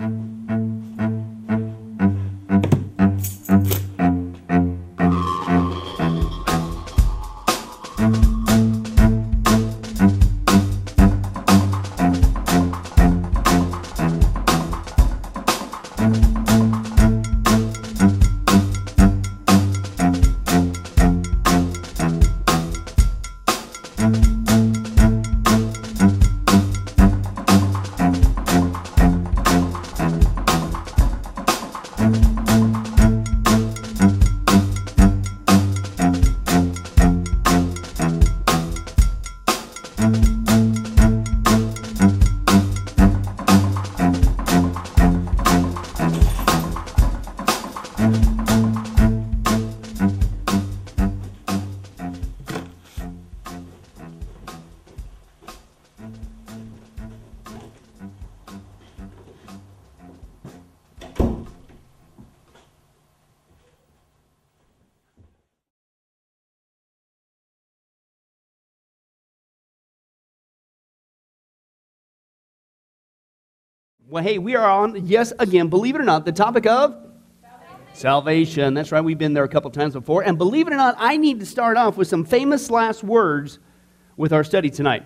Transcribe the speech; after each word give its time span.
Mm-hmm. 0.00 0.29
Well, 74.10 74.24
hey, 74.24 74.38
we 74.38 74.56
are 74.56 74.68
on, 74.68 75.06
yes, 75.06 75.32
again, 75.38 75.68
believe 75.68 75.94
it 75.94 76.00
or 76.00 76.04
not, 76.04 76.24
the 76.24 76.32
topic 76.32 76.66
of 76.66 76.96
salvation. 77.44 77.94
salvation. 77.94 78.74
That's 78.74 78.90
right, 78.90 79.04
we've 79.04 79.16
been 79.16 79.34
there 79.34 79.44
a 79.44 79.48
couple 79.48 79.70
times 79.70 79.92
before. 79.92 80.24
And 80.24 80.36
believe 80.36 80.66
it 80.66 80.72
or 80.72 80.76
not, 80.76 80.96
I 80.98 81.16
need 81.16 81.38
to 81.38 81.46
start 81.46 81.76
off 81.76 81.96
with 81.96 82.08
some 82.08 82.24
famous 82.24 82.70
last 82.70 83.04
words 83.04 83.60
with 84.16 84.32
our 84.32 84.42
study 84.42 84.68
tonight. 84.68 85.04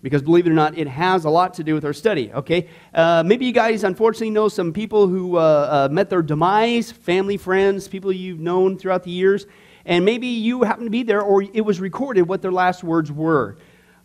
Because 0.00 0.22
believe 0.22 0.46
it 0.46 0.50
or 0.50 0.54
not, 0.54 0.78
it 0.78 0.88
has 0.88 1.26
a 1.26 1.30
lot 1.30 1.52
to 1.54 1.62
do 1.62 1.74
with 1.74 1.84
our 1.84 1.92
study, 1.92 2.32
okay? 2.32 2.70
Uh, 2.94 3.22
maybe 3.22 3.44
you 3.44 3.52
guys 3.52 3.84
unfortunately 3.84 4.30
know 4.30 4.48
some 4.48 4.72
people 4.72 5.08
who 5.08 5.36
uh, 5.36 5.88
uh, 5.90 5.92
met 5.92 6.08
their 6.08 6.22
demise, 6.22 6.90
family, 6.90 7.36
friends, 7.36 7.86
people 7.86 8.10
you've 8.10 8.40
known 8.40 8.78
throughout 8.78 9.02
the 9.02 9.10
years, 9.10 9.44
and 9.84 10.06
maybe 10.06 10.26
you 10.26 10.62
happen 10.62 10.84
to 10.84 10.90
be 10.90 11.02
there 11.02 11.20
or 11.20 11.42
it 11.42 11.66
was 11.66 11.80
recorded 11.80 12.22
what 12.22 12.40
their 12.40 12.52
last 12.52 12.82
words 12.82 13.12
were 13.12 13.58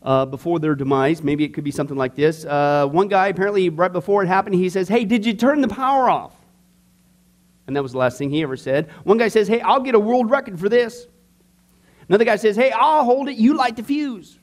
uh, 0.03 0.25
before 0.25 0.59
their 0.59 0.75
demise. 0.75 1.23
Maybe 1.23 1.43
it 1.43 1.53
could 1.53 1.63
be 1.63 1.71
something 1.71 1.97
like 1.97 2.15
this. 2.15 2.45
Uh, 2.45 2.87
one 2.87 3.07
guy, 3.07 3.27
apparently, 3.27 3.69
right 3.69 3.91
before 3.91 4.23
it 4.23 4.27
happened, 4.27 4.55
he 4.55 4.69
says, 4.69 4.87
Hey, 4.87 5.05
did 5.05 5.25
you 5.25 5.33
turn 5.33 5.61
the 5.61 5.67
power 5.67 6.09
off? 6.09 6.33
And 7.65 7.75
that 7.75 7.81
was 7.81 7.93
the 7.93 7.97
last 7.97 8.17
thing 8.17 8.29
he 8.29 8.43
ever 8.43 8.57
said. 8.57 8.89
One 9.03 9.17
guy 9.17 9.29
says, 9.29 9.47
Hey, 9.47 9.61
I'll 9.61 9.79
get 9.79 9.95
a 9.95 9.99
world 9.99 10.29
record 10.29 10.59
for 10.59 10.67
this. 10.67 11.07
Another 12.09 12.25
guy 12.25 12.35
says, 12.35 12.55
Hey, 12.55 12.71
I'll 12.71 13.05
hold 13.05 13.29
it. 13.29 13.37
You 13.37 13.55
light 13.55 13.77
the 13.77 13.83
fuse. 13.83 14.37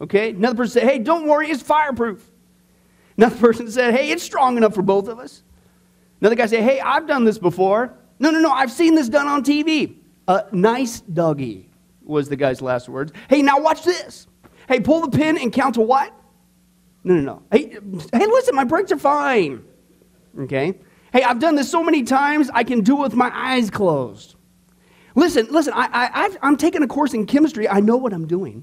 Okay? 0.00 0.30
Another 0.30 0.56
person 0.56 0.80
said, 0.80 0.88
Hey, 0.88 0.98
don't 0.98 1.26
worry, 1.26 1.50
it's 1.50 1.62
fireproof. 1.62 2.26
Another 3.18 3.36
person 3.40 3.70
said, 3.70 3.94
Hey, 3.94 4.10
it's 4.10 4.22
strong 4.22 4.56
enough 4.56 4.74
for 4.74 4.82
both 4.82 5.08
of 5.08 5.18
us. 5.18 5.42
Another 6.20 6.36
guy 6.36 6.46
said, 6.46 6.62
Hey, 6.62 6.80
I've 6.80 7.06
done 7.06 7.24
this 7.24 7.38
before. 7.38 7.92
No, 8.18 8.30
no, 8.30 8.40
no, 8.40 8.50
I've 8.50 8.72
seen 8.72 8.94
this 8.94 9.08
done 9.08 9.28
on 9.28 9.44
TV. 9.44 9.96
A 10.26 10.46
nice 10.50 11.00
doggy 11.00 11.68
was 12.02 12.28
the 12.28 12.36
guy's 12.36 12.62
last 12.62 12.88
words. 12.88 13.12
Hey, 13.28 13.42
now 13.42 13.60
watch 13.60 13.84
this. 13.84 14.27
Hey, 14.68 14.80
pull 14.80 15.00
the 15.00 15.16
pin 15.16 15.38
and 15.38 15.52
count 15.52 15.74
to 15.76 15.80
what? 15.80 16.12
No, 17.02 17.14
no, 17.14 17.20
no. 17.20 17.42
Hey, 17.50 17.70
hey, 18.12 18.26
listen, 18.26 18.54
my 18.54 18.64
brakes 18.64 18.92
are 18.92 18.98
fine. 18.98 19.64
Okay? 20.38 20.78
Hey, 21.12 21.22
I've 21.22 21.38
done 21.38 21.54
this 21.54 21.70
so 21.70 21.82
many 21.82 22.02
times, 22.02 22.50
I 22.52 22.64
can 22.64 22.82
do 22.82 22.98
it 22.98 23.02
with 23.02 23.14
my 23.14 23.30
eyes 23.34 23.70
closed. 23.70 24.36
Listen, 25.14 25.48
listen, 25.50 25.72
I, 25.74 26.28
I, 26.42 26.46
am 26.46 26.56
taking 26.56 26.82
a 26.82 26.86
course 26.86 27.14
in 27.14 27.26
chemistry. 27.26 27.68
I 27.68 27.80
know 27.80 27.96
what 27.96 28.12
I'm 28.12 28.26
doing. 28.26 28.62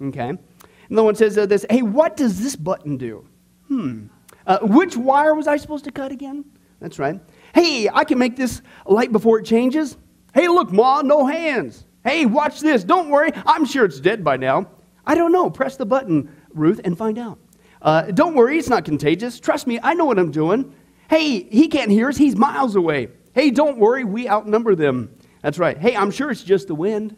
Okay? 0.00 0.28
And 0.28 0.98
the 0.98 1.02
one 1.02 1.14
says 1.14 1.36
uh, 1.38 1.46
this 1.46 1.64
Hey, 1.70 1.82
what 1.82 2.16
does 2.16 2.40
this 2.42 2.54
button 2.54 2.96
do? 2.96 3.26
Hmm. 3.68 4.06
Uh, 4.46 4.58
which 4.62 4.96
wire 4.96 5.34
was 5.34 5.48
I 5.48 5.56
supposed 5.56 5.84
to 5.86 5.90
cut 5.90 6.12
again? 6.12 6.44
That's 6.80 6.98
right. 6.98 7.20
Hey, 7.54 7.88
I 7.92 8.04
can 8.04 8.18
make 8.18 8.36
this 8.36 8.62
light 8.84 9.10
before 9.10 9.40
it 9.40 9.46
changes. 9.46 9.96
Hey, 10.34 10.46
look, 10.48 10.70
Ma, 10.70 11.02
no 11.02 11.26
hands. 11.26 11.86
Hey, 12.04 12.26
watch 12.26 12.60
this. 12.60 12.84
Don't 12.84 13.08
worry. 13.08 13.30
I'm 13.46 13.64
sure 13.64 13.84
it's 13.86 13.98
dead 13.98 14.22
by 14.22 14.36
now. 14.36 14.68
I 15.06 15.14
don't 15.14 15.32
know. 15.32 15.50
Press 15.50 15.76
the 15.76 15.86
button, 15.86 16.34
Ruth, 16.52 16.80
and 16.84 16.96
find 16.96 17.18
out. 17.18 17.38
Uh, 17.82 18.02
don't 18.02 18.34
worry, 18.34 18.58
it's 18.58 18.68
not 18.68 18.84
contagious. 18.84 19.38
Trust 19.38 19.66
me, 19.66 19.78
I 19.82 19.94
know 19.94 20.04
what 20.04 20.18
I'm 20.18 20.30
doing. 20.30 20.74
Hey, 21.08 21.42
he 21.44 21.68
can't 21.68 21.90
hear 21.90 22.08
us, 22.08 22.16
he's 22.16 22.36
miles 22.36 22.74
away. 22.74 23.08
Hey, 23.34 23.50
don't 23.50 23.78
worry, 23.78 24.02
we 24.02 24.28
outnumber 24.28 24.74
them. 24.74 25.14
That's 25.42 25.58
right. 25.58 25.78
Hey, 25.78 25.94
I'm 25.94 26.10
sure 26.10 26.30
it's 26.30 26.42
just 26.42 26.68
the 26.68 26.74
wind. 26.74 27.16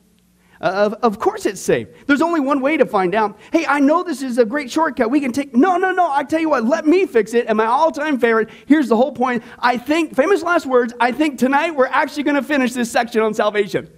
Uh, 0.60 0.64
of, 0.64 0.94
of 0.94 1.18
course 1.20 1.46
it's 1.46 1.60
safe. 1.60 1.88
There's 2.06 2.20
only 2.20 2.40
one 2.40 2.60
way 2.60 2.76
to 2.76 2.84
find 2.84 3.14
out. 3.14 3.38
Hey, 3.52 3.64
I 3.64 3.78
know 3.78 4.02
this 4.02 4.22
is 4.22 4.38
a 4.38 4.44
great 4.44 4.70
shortcut. 4.70 5.10
We 5.10 5.20
can 5.20 5.32
take. 5.32 5.54
No, 5.54 5.76
no, 5.76 5.92
no. 5.92 6.10
I 6.10 6.24
tell 6.24 6.40
you 6.40 6.50
what, 6.50 6.64
let 6.64 6.84
me 6.84 7.06
fix 7.06 7.32
it. 7.32 7.46
And 7.46 7.56
my 7.56 7.66
all 7.66 7.92
time 7.92 8.18
favorite, 8.18 8.50
here's 8.66 8.88
the 8.88 8.96
whole 8.96 9.12
point. 9.12 9.44
I 9.60 9.78
think, 9.78 10.16
famous 10.16 10.42
last 10.42 10.66
words, 10.66 10.92
I 10.98 11.12
think 11.12 11.38
tonight 11.38 11.76
we're 11.76 11.86
actually 11.86 12.24
going 12.24 12.36
to 12.36 12.42
finish 12.42 12.72
this 12.72 12.90
section 12.90 13.22
on 13.22 13.34
salvation. 13.34 13.88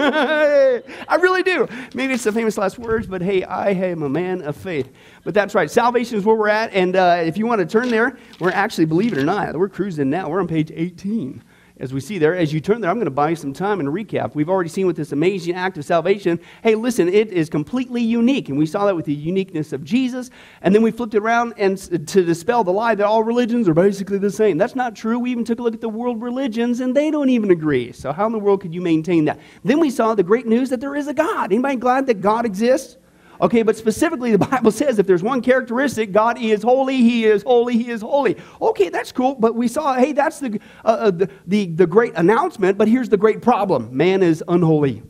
I 1.08 1.16
really 1.20 1.42
do. 1.42 1.66
Maybe 1.94 2.14
it's 2.14 2.24
the 2.24 2.32
famous 2.32 2.56
last 2.56 2.78
words, 2.78 3.06
but 3.06 3.22
hey, 3.22 3.42
I 3.44 3.70
am 3.70 4.02
a 4.02 4.08
man 4.08 4.42
of 4.42 4.56
faith. 4.56 4.90
But 5.24 5.34
that's 5.34 5.54
right. 5.54 5.70
Salvation 5.70 6.18
is 6.18 6.24
where 6.24 6.36
we're 6.36 6.48
at. 6.48 6.72
And 6.72 6.96
uh, 6.96 7.22
if 7.24 7.36
you 7.36 7.46
want 7.46 7.60
to 7.60 7.66
turn 7.66 7.88
there, 7.88 8.18
we're 8.40 8.50
actually, 8.50 8.84
believe 8.84 9.12
it 9.12 9.18
or 9.18 9.24
not, 9.24 9.56
we're 9.56 9.68
cruising 9.68 10.10
now. 10.10 10.28
We're 10.28 10.40
on 10.40 10.48
page 10.48 10.70
18 10.74 11.42
as 11.80 11.92
we 11.92 12.00
see 12.00 12.18
there. 12.18 12.34
As 12.34 12.52
you 12.52 12.60
turn 12.60 12.80
there, 12.80 12.90
I'm 12.90 12.96
going 12.96 13.04
to 13.06 13.10
buy 13.10 13.30
you 13.30 13.36
some 13.36 13.52
time 13.52 13.80
and 13.80 13.88
recap. 13.88 14.34
We've 14.34 14.48
already 14.48 14.68
seen 14.68 14.86
with 14.86 14.96
this 14.96 15.12
amazing 15.12 15.54
act 15.54 15.78
of 15.78 15.84
salvation. 15.84 16.40
Hey, 16.62 16.74
listen, 16.74 17.08
it 17.08 17.32
is 17.32 17.48
completely 17.48 18.02
unique. 18.02 18.48
And 18.48 18.58
we 18.58 18.66
saw 18.66 18.86
that 18.86 18.96
with 18.96 19.04
the 19.04 19.14
uniqueness 19.14 19.72
of 19.72 19.84
Jesus. 19.84 20.30
And 20.62 20.74
then 20.74 20.82
we 20.82 20.90
flipped 20.90 21.14
it 21.14 21.18
around 21.18 21.54
and 21.56 21.78
to 21.78 22.24
dispel 22.24 22.64
the 22.64 22.72
lie 22.72 22.94
that 22.94 23.06
all 23.06 23.22
religions 23.22 23.68
are 23.68 23.74
basically 23.74 24.18
the 24.18 24.30
same. 24.30 24.58
That's 24.58 24.74
not 24.74 24.96
true. 24.96 25.18
We 25.18 25.30
even 25.30 25.44
took 25.44 25.60
a 25.60 25.62
look 25.62 25.74
at 25.74 25.80
the 25.80 25.88
world 25.88 26.20
religions 26.20 26.80
and 26.80 26.94
they 26.94 27.10
don't 27.10 27.30
even 27.30 27.50
agree. 27.50 27.92
So 27.92 28.12
how 28.12 28.26
in 28.26 28.32
the 28.32 28.38
world 28.38 28.60
could 28.60 28.74
you 28.74 28.80
maintain 28.80 29.24
that? 29.26 29.38
Then 29.64 29.78
we 29.78 29.90
saw 29.90 30.14
the 30.14 30.22
great 30.22 30.46
news 30.46 30.70
that 30.70 30.80
there 30.80 30.96
is 30.96 31.08
a 31.08 31.14
God. 31.14 31.52
Anybody 31.52 31.76
glad 31.76 32.06
that 32.06 32.20
God 32.20 32.44
exists? 32.44 32.96
Okay, 33.40 33.62
but 33.62 33.76
specifically, 33.76 34.32
the 34.32 34.38
Bible 34.46 34.70
says 34.70 34.98
if 34.98 35.06
there's 35.06 35.22
one 35.22 35.42
characteristic, 35.42 36.12
God 36.12 36.40
is 36.40 36.62
holy, 36.62 36.96
He 36.96 37.24
is 37.24 37.42
holy, 37.42 37.76
He 37.76 37.90
is 37.90 38.02
holy. 38.02 38.36
Okay, 38.60 38.88
that's 38.88 39.12
cool, 39.12 39.34
but 39.34 39.54
we 39.54 39.68
saw, 39.68 39.94
hey, 39.94 40.12
that's 40.12 40.40
the, 40.40 40.60
uh, 40.84 40.88
uh, 40.88 41.10
the, 41.10 41.30
the, 41.46 41.66
the 41.66 41.86
great 41.86 42.14
announcement, 42.16 42.78
but 42.78 42.88
here's 42.88 43.08
the 43.08 43.16
great 43.16 43.42
problem 43.42 43.96
man 43.96 44.22
is 44.22 44.42
unholy. 44.48 45.02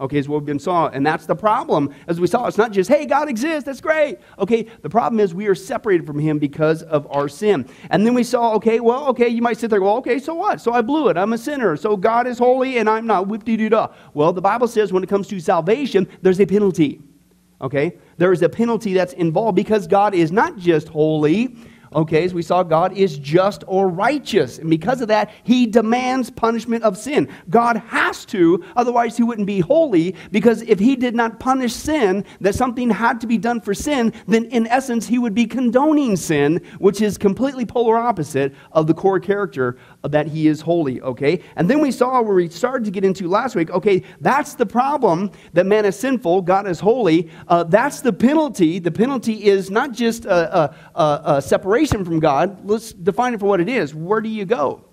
Okay, 0.00 0.18
is 0.18 0.28
what 0.28 0.40
we've 0.40 0.46
been 0.46 0.58
saw, 0.58 0.88
and 0.88 1.06
that's 1.06 1.24
the 1.24 1.36
problem. 1.36 1.94
As 2.08 2.20
we 2.20 2.26
saw, 2.26 2.46
it's 2.46 2.58
not 2.58 2.72
just, 2.72 2.90
hey, 2.90 3.06
God 3.06 3.28
exists, 3.28 3.64
that's 3.64 3.80
great. 3.80 4.18
Okay, 4.40 4.66
the 4.82 4.90
problem 4.90 5.20
is 5.20 5.32
we 5.32 5.46
are 5.46 5.54
separated 5.54 6.04
from 6.04 6.18
Him 6.18 6.40
because 6.40 6.82
of 6.82 7.06
our 7.12 7.28
sin. 7.28 7.68
And 7.90 8.04
then 8.04 8.12
we 8.12 8.24
saw, 8.24 8.54
okay, 8.54 8.80
well, 8.80 9.06
okay, 9.08 9.28
you 9.28 9.40
might 9.40 9.56
sit 9.56 9.70
there, 9.70 9.80
well, 9.80 9.96
okay, 9.98 10.18
so 10.18 10.34
what? 10.34 10.60
So 10.60 10.72
I 10.72 10.82
blew 10.82 11.10
it. 11.10 11.16
I'm 11.16 11.32
a 11.32 11.38
sinner. 11.38 11.76
So 11.76 11.96
God 11.96 12.26
is 12.26 12.38
holy 12.38 12.78
and 12.78 12.90
I'm 12.90 13.06
not. 13.06 13.28
Whip 13.28 13.44
dee 13.44 13.56
doo 13.56 13.68
dah. 13.68 13.88
Well, 14.14 14.32
the 14.32 14.42
Bible 14.42 14.66
says 14.66 14.92
when 14.92 15.04
it 15.04 15.08
comes 15.08 15.28
to 15.28 15.38
salvation, 15.38 16.08
there's 16.22 16.40
a 16.40 16.46
penalty. 16.46 17.00
Okay? 17.60 17.98
There 18.16 18.32
is 18.32 18.42
a 18.42 18.48
penalty 18.48 18.94
that's 18.94 19.12
involved 19.14 19.56
because 19.56 19.86
God 19.86 20.14
is 20.14 20.32
not 20.32 20.58
just 20.58 20.88
holy, 20.88 21.56
Okay, 21.94 22.24
as 22.24 22.34
we 22.34 22.42
saw, 22.42 22.62
God 22.64 22.96
is 22.96 23.18
just 23.18 23.62
or 23.68 23.88
righteous. 23.88 24.58
And 24.58 24.68
because 24.68 25.00
of 25.00 25.08
that, 25.08 25.30
he 25.44 25.66
demands 25.66 26.28
punishment 26.28 26.82
of 26.82 26.98
sin. 26.98 27.28
God 27.48 27.76
has 27.76 28.24
to, 28.26 28.64
otherwise, 28.74 29.16
he 29.16 29.22
wouldn't 29.22 29.46
be 29.46 29.60
holy, 29.60 30.16
because 30.32 30.62
if 30.62 30.80
he 30.80 30.96
did 30.96 31.14
not 31.14 31.38
punish 31.38 31.72
sin, 31.72 32.24
that 32.40 32.56
something 32.56 32.90
had 32.90 33.20
to 33.20 33.26
be 33.28 33.38
done 33.38 33.60
for 33.60 33.74
sin, 33.74 34.12
then 34.26 34.46
in 34.46 34.66
essence, 34.66 35.06
he 35.06 35.18
would 35.18 35.34
be 35.34 35.46
condoning 35.46 36.16
sin, 36.16 36.60
which 36.78 37.00
is 37.00 37.16
completely 37.16 37.64
polar 37.64 37.96
opposite 37.96 38.54
of 38.72 38.88
the 38.88 38.94
core 38.94 39.20
character 39.20 39.78
that 40.08 40.26
he 40.26 40.46
is 40.46 40.60
holy. 40.60 41.00
Okay? 41.00 41.40
And 41.56 41.68
then 41.68 41.80
we 41.80 41.90
saw 41.90 42.20
where 42.22 42.34
we 42.34 42.48
started 42.48 42.84
to 42.84 42.90
get 42.90 43.04
into 43.04 43.28
last 43.28 43.54
week, 43.54 43.70
okay, 43.70 44.02
that's 44.20 44.54
the 44.54 44.66
problem 44.66 45.30
that 45.52 45.66
man 45.66 45.84
is 45.84 45.98
sinful, 45.98 46.42
God 46.42 46.66
is 46.66 46.80
holy. 46.80 47.30
Uh, 47.48 47.64
that's 47.64 48.00
the 48.00 48.12
penalty. 48.12 48.78
The 48.78 48.90
penalty 48.90 49.44
is 49.44 49.70
not 49.70 49.92
just 49.92 50.24
a, 50.24 50.74
a, 50.94 51.36
a, 51.36 51.42
separation 51.42 52.04
from 52.04 52.20
God, 52.20 52.68
let's 52.68 52.92
define 52.92 53.34
it 53.34 53.40
for 53.40 53.46
what 53.46 53.60
it 53.60 53.68
is. 53.68 53.94
Where 53.94 54.20
do 54.20 54.28
you 54.28 54.44
go? 54.44 54.84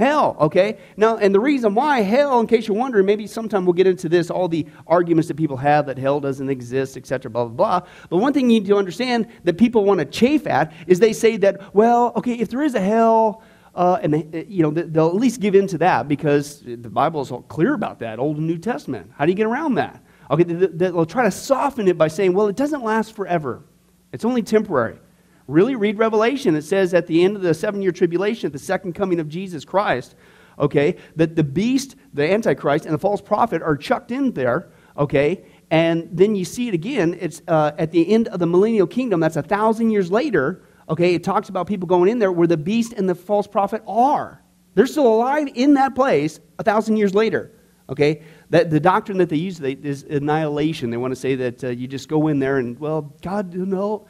Hell, 0.00 0.34
okay? 0.40 0.78
Now, 0.96 1.18
and 1.18 1.34
the 1.34 1.40
reason 1.40 1.74
why 1.74 2.00
hell, 2.00 2.40
in 2.40 2.46
case 2.46 2.66
you're 2.66 2.74
wondering, 2.74 3.04
maybe 3.04 3.26
sometime 3.26 3.66
we'll 3.66 3.74
get 3.74 3.86
into 3.86 4.08
this, 4.08 4.30
all 4.30 4.48
the 4.48 4.66
arguments 4.86 5.28
that 5.28 5.36
people 5.36 5.58
have 5.58 5.84
that 5.84 5.98
hell 5.98 6.20
doesn't 6.20 6.48
exist, 6.48 6.96
etc., 6.96 7.30
blah, 7.30 7.44
blah, 7.44 7.80
blah. 7.80 7.88
But 8.08 8.16
one 8.16 8.32
thing 8.32 8.48
you 8.48 8.60
need 8.60 8.68
to 8.68 8.78
understand 8.78 9.26
that 9.44 9.58
people 9.58 9.84
want 9.84 9.98
to 9.98 10.06
chafe 10.06 10.46
at 10.46 10.72
is 10.86 11.00
they 11.00 11.12
say 11.12 11.36
that, 11.36 11.74
well, 11.74 12.14
okay, 12.16 12.32
if 12.32 12.48
there 12.48 12.62
is 12.62 12.74
a 12.74 12.80
hell, 12.80 13.42
uh, 13.74 13.98
and 14.02 14.14
they, 14.14 14.46
you 14.48 14.62
know, 14.62 14.70
they'll 14.70 15.08
at 15.08 15.14
least 15.14 15.40
give 15.40 15.54
in 15.54 15.66
to 15.68 15.78
that 15.78 16.08
because 16.08 16.62
the 16.62 16.76
Bible 16.76 17.20
is 17.20 17.30
all 17.30 17.42
clear 17.42 17.74
about 17.74 17.98
that, 18.00 18.18
Old 18.18 18.38
and 18.38 18.46
New 18.46 18.58
Testament. 18.58 19.10
How 19.16 19.24
do 19.24 19.32
you 19.32 19.36
get 19.36 19.46
around 19.46 19.74
that? 19.76 20.02
Okay, 20.30 20.44
they'll 20.44 21.06
try 21.06 21.24
to 21.24 21.30
soften 21.30 21.88
it 21.88 21.98
by 21.98 22.08
saying, 22.08 22.32
well, 22.34 22.46
it 22.48 22.56
doesn't 22.56 22.84
last 22.84 23.14
forever. 23.14 23.64
It's 24.12 24.24
only 24.24 24.42
temporary. 24.42 24.98
Really 25.46 25.74
read 25.74 25.98
Revelation. 25.98 26.54
It 26.54 26.62
says 26.62 26.94
at 26.94 27.06
the 27.08 27.24
end 27.24 27.36
of 27.36 27.42
the 27.42 27.54
seven 27.54 27.82
year 27.82 27.90
tribulation, 27.90 28.46
at 28.46 28.52
the 28.52 28.58
second 28.58 28.92
coming 28.92 29.18
of 29.18 29.28
Jesus 29.28 29.64
Christ, 29.64 30.14
okay, 30.58 30.96
that 31.16 31.34
the 31.34 31.42
beast, 31.42 31.96
the 32.14 32.30
Antichrist, 32.30 32.84
and 32.84 32.94
the 32.94 32.98
false 32.98 33.20
prophet 33.20 33.62
are 33.62 33.76
chucked 33.76 34.12
in 34.12 34.32
there, 34.32 34.70
okay, 34.96 35.44
and 35.70 36.08
then 36.12 36.34
you 36.36 36.44
see 36.44 36.68
it 36.68 36.74
again. 36.74 37.16
It's 37.20 37.42
uh, 37.48 37.72
at 37.78 37.90
the 37.90 38.12
end 38.12 38.28
of 38.28 38.38
the 38.40 38.46
millennial 38.46 38.86
kingdom. 38.86 39.20
That's 39.20 39.36
a 39.36 39.42
thousand 39.42 39.90
years 39.90 40.10
later. 40.10 40.62
Okay, 40.90 41.14
it 41.14 41.22
talks 41.22 41.48
about 41.48 41.68
people 41.68 41.86
going 41.86 42.10
in 42.10 42.18
there 42.18 42.32
where 42.32 42.48
the 42.48 42.56
beast 42.56 42.92
and 42.92 43.08
the 43.08 43.14
false 43.14 43.46
prophet 43.46 43.82
are. 43.86 44.42
They're 44.74 44.88
still 44.88 45.06
alive 45.06 45.48
in 45.54 45.74
that 45.74 45.94
place 45.94 46.40
a 46.58 46.64
thousand 46.64 46.96
years 46.96 47.14
later. 47.14 47.52
Okay, 47.88 48.22
that 48.50 48.70
the 48.70 48.78
doctrine 48.78 49.18
that 49.18 49.28
they 49.28 49.36
use 49.36 49.58
they, 49.58 49.72
is 49.72 50.04
annihilation. 50.04 50.90
They 50.90 50.96
want 50.96 51.12
to 51.12 51.16
say 51.16 51.34
that 51.36 51.64
uh, 51.64 51.68
you 51.68 51.88
just 51.88 52.08
go 52.08 52.28
in 52.28 52.38
there 52.38 52.58
and 52.58 52.78
well, 52.78 53.14
God, 53.22 53.54
you 53.54 53.66
know, 53.66 54.06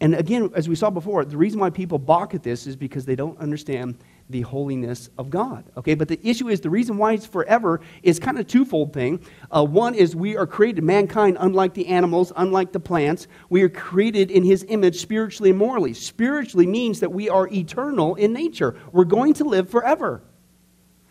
and 0.00 0.14
again, 0.14 0.50
as 0.54 0.68
we 0.68 0.74
saw 0.74 0.88
before, 0.90 1.24
the 1.24 1.36
reason 1.36 1.60
why 1.60 1.70
people 1.70 1.98
balk 1.98 2.34
at 2.34 2.42
this 2.42 2.66
is 2.66 2.76
because 2.76 3.04
they 3.04 3.16
don't 3.16 3.38
understand 3.38 3.98
the 4.30 4.42
holiness 4.42 5.10
of 5.18 5.28
God. 5.30 5.64
Okay, 5.76 5.94
but 5.94 6.08
the 6.08 6.20
issue 6.22 6.48
is 6.48 6.60
the 6.60 6.70
reason 6.70 6.96
why 6.96 7.12
it's 7.12 7.26
forever 7.26 7.80
is 8.02 8.18
kind 8.18 8.38
of 8.38 8.46
twofold 8.46 8.92
thing. 8.92 9.20
Uh, 9.50 9.64
one 9.64 9.94
is 9.94 10.14
we 10.14 10.36
are 10.36 10.46
created, 10.46 10.84
mankind, 10.84 11.36
unlike 11.40 11.74
the 11.74 11.88
animals, 11.88 12.32
unlike 12.36 12.72
the 12.72 12.80
plants, 12.80 13.26
we 13.48 13.62
are 13.62 13.68
created 13.68 14.30
in 14.30 14.44
His 14.44 14.64
image 14.68 15.00
spiritually 15.00 15.50
and 15.50 15.58
morally. 15.58 15.94
Spiritually 15.94 16.66
means 16.66 17.00
that 17.00 17.12
we 17.12 17.28
are 17.28 17.48
eternal 17.48 18.14
in 18.14 18.32
nature. 18.32 18.76
We're 18.92 19.04
going 19.04 19.34
to 19.34 19.44
live 19.44 19.68
forever, 19.68 20.22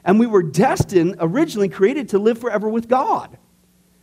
and 0.04 0.20
we 0.20 0.28
were 0.28 0.44
destined, 0.44 1.16
originally 1.20 1.70
created 1.70 2.10
to 2.10 2.20
live 2.20 2.38
forever 2.38 2.70
with 2.70 2.88
God. 2.88 3.38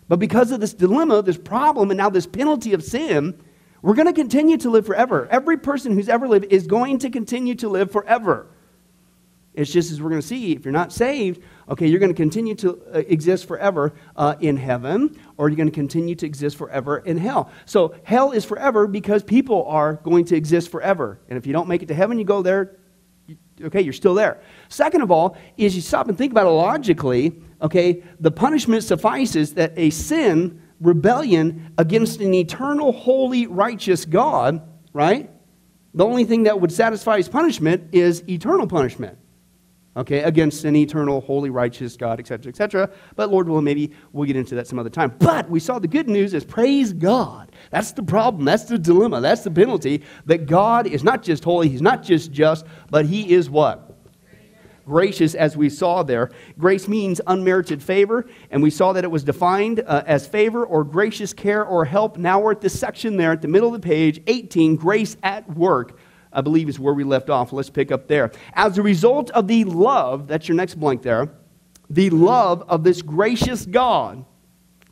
But 0.09 0.19
because 0.19 0.53
of 0.53 0.61
this 0.61 0.75
dilemma, 0.75 1.23
this 1.23 1.39
problem, 1.39 1.91
and 1.91 1.99
now 1.99 2.11
this 2.11 2.27
penalty 2.27 2.75
of 2.75 2.85
sin, 2.85 3.41
We're 3.83 3.95
going 3.95 4.07
to 4.07 4.12
continue 4.12 4.57
to 4.59 4.71
live 4.71 4.85
forever. 4.85 5.29
Every 5.31 5.57
person 5.59 5.93
who's 5.93 6.09
ever 6.09 6.27
lived 6.27 6.47
is 6.51 6.67
going 6.67 6.99
to 7.01 7.11
continue 7.11 7.55
to 7.57 7.69
live 7.69 7.93
forever. 7.93 8.49
It's 9.56 9.73
just 9.73 9.91
as 9.91 10.03
we're 10.03 10.11
going 10.11 10.20
to 10.20 10.26
see, 10.26 10.53
if 10.53 10.67
you're 10.67 10.73
not 10.73 10.93
saved, 10.93 11.43
okay, 11.70 11.87
you're 11.87 11.99
going 11.99 12.12
to 12.12 12.17
continue 12.17 12.55
to 12.56 12.79
uh, 12.94 12.99
exist 12.99 13.49
forever 13.49 13.94
uh, 14.14 14.37
in 14.38 14.58
heaven, 14.58 15.19
or 15.38 15.49
you're 15.49 15.56
going 15.56 15.69
to 15.69 15.75
continue 15.75 16.14
to 16.14 16.26
exist 16.26 16.56
forever 16.56 16.99
in 16.99 17.17
hell. 17.17 17.50
So 17.64 17.94
hell 18.05 18.32
is 18.32 18.44
forever 18.44 18.87
because 18.87 19.23
people 19.23 19.64
are 19.64 19.94
going 19.94 20.26
to 20.26 20.37
exist 20.37 20.70
forever. 20.70 21.19
And 21.31 21.38
if 21.38 21.47
you 21.47 21.55
don't 21.55 21.69
make 21.69 21.82
it 21.82 21.87
to 21.87 21.94
heaven, 21.94 22.19
you 22.19 22.26
go 22.26 22.43
there, 22.43 22.76
okay, 23.62 23.81
you're 23.81 23.94
still 23.94 24.14
there. 24.14 24.43
Second 24.69 25.00
of 25.00 25.11
all, 25.11 25.38
is 25.56 25.75
you 25.75 25.81
stop 25.81 26.09
and 26.09 26.19
think 26.19 26.32
about 26.32 26.47
it 26.47 26.50
logically, 26.50 27.41
okay, 27.62 28.02
the 28.20 28.31
punishment 28.31 28.85
suffices 28.85 29.55
that 29.55 29.73
a 29.79 29.88
sin, 29.88 30.61
rebellion 30.82 31.73
against 31.79 32.20
an 32.20 32.35
eternal, 32.35 32.93
holy, 32.93 33.47
righteous 33.47 34.05
God, 34.05 34.61
right? 34.93 35.31
The 35.94 36.05
only 36.05 36.25
thing 36.25 36.43
that 36.43 36.61
would 36.61 36.73
satisfy 36.73 37.17
his 37.17 37.31
punishment 37.31 37.94
is 37.94 38.23
eternal 38.29 38.67
punishment 38.67 39.17
okay, 39.97 40.23
against 40.23 40.65
an 40.65 40.77
eternal, 40.77 41.21
holy, 41.23 41.51
righteous 41.51 41.97
God, 41.97 42.21
etc., 42.21 42.51
etc. 42.51 42.91
But 43.17 43.31
Lord 43.31 43.49
will 43.49 43.63
maybe 43.63 43.93
we'll 44.13 44.27
get 44.27 44.37
into 44.37 44.55
that 44.57 44.67
some 44.67 44.79
other 44.79 44.91
time. 44.91 45.15
But 45.19 45.49
we 45.49 45.59
saw 45.59 45.79
the 45.79 45.89
good 45.89 46.09
news 46.09 46.35
is 46.35 46.45
praise 46.45 46.93
God. 46.93 47.51
That's 47.71 47.93
the 47.93 48.03
problem. 48.03 48.45
That's 48.45 48.65
the 48.65 48.79
dilemma. 48.79 49.21
That's 49.21 49.43
the 49.43 49.51
penalty 49.51 50.03
that 50.27 50.47
God 50.47 50.87
is 50.87 51.03
not 51.03 51.23
just 51.23 51.43
holy, 51.43 51.69
He's 51.69 51.83
not 51.83 52.03
just 52.03 52.31
just, 52.31 52.67
but 52.91 53.07
He 53.07 53.33
is 53.33 53.49
what? 53.49 53.95
Gracious, 54.85 55.35
as 55.35 55.57
we 55.57 55.69
saw 55.69 56.05
there. 56.05 56.31
Grace 56.59 56.87
means 56.87 57.21
unmerited 57.27 57.83
favor, 57.83 58.25
and 58.53 58.63
we 58.63 58.71
saw 58.71 58.93
that 58.93 59.03
it 59.03 59.11
was 59.11 59.25
defined 59.25 59.83
uh, 59.85 60.05
as 60.07 60.29
favor 60.29 60.65
or 60.65 60.85
gracious 60.85 61.33
care 61.33 61.65
or 61.65 61.85
help. 61.85 62.19
Now 62.19 62.39
we're 62.39 62.53
at 62.53 62.61
this 62.61 62.79
section 62.79 63.17
there 63.17 63.33
at 63.33 63.43
the 63.43 63.49
middle 63.49 63.75
of 63.75 63.81
the 63.81 63.85
page, 63.85 64.23
18, 64.29 64.77
grace 64.77 65.17
at 65.25 65.49
work 65.57 65.99
I 66.37 66.43
believe 66.43 66.69
is 66.69 66.79
where 66.79 66.94
we 66.94 67.03
left 67.03 67.31
off. 67.31 67.53
Let's 67.53 67.71
pick 67.71 67.91
up 67.91 68.06
there. 68.06 68.31
As 68.53 68.77
a 68.77 68.83
result 68.83 69.31
of 69.31 69.49
the 69.49 69.65
love, 69.65 70.29
that's 70.29 70.47
your 70.47 70.55
next 70.55 70.75
blank 70.75 71.03
there, 71.03 71.31
the 71.88 72.11
love 72.11 72.62
of 72.69 72.85
this 72.85 73.00
gracious 73.00 73.65
God. 73.65 74.25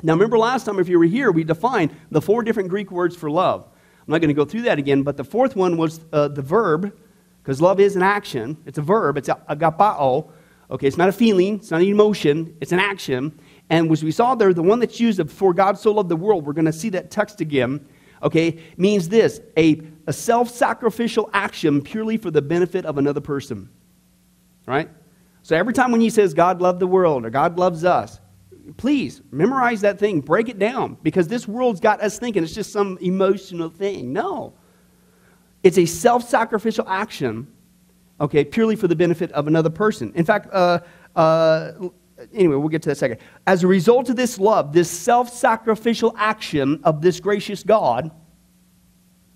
Now, 0.02 0.14
remember 0.14 0.38
last 0.38 0.64
time, 0.64 0.78
if 0.78 0.88
you 0.88 0.98
were 0.98 1.04
here, 1.04 1.30
we 1.30 1.44
defined 1.44 1.94
the 2.10 2.22
four 2.22 2.42
different 2.42 2.70
Greek 2.70 2.90
words 2.90 3.14
for 3.14 3.30
love. 3.30 3.66
I'm 3.66 4.10
not 4.10 4.20
going 4.20 4.28
to 4.28 4.34
go 4.34 4.44
through 4.44 4.62
that 4.62 4.78
again, 4.78 5.02
but 5.02 5.16
the 5.16 5.24
fourth 5.24 5.54
one 5.54 5.76
was 5.76 6.00
uh, 6.12 6.28
the 6.28 6.42
verb, 6.42 6.96
because 7.42 7.60
love 7.60 7.78
is 7.78 7.94
an 7.94 8.02
action. 8.02 8.56
It's 8.64 8.78
a 8.78 8.82
verb, 8.82 9.18
it's 9.18 9.28
agapao. 9.28 10.30
Okay, 10.70 10.86
it's 10.86 10.96
not 10.96 11.10
a 11.10 11.12
feeling, 11.12 11.56
it's 11.56 11.70
not 11.70 11.82
an 11.82 11.86
emotion, 11.86 12.56
it's 12.62 12.72
an 12.72 12.80
action. 12.80 13.38
And 13.68 13.92
as 13.92 14.02
we 14.02 14.10
saw 14.10 14.34
there, 14.34 14.54
the 14.54 14.62
one 14.62 14.80
that's 14.80 14.98
used 14.98 15.30
for 15.30 15.52
God 15.52 15.78
so 15.78 15.92
loved 15.92 16.08
the 16.08 16.16
world, 16.16 16.46
we're 16.46 16.54
going 16.54 16.64
to 16.64 16.72
see 16.72 16.88
that 16.90 17.10
text 17.10 17.42
again, 17.42 17.86
okay, 18.22 18.58
means 18.78 19.10
this 19.10 19.40
a 19.58 19.82
a 20.06 20.12
self 20.12 20.50
sacrificial 20.50 21.30
action 21.32 21.82
purely 21.82 22.16
for 22.16 22.30
the 22.30 22.42
benefit 22.42 22.84
of 22.84 22.98
another 22.98 23.20
person. 23.20 23.68
Right? 24.66 24.88
So 25.42 25.56
every 25.56 25.74
time 25.74 25.92
when 25.92 26.00
he 26.00 26.10
says 26.10 26.32
God 26.32 26.60
loved 26.62 26.80
the 26.80 26.86
world 26.86 27.26
or 27.26 27.30
God 27.30 27.58
loves 27.58 27.84
us, 27.84 28.20
please 28.76 29.20
memorize 29.30 29.82
that 29.82 29.98
thing, 29.98 30.20
break 30.20 30.48
it 30.48 30.58
down, 30.58 30.96
because 31.02 31.28
this 31.28 31.46
world's 31.46 31.80
got 31.80 32.00
us 32.00 32.18
thinking 32.18 32.42
it's 32.42 32.54
just 32.54 32.72
some 32.72 32.98
emotional 33.00 33.68
thing. 33.68 34.12
No. 34.12 34.54
It's 35.62 35.78
a 35.78 35.86
self 35.86 36.28
sacrificial 36.28 36.86
action, 36.88 37.46
okay, 38.20 38.44
purely 38.44 38.76
for 38.76 38.88
the 38.88 38.96
benefit 38.96 39.32
of 39.32 39.46
another 39.46 39.70
person. 39.70 40.12
In 40.14 40.24
fact, 40.24 40.48
uh, 40.52 40.80
uh, 41.16 41.72
anyway, 42.32 42.56
we'll 42.56 42.68
get 42.68 42.82
to 42.82 42.88
that 42.90 42.96
second. 42.96 43.18
As 43.46 43.64
a 43.64 43.66
result 43.66 44.08
of 44.08 44.16
this 44.16 44.38
love, 44.38 44.72
this 44.72 44.90
self 44.90 45.30
sacrificial 45.30 46.14
action 46.16 46.80
of 46.84 47.00
this 47.00 47.20
gracious 47.20 47.62
God, 47.62 48.10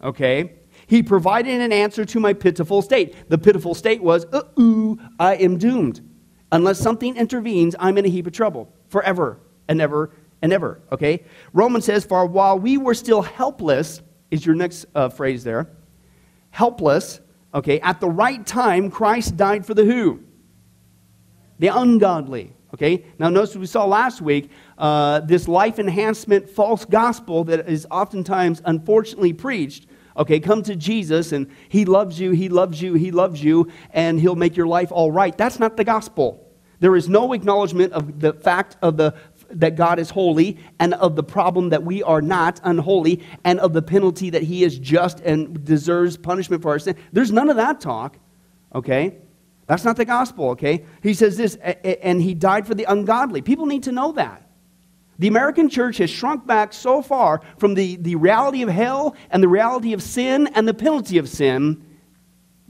okay, 0.02 0.57
he 0.88 1.02
provided 1.02 1.60
an 1.60 1.70
answer 1.70 2.04
to 2.06 2.18
my 2.18 2.32
pitiful 2.32 2.80
state. 2.80 3.14
The 3.28 3.36
pitiful 3.36 3.74
state 3.74 4.02
was, 4.02 4.24
ooh, 4.58 4.98
I 5.20 5.36
am 5.36 5.58
doomed. 5.58 6.00
Unless 6.50 6.80
something 6.80 7.14
intervenes, 7.14 7.76
I'm 7.78 7.98
in 7.98 8.06
a 8.06 8.08
heap 8.08 8.26
of 8.26 8.32
trouble 8.32 8.72
forever 8.88 9.38
and 9.68 9.82
ever 9.82 10.10
and 10.40 10.50
ever. 10.50 10.80
Okay? 10.90 11.24
Romans 11.52 11.84
says, 11.84 12.06
For 12.06 12.24
while 12.24 12.58
we 12.58 12.78
were 12.78 12.94
still 12.94 13.20
helpless, 13.20 14.00
is 14.30 14.46
your 14.46 14.54
next 14.54 14.86
uh, 14.94 15.10
phrase 15.10 15.44
there. 15.44 15.68
Helpless, 16.50 17.20
okay, 17.52 17.80
at 17.80 18.00
the 18.00 18.08
right 18.08 18.44
time, 18.46 18.90
Christ 18.90 19.36
died 19.36 19.66
for 19.66 19.74
the 19.74 19.84
who? 19.84 20.20
The 21.58 21.68
ungodly. 21.68 22.54
Okay? 22.72 23.04
Now, 23.18 23.28
notice 23.28 23.56
we 23.56 23.66
saw 23.66 23.84
last 23.84 24.22
week 24.22 24.50
uh, 24.78 25.20
this 25.20 25.48
life 25.48 25.78
enhancement 25.78 26.48
false 26.48 26.86
gospel 26.86 27.44
that 27.44 27.68
is 27.68 27.86
oftentimes 27.90 28.62
unfortunately 28.64 29.34
preached 29.34 29.86
Okay, 30.18 30.40
come 30.40 30.62
to 30.64 30.74
Jesus 30.76 31.32
and 31.32 31.48
He 31.68 31.84
loves 31.84 32.18
you, 32.20 32.32
He 32.32 32.48
loves 32.48 32.82
you, 32.82 32.94
He 32.94 33.12
loves 33.12 33.42
you, 33.42 33.70
and 33.90 34.20
He'll 34.20 34.36
make 34.36 34.56
your 34.56 34.66
life 34.66 34.90
all 34.90 35.12
right. 35.12 35.36
That's 35.36 35.58
not 35.58 35.76
the 35.76 35.84
gospel. 35.84 36.44
There 36.80 36.96
is 36.96 37.08
no 37.08 37.32
acknowledgement 37.32 37.92
of 37.92 38.20
the 38.20 38.32
fact 38.32 38.76
of 38.82 38.96
the 38.96 39.14
that 39.50 39.76
God 39.76 39.98
is 39.98 40.10
holy 40.10 40.58
and 40.78 40.94
of 40.94 41.16
the 41.16 41.22
problem 41.22 41.70
that 41.70 41.82
we 41.82 42.02
are 42.02 42.20
not 42.20 42.60
unholy 42.64 43.22
and 43.44 43.58
of 43.60 43.72
the 43.72 43.82
penalty 43.82 44.30
that 44.30 44.42
he 44.42 44.62
is 44.62 44.78
just 44.78 45.20
and 45.20 45.64
deserves 45.64 46.16
punishment 46.16 46.62
for 46.62 46.70
our 46.72 46.78
sin. 46.78 46.96
There's 47.12 47.32
none 47.32 47.48
of 47.48 47.56
that 47.56 47.80
talk. 47.80 48.18
Okay? 48.74 49.16
That's 49.66 49.84
not 49.84 49.96
the 49.96 50.04
gospel, 50.04 50.50
okay? 50.50 50.84
He 51.02 51.14
says 51.14 51.36
this 51.36 51.56
and 51.56 52.22
he 52.22 52.34
died 52.34 52.66
for 52.66 52.74
the 52.74 52.84
ungodly. 52.84 53.42
People 53.42 53.66
need 53.66 53.84
to 53.84 53.92
know 53.92 54.12
that. 54.12 54.47
The 55.18 55.26
American 55.26 55.68
church 55.68 55.98
has 55.98 56.10
shrunk 56.10 56.46
back 56.46 56.72
so 56.72 57.02
far 57.02 57.40
from 57.58 57.74
the, 57.74 57.96
the 57.96 58.14
reality 58.14 58.62
of 58.62 58.68
hell 58.68 59.16
and 59.30 59.42
the 59.42 59.48
reality 59.48 59.92
of 59.92 60.02
sin 60.02 60.48
and 60.54 60.66
the 60.66 60.74
penalty 60.74 61.18
of 61.18 61.28
sin. 61.28 61.84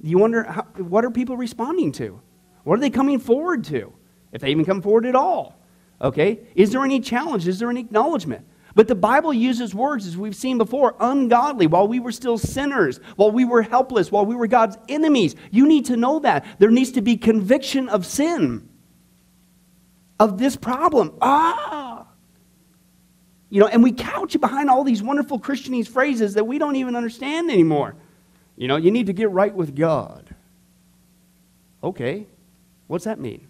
You 0.03 0.19
wonder, 0.19 0.45
how, 0.45 0.63
what 0.79 1.05
are 1.05 1.11
people 1.11 1.37
responding 1.37 1.93
to? 1.93 2.21
What 2.65 2.79
are 2.79 2.81
they 2.81 2.91
coming 2.91 3.19
forward 3.19 3.65
to? 3.65 3.93
If 4.33 4.41
they 4.41 4.51
even 4.51 4.65
come 4.65 4.81
forward 4.81 5.05
at 5.05 5.15
all. 5.15 5.61
Okay? 6.01 6.41
Is 6.55 6.71
there 6.71 6.85
any 6.85 7.01
challenge? 7.01 7.47
Is 7.47 7.59
there 7.59 7.71
any 7.71 7.81
acknowledgement? 7.81 8.47
But 8.75 8.89
the 8.89 8.95
Bible 8.95 9.35
uses 9.35 9.75
words, 9.75 10.07
as 10.07 10.17
we've 10.17 10.37
seen 10.37 10.57
before, 10.57 10.95
ungodly, 11.01 11.67
while 11.67 11.89
we 11.89 11.99
were 11.99 12.13
still 12.13 12.39
sinners, 12.39 13.01
while 13.17 13.33
we 13.33 13.45
were 13.45 13.63
helpless, 13.63 14.13
while 14.13 14.25
we 14.25 14.37
were 14.37 14.47
God's 14.47 14.79
enemies. 14.89 15.35
You 15.51 15.67
need 15.67 15.87
to 15.87 15.97
know 15.97 16.21
that. 16.21 16.47
There 16.59 16.71
needs 16.71 16.93
to 16.93 17.03
be 17.03 17.17
conviction 17.17 17.89
of 17.89 18.07
sin, 18.07 18.69
of 20.21 20.39
this 20.39 20.55
problem. 20.57 21.15
Ah! 21.21 21.88
You 23.51 23.61
know, 23.61 23.67
and 23.67 23.83
we 23.83 23.93
couch 23.93 24.35
it 24.35 24.41
behind 24.41 24.69
all 24.69 24.85
these 24.85 25.03
wonderful 25.03 25.39
Christianese 25.41 25.89
phrases 25.89 26.35
that 26.35 26.45
we 26.45 26.59
don't 26.59 26.77
even 26.77 26.97
understand 26.97 27.51
anymore. 27.51 27.95
You 28.57 28.69
know, 28.69 28.77
you 28.77 28.91
need 28.91 29.07
to 29.07 29.13
get 29.13 29.31
right 29.31 29.55
with 29.55 29.75
God. 29.75 30.35
Okay, 31.83 32.27
what's 32.89 33.05
that 33.05 33.19
mean? 33.19 33.49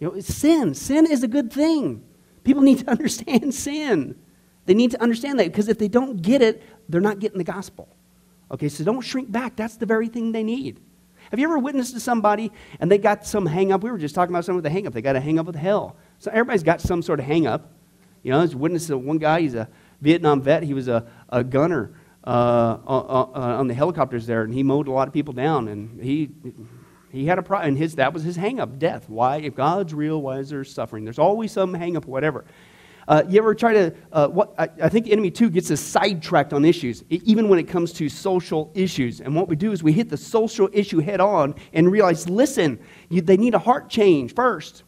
You 0.00 0.08
know, 0.08 0.14
it's 0.14 0.34
sin. 0.34 0.74
Sin 0.74 1.06
is 1.06 1.22
a 1.22 1.28
good 1.28 1.52
thing. 1.52 2.02
People 2.42 2.62
need 2.62 2.80
to 2.80 2.90
understand 2.90 3.54
sin. 3.54 4.18
They 4.66 4.74
need 4.74 4.90
to 4.92 5.02
understand 5.02 5.38
that 5.38 5.48
because 5.48 5.68
if 5.68 5.78
they 5.78 5.88
don't 5.88 6.20
get 6.20 6.42
it, 6.42 6.62
they're 6.88 7.00
not 7.00 7.18
getting 7.18 7.38
the 7.38 7.44
gospel. 7.44 7.88
Okay, 8.50 8.68
so 8.68 8.84
don't 8.84 9.02
shrink 9.02 9.30
back. 9.30 9.56
That's 9.56 9.76
the 9.76 9.86
very 9.86 10.08
thing 10.08 10.32
they 10.32 10.42
need. 10.42 10.80
Have 11.30 11.38
you 11.38 11.46
ever 11.46 11.58
witnessed 11.58 11.94
to 11.94 12.00
somebody 12.00 12.52
and 12.80 12.90
they 12.90 12.98
got 12.98 13.26
some 13.26 13.46
hang 13.46 13.72
up? 13.72 13.82
We 13.82 13.90
were 13.90 13.98
just 13.98 14.14
talking 14.14 14.34
about 14.34 14.44
someone 14.44 14.62
with 14.62 14.66
a 14.66 14.70
hang 14.70 14.86
up. 14.86 14.92
They 14.92 15.02
got 15.02 15.16
a 15.16 15.20
hang 15.20 15.38
up 15.38 15.46
with 15.46 15.56
hell. 15.56 15.96
So 16.18 16.30
everybody's 16.30 16.62
got 16.62 16.80
some 16.80 17.02
sort 17.02 17.20
of 17.20 17.26
hang 17.26 17.46
up. 17.46 17.73
You 18.24 18.32
know, 18.32 18.38
there's 18.38 18.56
witness 18.56 18.88
to 18.88 18.98
one 18.98 19.18
guy, 19.18 19.42
he's 19.42 19.54
a 19.54 19.68
Vietnam 20.00 20.40
vet, 20.42 20.62
he 20.62 20.74
was 20.74 20.88
a, 20.88 21.06
a 21.28 21.44
gunner 21.44 21.92
uh, 22.24 22.78
on, 22.86 23.42
on 23.42 23.68
the 23.68 23.74
helicopters 23.74 24.26
there, 24.26 24.42
and 24.42 24.52
he 24.52 24.62
mowed 24.62 24.88
a 24.88 24.90
lot 24.90 25.06
of 25.06 25.14
people 25.14 25.34
down, 25.34 25.68
and 25.68 26.02
he, 26.02 26.30
he 27.12 27.26
had 27.26 27.38
a 27.38 27.42
problem, 27.42 27.68
and 27.68 27.78
his, 27.78 27.96
that 27.96 28.14
was 28.14 28.22
his 28.22 28.34
hang-up, 28.34 28.78
death. 28.78 29.08
Why? 29.08 29.36
If 29.36 29.54
God's 29.54 29.92
real, 29.92 30.22
why 30.22 30.38
is 30.38 30.48
there 30.48 30.64
suffering? 30.64 31.04
There's 31.04 31.18
always 31.18 31.52
some 31.52 31.74
hang-up, 31.74 32.06
whatever. 32.06 32.46
Uh, 33.06 33.22
you 33.28 33.38
ever 33.38 33.54
try 33.54 33.74
to, 33.74 33.94
uh, 34.10 34.28
what, 34.28 34.54
I, 34.58 34.70
I, 34.82 34.88
think 34.88 35.10
enemy 35.10 35.30
too 35.30 35.50
gets 35.50 35.70
us 35.70 35.80
sidetracked 35.80 36.54
on 36.54 36.64
issues, 36.64 37.04
even 37.10 37.50
when 37.50 37.58
it 37.58 37.64
comes 37.64 37.92
to 37.94 38.08
social 38.08 38.72
issues. 38.74 39.20
And 39.20 39.36
what 39.36 39.46
we 39.46 39.56
do 39.56 39.72
is 39.72 39.82
we 39.82 39.92
hit 39.92 40.08
the 40.08 40.16
social 40.16 40.70
issue 40.72 41.00
head 41.00 41.20
on 41.20 41.54
and 41.74 41.92
realize, 41.92 42.30
listen, 42.30 42.78
you, 43.10 43.20
they 43.20 43.36
need 43.36 43.52
a 43.52 43.58
heart 43.58 43.90
change 43.90 44.34
first, 44.34 44.84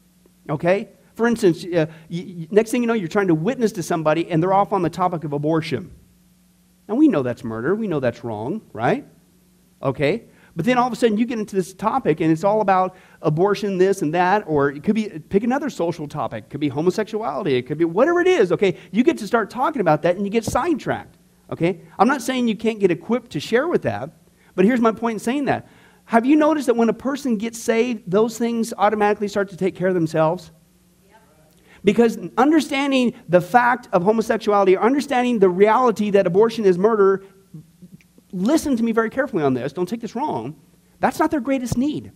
okay? 0.49 0.89
For 1.17 1.27
instance, 1.27 1.65
uh, 1.65 1.87
you, 2.09 2.47
next 2.51 2.71
thing 2.71 2.83
you 2.83 2.87
know, 2.87 2.95
you're 2.95 3.09
trying 3.09 3.29
to 3.29 3.35
witness 3.35 3.73
to 3.73 3.83
somebody 3.83 4.31
and 4.31 4.43
they're 4.43 4.53
off 4.53 4.75
on 4.75 4.83
the 4.83 4.91
topic 4.91 5.25
of 5.25 5.33
abortion. 5.33 5.91
Now, 6.89 6.95
we 6.95 7.09
know 7.09 7.23
that's 7.23 7.43
murder. 7.43 7.75
We 7.75 7.89
know 7.89 8.01
that's 8.01 8.23
wrong, 8.23 8.61
right? 8.75 9.07
Okay? 9.83 10.25
But 10.55 10.67
then 10.67 10.77
all 10.77 10.87
of 10.87 10.93
a 10.93 10.97
sudden 10.97 11.17
you 11.17 11.25
get 11.25 11.39
into 11.39 11.57
this 11.57 11.73
topic 11.73 12.21
and 12.21 12.31
it's 12.31 12.45
all 12.45 12.61
about 12.61 12.97
abortion, 13.23 13.79
this 13.79 14.03
and 14.03 14.13
that, 14.15 14.45
or 14.47 14.71
it 14.71 14.85
could 14.85 14.95
be, 14.95 15.09
pick 15.09 15.43
another 15.43 15.71
social 15.71 16.07
topic. 16.07 16.45
It 16.45 16.51
could 16.51 16.61
be 16.61 16.69
homosexuality. 16.69 17.57
It 17.57 17.63
could 17.63 17.79
be 17.79 17.87
whatever 17.87 18.21
it 18.21 18.29
is, 18.29 18.53
okay? 18.53 18.77
You 18.93 19.03
get 19.03 19.17
to 19.19 19.27
start 19.27 19.49
talking 19.49 19.81
about 19.81 20.03
that 20.03 20.17
and 20.17 20.25
you 20.25 20.31
get 20.31 20.45
sidetracked, 20.45 21.17
okay? 21.51 21.81
I'm 21.99 22.09
not 22.09 22.21
saying 22.21 22.47
you 22.47 22.57
can't 22.57 22.79
get 22.79 22.91
equipped 22.91 23.33
to 23.33 23.41
share 23.41 23.69
with 23.69 23.83
that, 23.83 24.11
but 24.55 24.67
here's 24.67 24.81
my 24.81 24.93
point 24.93 25.15
in 25.15 25.19
saying 25.21 25.47
that. 25.47 25.67
Have 26.05 26.25
you 26.25 26.37
noticed 26.37 26.67
that 26.67 26.77
when 26.77 26.91
a 26.91 26.95
person 26.95 27.37
gets 27.37 27.59
saved, 27.59 28.11
those 28.11 28.39
things 28.39 28.73
automatically 28.77 29.29
start 29.29 29.49
to 29.49 29.57
take 29.57 29.75
care 29.75 29.89
of 29.89 29.95
themselves? 29.95 30.53
Because 31.87 32.19
understanding 32.37 33.15
the 33.29 33.41
fact 33.41 33.89
of 33.93 34.03
homosexuality, 34.03 34.75
or 34.75 34.83
understanding 34.83 35.39
the 35.39 35.49
reality 35.49 36.11
that 36.11 36.27
abortion 36.27 36.65
is 36.65 36.77
murder, 36.77 37.23
listen 38.33 38.77
to 38.77 38.83
me 38.83 38.91
very 38.91 39.09
carefully 39.09 39.45
on 39.45 39.55
this, 39.55 39.73
don't 39.73 39.89
take 39.89 40.01
this 40.01 40.17
wrong. 40.17 40.61
That's 40.99 41.21
not 41.21 41.31
their 41.31 41.39
greatest 41.39 41.79
need. 41.79 42.11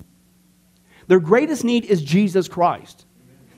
Their 1.06 1.20
greatest 1.20 1.62
need 1.62 1.84
is 1.84 2.02
Jesus 2.02 2.48
Christ. 2.48 3.06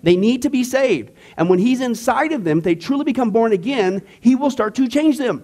They 0.02 0.14
need 0.16 0.42
to 0.42 0.50
be 0.50 0.64
saved. 0.64 1.12
And 1.38 1.48
when 1.48 1.58
He's 1.58 1.80
inside 1.80 2.32
of 2.32 2.44
them, 2.44 2.58
if 2.58 2.64
they 2.64 2.74
truly 2.74 3.04
become 3.04 3.30
born 3.30 3.52
again, 3.52 4.02
He 4.20 4.34
will 4.34 4.50
start 4.50 4.74
to 4.74 4.88
change 4.88 5.16
them, 5.16 5.42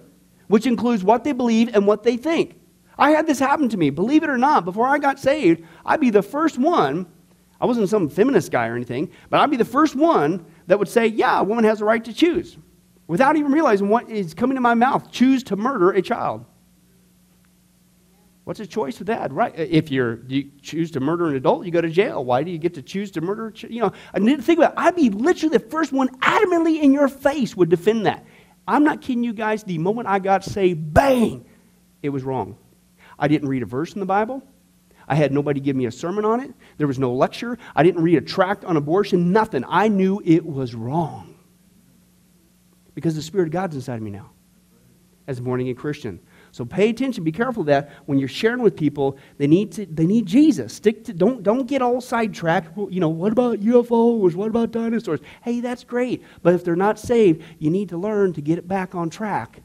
which 0.49 0.67
includes 0.67 1.03
what 1.03 1.23
they 1.23 1.31
believe 1.31 1.73
and 1.73 1.87
what 1.87 2.03
they 2.03 2.15
think. 2.15 2.59
I 2.95 3.09
had 3.09 3.25
this 3.25 3.39
happen 3.39 3.69
to 3.69 3.77
me, 3.77 3.89
believe 3.89 4.21
it 4.21 4.29
or 4.29 4.37
not, 4.37 4.65
before 4.65 4.85
I 4.85 4.99
got 4.99 5.17
saved, 5.17 5.63
I'd 5.83 5.99
be 5.99 6.11
the 6.11 6.21
first 6.21 6.59
one. 6.59 7.07
I 7.59 7.65
wasn't 7.65 7.89
some 7.89 8.07
feminist 8.07 8.51
guy 8.51 8.67
or 8.67 8.75
anything, 8.75 9.09
but 9.29 9.39
I'd 9.39 9.49
be 9.49 9.57
the 9.57 9.65
first 9.65 9.95
one 9.95 10.45
that 10.69 10.77
would 10.77 10.87
say, 10.87 11.07
Yeah, 11.07 11.39
a 11.39 11.43
woman 11.43 11.65
has 11.65 11.81
a 11.81 11.85
right 11.85 12.03
to 12.05 12.13
choose, 12.13 12.57
without 13.07 13.35
even 13.35 13.51
realizing 13.51 13.89
what 13.89 14.09
is 14.09 14.35
coming 14.35 14.55
to 14.55 14.61
my 14.61 14.75
mouth 14.75 15.11
choose 15.11 15.43
to 15.45 15.55
murder 15.55 15.91
a 15.91 16.01
child. 16.01 16.45
What's 18.43 18.59
the 18.59 18.67
choice 18.67 18.97
with 18.99 19.07
that? 19.07 19.31
Right? 19.33 19.53
If 19.57 19.91
you're, 19.91 20.23
you 20.27 20.51
choose 20.61 20.91
to 20.91 20.99
murder 20.99 21.27
an 21.27 21.35
adult, 21.35 21.65
you 21.65 21.71
go 21.71 21.81
to 21.81 21.89
jail. 21.89 22.23
Why 22.23 22.43
do 22.43 22.51
you 22.51 22.57
get 22.59 22.75
to 22.75 22.81
choose 22.83 23.11
to 23.11 23.21
murder? 23.21 23.51
You 23.67 23.81
know, 23.81 23.91
I 24.13 24.19
need 24.19 24.37
to 24.37 24.41
think 24.41 24.59
about 24.59 24.73
it. 24.73 24.79
I'd 24.79 24.95
be 24.95 25.09
literally 25.09 25.57
the 25.57 25.63
first 25.69 25.91
one 25.91 26.09
adamantly 26.19 26.81
in 26.81 26.93
your 26.93 27.07
face 27.07 27.55
would 27.55 27.69
defend 27.69 28.05
that. 28.05 28.25
I'm 28.67 28.83
not 28.83 29.01
kidding 29.01 29.23
you 29.23 29.33
guys. 29.33 29.63
The 29.63 29.79
moment 29.79 30.07
I 30.07 30.19
got 30.19 30.43
saved, 30.43 30.93
bang, 30.93 31.45
it 32.03 32.09
was 32.09 32.23
wrong. 32.23 32.57
I 33.17 33.27
didn't 33.27 33.49
read 33.49 33.63
a 33.63 33.65
verse 33.65 33.93
in 33.93 33.99
the 33.99 34.05
Bible. 34.05 34.43
I 35.09 35.15
had 35.15 35.33
nobody 35.33 35.59
give 35.59 35.75
me 35.75 35.87
a 35.87 35.91
sermon 35.91 36.23
on 36.23 36.39
it. 36.39 36.53
There 36.77 36.87
was 36.87 36.99
no 36.99 37.11
lecture. 37.11 37.57
I 37.75 37.81
didn't 37.83 38.03
read 38.03 38.17
a 38.17 38.21
tract 38.21 38.63
on 38.63 38.77
abortion, 38.77 39.33
nothing. 39.33 39.65
I 39.67 39.87
knew 39.87 40.21
it 40.23 40.45
was 40.45 40.75
wrong. 40.75 41.35
Because 42.93 43.15
the 43.15 43.21
Spirit 43.21 43.47
of 43.47 43.51
God's 43.51 43.75
inside 43.75 43.95
of 43.95 44.03
me 44.03 44.11
now 44.11 44.29
as 45.29 45.37
a 45.37 45.41
born 45.43 45.61
again 45.61 45.75
Christian. 45.75 46.19
So 46.51 46.65
pay 46.65 46.89
attention, 46.89 47.23
be 47.23 47.31
careful 47.31 47.63
that. 47.65 47.91
When 48.07 48.17
you're 48.17 48.27
sharing 48.27 48.63
with 48.63 48.75
people, 48.75 49.17
they 49.37 49.45
need, 49.45 49.71
to, 49.73 49.85
they 49.85 50.07
need 50.07 50.25
Jesus. 50.25 50.73
Stick 50.73 51.05
to, 51.05 51.13
don't, 51.13 51.43
don't 51.43 51.67
get 51.67 51.83
all 51.83 52.01
sidetracked. 52.01 52.75
You 52.75 52.99
know, 52.99 53.09
what 53.09 53.31
about 53.31 53.59
UFOs? 53.59 54.33
What 54.33 54.47
about 54.47 54.71
dinosaurs? 54.71 55.19
Hey, 55.43 55.59
that's 55.59 55.83
great. 55.83 56.23
But 56.41 56.55
if 56.55 56.63
they're 56.63 56.75
not 56.75 56.97
saved, 56.97 57.43
you 57.59 57.69
need 57.69 57.89
to 57.89 57.97
learn 57.97 58.33
to 58.33 58.41
get 58.41 58.57
it 58.57 58.67
back 58.67 58.95
on 58.95 59.11
track 59.11 59.61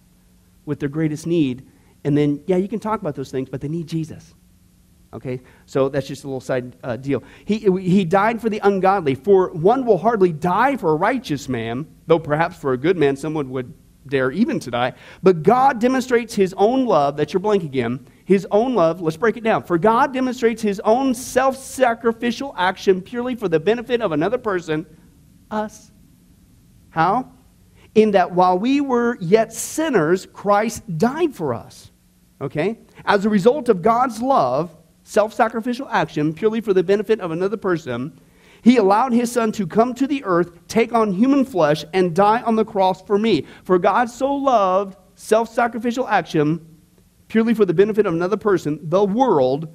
with 0.67 0.81
their 0.81 0.91
greatest 0.91 1.27
need. 1.27 1.67
And 2.05 2.17
then, 2.17 2.43
yeah, 2.47 2.57
you 2.57 2.69
can 2.69 2.79
talk 2.79 3.01
about 3.01 3.15
those 3.15 3.31
things, 3.31 3.49
but 3.49 3.63
they 3.63 3.69
need 3.69 3.87
Jesus. 3.87 4.35
Okay, 5.15 5.41
so 5.65 5.89
that's 5.89 6.09
just 6.09 6.25
a 6.25 6.27
little 6.27 6.41
side 6.41 6.75
uh, 6.83 6.97
deal. 6.97 7.23
He, 7.45 7.59
he 7.59 8.05
died 8.05 8.41
for 8.41 8.51
the 8.51 8.59
ungodly. 8.65 9.15
For 9.15 9.51
one 9.53 9.87
will 9.87 9.99
hardly 9.99 10.33
die 10.33 10.77
for 10.77 10.91
a 10.91 10.97
righteous 10.97 11.49
man, 11.49 11.87
though 12.09 12.19
perhaps 12.19 12.57
for 12.57 12.73
a 12.73 12.77
good 12.77 12.97
man 12.97 13.17
someone 13.17 13.49
would 13.51 13.73
dare 14.09 14.33
even 14.33 14.59
to 14.61 14.73
die. 14.73 14.93
But 15.23 15.45
God 15.45 15.79
demonstrates 15.79 16.35
his 16.35 16.53
own 16.55 16.85
love, 16.85 17.17
that's 17.17 17.33
your 17.33 17.41
blank 17.41 17.63
again, 17.63 18.07
his 18.25 18.45
own 18.51 18.75
love. 18.75 19.01
Let's 19.01 19.17
break 19.17 19.37
it 19.37 19.45
down. 19.45 19.63
For 19.63 19.79
God 19.79 20.13
demonstrates 20.13 20.61
his 20.61 20.81
own 20.81 21.15
self 21.15 21.57
sacrificial 21.57 22.53
action 22.59 23.01
purely 23.01 23.37
for 23.37 23.49
the 23.49 23.61
benefit 23.61 24.03
of 24.03 24.11
another 24.11 24.39
person, 24.39 24.85
us. 25.49 25.93
How? 26.91 27.31
In 27.95 28.11
that 28.13 28.33
while 28.33 28.59
we 28.59 28.81
were 28.81 29.17
yet 29.21 29.53
sinners, 29.53 30.27
Christ 30.27 30.99
died 30.99 31.35
for 31.37 31.55
us. 31.55 31.93
Okay? 32.41 32.81
As 33.05 33.25
a 33.25 33.29
result 33.29 33.69
of 33.69 33.81
God's 33.81 34.21
love, 34.21 34.77
self 35.05 35.33
sacrificial 35.33 35.89
action 35.89 36.35
purely 36.35 36.61
for 36.61 36.75
the 36.75 36.83
benefit 36.83 37.21
of 37.21 37.31
another 37.31 37.57
person, 37.57 38.19
he 38.63 38.79
allowed 38.79 39.13
his 39.13 39.31
son 39.31 39.53
to 39.53 39.67
come 39.67 39.95
to 39.95 40.07
the 40.07 40.25
earth, 40.25 40.67
take 40.67 40.93
on 40.93 41.13
human 41.13 41.45
flesh, 41.45 41.85
and 41.93 42.17
die 42.17 42.43
on 42.43 42.57
the 42.57 42.65
cross 42.65 43.03
for 43.03 43.19
me. 43.19 43.47
For 43.63 43.79
God 43.79 44.11
so 44.11 44.35
loved 44.35 44.97
self 45.15 45.53
sacrificial 45.53 46.09
action, 46.09 46.67
purely 47.29 47.55
for 47.55 47.65
the 47.65 47.75
benefit 47.75 48.07
of 48.07 48.15
another 48.15 48.37
person, 48.37 48.81
the 48.83 49.05
world, 49.05 49.69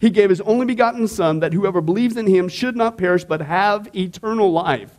he 0.00 0.10
gave 0.10 0.28
his 0.28 0.42
only 0.42 0.66
begotten 0.66 1.08
Son, 1.08 1.40
that 1.40 1.54
whoever 1.54 1.80
believes 1.80 2.18
in 2.18 2.26
him 2.26 2.48
should 2.48 2.76
not 2.76 2.98
perish, 2.98 3.24
but 3.24 3.40
have 3.40 3.88
eternal 3.96 4.52
life. 4.52 4.98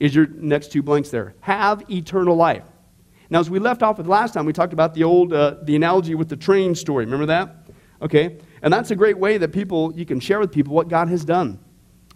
Is 0.00 0.14
your 0.14 0.26
next 0.26 0.72
two 0.72 0.82
blanks 0.82 1.10
there? 1.10 1.34
Have 1.40 1.88
eternal 1.88 2.34
life. 2.34 2.64
Now, 3.30 3.38
as 3.38 3.48
we 3.48 3.60
left 3.60 3.84
off 3.84 3.98
with 3.98 4.08
last 4.08 4.34
time, 4.34 4.44
we 4.44 4.52
talked 4.52 4.72
about 4.72 4.94
the 4.94 5.04
old, 5.04 5.32
uh, 5.32 5.56
the 5.62 5.76
analogy 5.76 6.16
with 6.16 6.28
the 6.28 6.36
train 6.36 6.74
story. 6.74 7.04
Remember 7.04 7.26
that? 7.26 7.68
Okay? 8.02 8.38
And 8.62 8.72
that's 8.72 8.90
a 8.90 8.96
great 8.96 9.18
way 9.18 9.38
that 9.38 9.48
people, 9.48 9.92
you 9.94 10.06
can 10.06 10.20
share 10.20 10.38
with 10.38 10.52
people 10.52 10.74
what 10.74 10.88
God 10.88 11.08
has 11.08 11.24
done. 11.24 11.58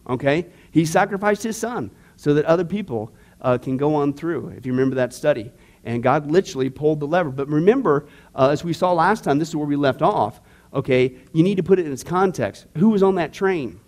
Okay? 0.09 0.47
He 0.71 0.85
sacrificed 0.85 1.43
his 1.43 1.57
son 1.57 1.91
so 2.17 2.35
that 2.35 2.45
other 2.45 2.65
people 2.65 3.13
uh, 3.41 3.59
can 3.59 3.77
go 3.77 3.95
on 3.95 4.15
through, 4.15 4.49
if 4.51 4.65
you 4.65 4.73
remember 4.73 4.97
that 4.97 5.13
study. 5.13 5.53
And 5.85 6.03
God 6.03 6.31
literally 6.31 6.71
pulled 6.71 7.01
the 7.01 7.07
lever. 7.07 7.31
But 7.31 7.49
remember, 7.49 8.07
uh, 8.35 8.49
as 8.51 8.65
we 8.65 8.73
saw 8.73 8.93
last 8.93 9.25
time, 9.25 9.39
this 9.39 9.49
is 9.49 9.57
where 9.57 9.67
we 9.67 9.77
left 9.77 10.03
off. 10.03 10.41
Okay, 10.73 11.17
you 11.33 11.43
need 11.43 11.57
to 11.57 11.63
put 11.63 11.79
it 11.79 11.87
in 11.87 11.93
its 11.93 12.03
context. 12.03 12.67
Who 12.77 12.91
was 12.91 13.03
on 13.03 13.15
that 13.17 13.33
train? 13.33 13.81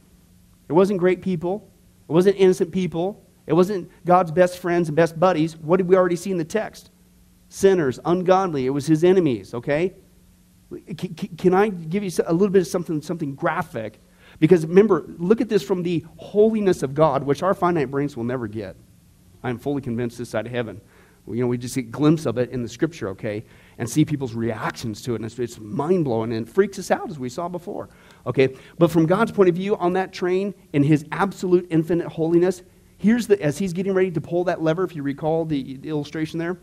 It 0.68 0.72
wasn't 0.72 1.00
great 1.00 1.22
people. 1.22 1.70
It 2.08 2.12
wasn't 2.12 2.36
innocent 2.36 2.72
people. 2.72 3.24
It 3.46 3.52
wasn't 3.52 3.90
God's 4.04 4.30
best 4.30 4.58
friends 4.58 4.88
and 4.88 4.96
best 4.96 5.18
buddies. 5.18 5.56
What 5.56 5.78
did 5.78 5.88
we 5.88 5.96
already 5.96 6.16
see 6.16 6.30
in 6.30 6.38
the 6.38 6.44
text? 6.44 6.90
Sinners, 7.48 7.98
ungodly. 8.04 8.66
It 8.66 8.70
was 8.70 8.86
his 8.86 9.04
enemies, 9.04 9.54
okay? 9.54 9.94
Can, 11.38 11.54
I 11.54 11.68
give 11.68 12.04
you 12.04 12.10
a 12.26 12.32
little 12.32 12.50
bit 12.50 12.60
of 12.60 12.68
something, 12.68 13.00
something 13.00 13.34
graphic 13.34 14.00
because 14.38 14.66
remember, 14.66 15.04
look 15.18 15.40
at 15.40 15.48
this 15.48 15.62
from 15.62 15.82
the 15.82 16.04
holiness 16.16 16.82
of 16.82 16.94
God, 16.94 17.24
which 17.24 17.42
our 17.42 17.54
finite 17.54 17.90
brains 17.90 18.16
will 18.16 18.24
never 18.24 18.46
get. 18.46 18.76
I'm 19.42 19.58
fully 19.58 19.82
convinced 19.82 20.18
this 20.18 20.30
side 20.30 20.46
of 20.46 20.52
heaven. 20.52 20.80
You 21.26 21.42
know, 21.42 21.46
we 21.46 21.58
just 21.58 21.74
get 21.74 21.84
a 21.84 21.88
glimpse 21.88 22.24
of 22.24 22.38
it 22.38 22.50
in 22.50 22.62
the 22.62 22.68
scripture, 22.68 23.08
okay, 23.08 23.44
and 23.76 23.88
see 23.88 24.04
people's 24.04 24.34
reactions 24.34 25.02
to 25.02 25.12
it, 25.12 25.16
and 25.16 25.24
it's, 25.26 25.38
it's 25.38 25.58
mind 25.58 26.04
blowing 26.04 26.32
and 26.32 26.48
freaks 26.48 26.78
us 26.78 26.90
out 26.90 27.10
as 27.10 27.18
we 27.18 27.28
saw 27.28 27.48
before, 27.48 27.90
okay. 28.26 28.56
But 28.78 28.90
from 28.90 29.04
God's 29.04 29.32
point 29.32 29.50
of 29.50 29.54
view, 29.54 29.76
on 29.76 29.92
that 29.92 30.12
train, 30.12 30.54
in 30.72 30.82
His 30.82 31.04
absolute 31.12 31.66
infinite 31.70 32.08
holiness, 32.08 32.62
here's 32.96 33.26
the 33.26 33.40
as 33.42 33.58
He's 33.58 33.74
getting 33.74 33.92
ready 33.92 34.10
to 34.10 34.20
pull 34.22 34.44
that 34.44 34.62
lever. 34.62 34.84
If 34.84 34.96
you 34.96 35.02
recall 35.02 35.44
the, 35.44 35.76
the 35.76 35.90
illustration 35.90 36.38
there, 36.38 36.56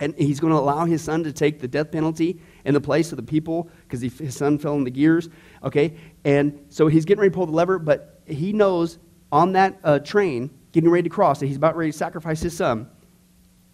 and 0.00 0.14
He's 0.16 0.38
going 0.38 0.52
to 0.52 0.58
allow 0.58 0.84
His 0.84 1.00
Son 1.00 1.24
to 1.24 1.32
take 1.32 1.58
the 1.58 1.68
death 1.68 1.90
penalty 1.90 2.40
in 2.68 2.74
the 2.74 2.80
place 2.80 3.12
of 3.12 3.16
the 3.16 3.22
people 3.22 3.70
because 3.84 4.02
his 4.02 4.36
son 4.36 4.58
fell 4.58 4.74
in 4.74 4.84
the 4.84 4.90
gears. 4.90 5.30
Okay, 5.64 5.96
and 6.24 6.66
so 6.68 6.86
he's 6.86 7.06
getting 7.06 7.20
ready 7.20 7.30
to 7.30 7.34
pull 7.34 7.46
the 7.46 7.52
lever, 7.52 7.78
but 7.78 8.20
he 8.26 8.52
knows 8.52 8.98
on 9.32 9.52
that 9.52 9.80
uh, 9.82 9.98
train, 10.00 10.50
getting 10.72 10.90
ready 10.90 11.08
to 11.08 11.08
cross, 11.08 11.40
that 11.40 11.46
he's 11.46 11.56
about 11.56 11.76
ready 11.76 11.90
to 11.90 11.96
sacrifice 11.96 12.40
his 12.40 12.54
son, 12.54 12.86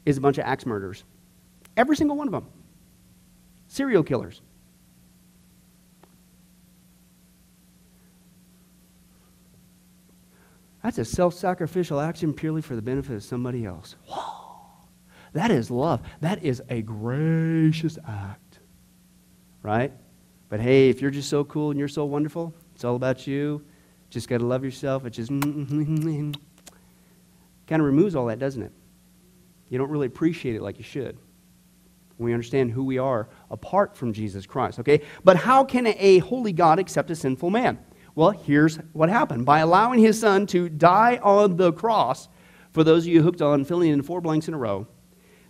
is 0.07 0.17
a 0.17 0.21
bunch 0.21 0.39
of 0.39 0.45
axe 0.45 0.65
murderers. 0.65 1.03
Every 1.77 1.97
single 1.97 2.17
one 2.17 2.29
of 2.29 2.33
them. 2.33 2.47
Serial 3.67 4.05
killers. 4.05 4.41
That's 10.85 10.99
a 10.99 11.05
self 11.05 11.35
sacrificial 11.35 11.99
action 11.99 12.33
purely 12.33 12.63
for 12.63 12.77
the 12.77 12.83
benefit 12.83 13.17
of 13.17 13.25
somebody 13.25 13.67
else. 13.67 13.97
Whoa. 14.07 14.45
That 15.33 15.51
is 15.51 15.69
love. 15.69 16.01
That 16.21 16.45
is 16.45 16.63
a 16.69 16.81
gracious 16.81 17.99
act. 18.07 18.44
Right? 19.65 19.93
But 20.49 20.61
hey, 20.61 20.91
if 20.91 21.03
you're 21.03 21.11
just 21.11 21.29
so 21.29 21.43
cool 21.43 21.71
and 21.71 21.79
you're 21.79 21.89
so 21.89 22.05
wonderful, 22.05 22.55
it's 22.75 22.85
all 22.85 22.95
about 22.95 23.27
you. 23.27 23.65
Just 24.11 24.29
got 24.29 24.39
to 24.39 24.47
love 24.47 24.63
yourself. 24.63 25.05
It 25.07 25.11
just 25.11 25.31
kind 25.31 26.37
of 27.71 27.81
removes 27.81 28.15
all 28.15 28.27
that, 28.27 28.39
doesn't 28.39 28.63
it? 28.63 28.73
You 29.71 29.79
don't 29.79 29.91
really 29.91 30.07
appreciate 30.07 30.55
it 30.55 30.63
like 30.63 30.79
you 30.79 30.85
should. 30.85 31.17
We 32.19 32.33
understand 32.33 32.71
who 32.71 32.85
we 32.85 32.99
are 32.99 33.29
apart 33.51 33.97
from 33.97 34.13
Jesus 34.13 34.47
Christ, 34.47 34.79
okay? 34.81 35.01
But 35.25 35.37
how 35.37 35.65
can 35.65 35.87
a 35.87 36.19
holy 36.19 36.53
God 36.53 36.79
accept 36.79 37.11
a 37.11 37.17
sinful 37.17 37.51
man? 37.51 37.79
Well, 38.15 38.31
here's 38.31 38.77
what 38.93 39.09
happened. 39.09 39.47
By 39.47 39.61
allowing 39.61 39.99
his 39.99 40.21
son 40.21 40.47
to 40.49 40.69
die 40.69 41.19
on 41.23 41.57
the 41.57 41.73
cross, 41.73 42.29
for 42.71 42.85
those 42.85 43.05
of 43.05 43.09
you 43.09 43.23
hooked 43.23 43.43
on 43.43 43.65
filling 43.65 43.91
in 43.91 44.03
four 44.03 44.21
blanks 44.21 44.47
in 44.47 44.55
a 44.55 44.59
row, 44.59 44.87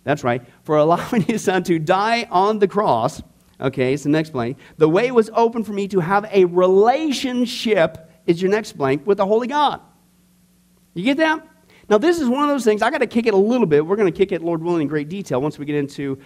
that's 0.03 0.23
right, 0.23 0.41
for 0.63 0.77
allowing 0.79 1.21
his 1.21 1.43
son 1.43 1.63
to 1.65 1.77
die 1.77 2.27
on 2.31 2.59
the 2.59 2.67
cross, 2.67 3.21
Okay, 3.59 3.95
so 3.95 4.09
next 4.09 4.31
blank. 4.31 4.57
The 4.77 4.89
way 4.89 5.11
was 5.11 5.29
open 5.33 5.63
for 5.63 5.73
me 5.73 5.87
to 5.89 5.99
have 5.99 6.25
a 6.31 6.45
relationship, 6.45 8.11
is 8.25 8.41
your 8.41 8.51
next 8.51 8.73
blank, 8.73 9.07
with 9.07 9.17
the 9.17 9.25
Holy 9.25 9.47
God. 9.47 9.81
You 10.93 11.03
get 11.03 11.17
that? 11.17 11.47
Now, 11.87 11.99
this 11.99 12.19
is 12.19 12.27
one 12.27 12.43
of 12.43 12.49
those 12.49 12.63
things, 12.63 12.81
I 12.81 12.89
got 12.89 12.99
to 12.99 13.07
kick 13.07 13.27
it 13.27 13.33
a 13.33 13.37
little 13.37 13.67
bit. 13.67 13.85
We're 13.85 13.95
going 13.95 14.11
to 14.11 14.17
kick 14.17 14.31
it, 14.31 14.41
Lord 14.41 14.63
willing, 14.63 14.81
in 14.81 14.87
great 14.87 15.07
detail 15.07 15.39
once 15.39 15.59
we 15.59 15.65
get 15.65 15.75
into 15.75 16.19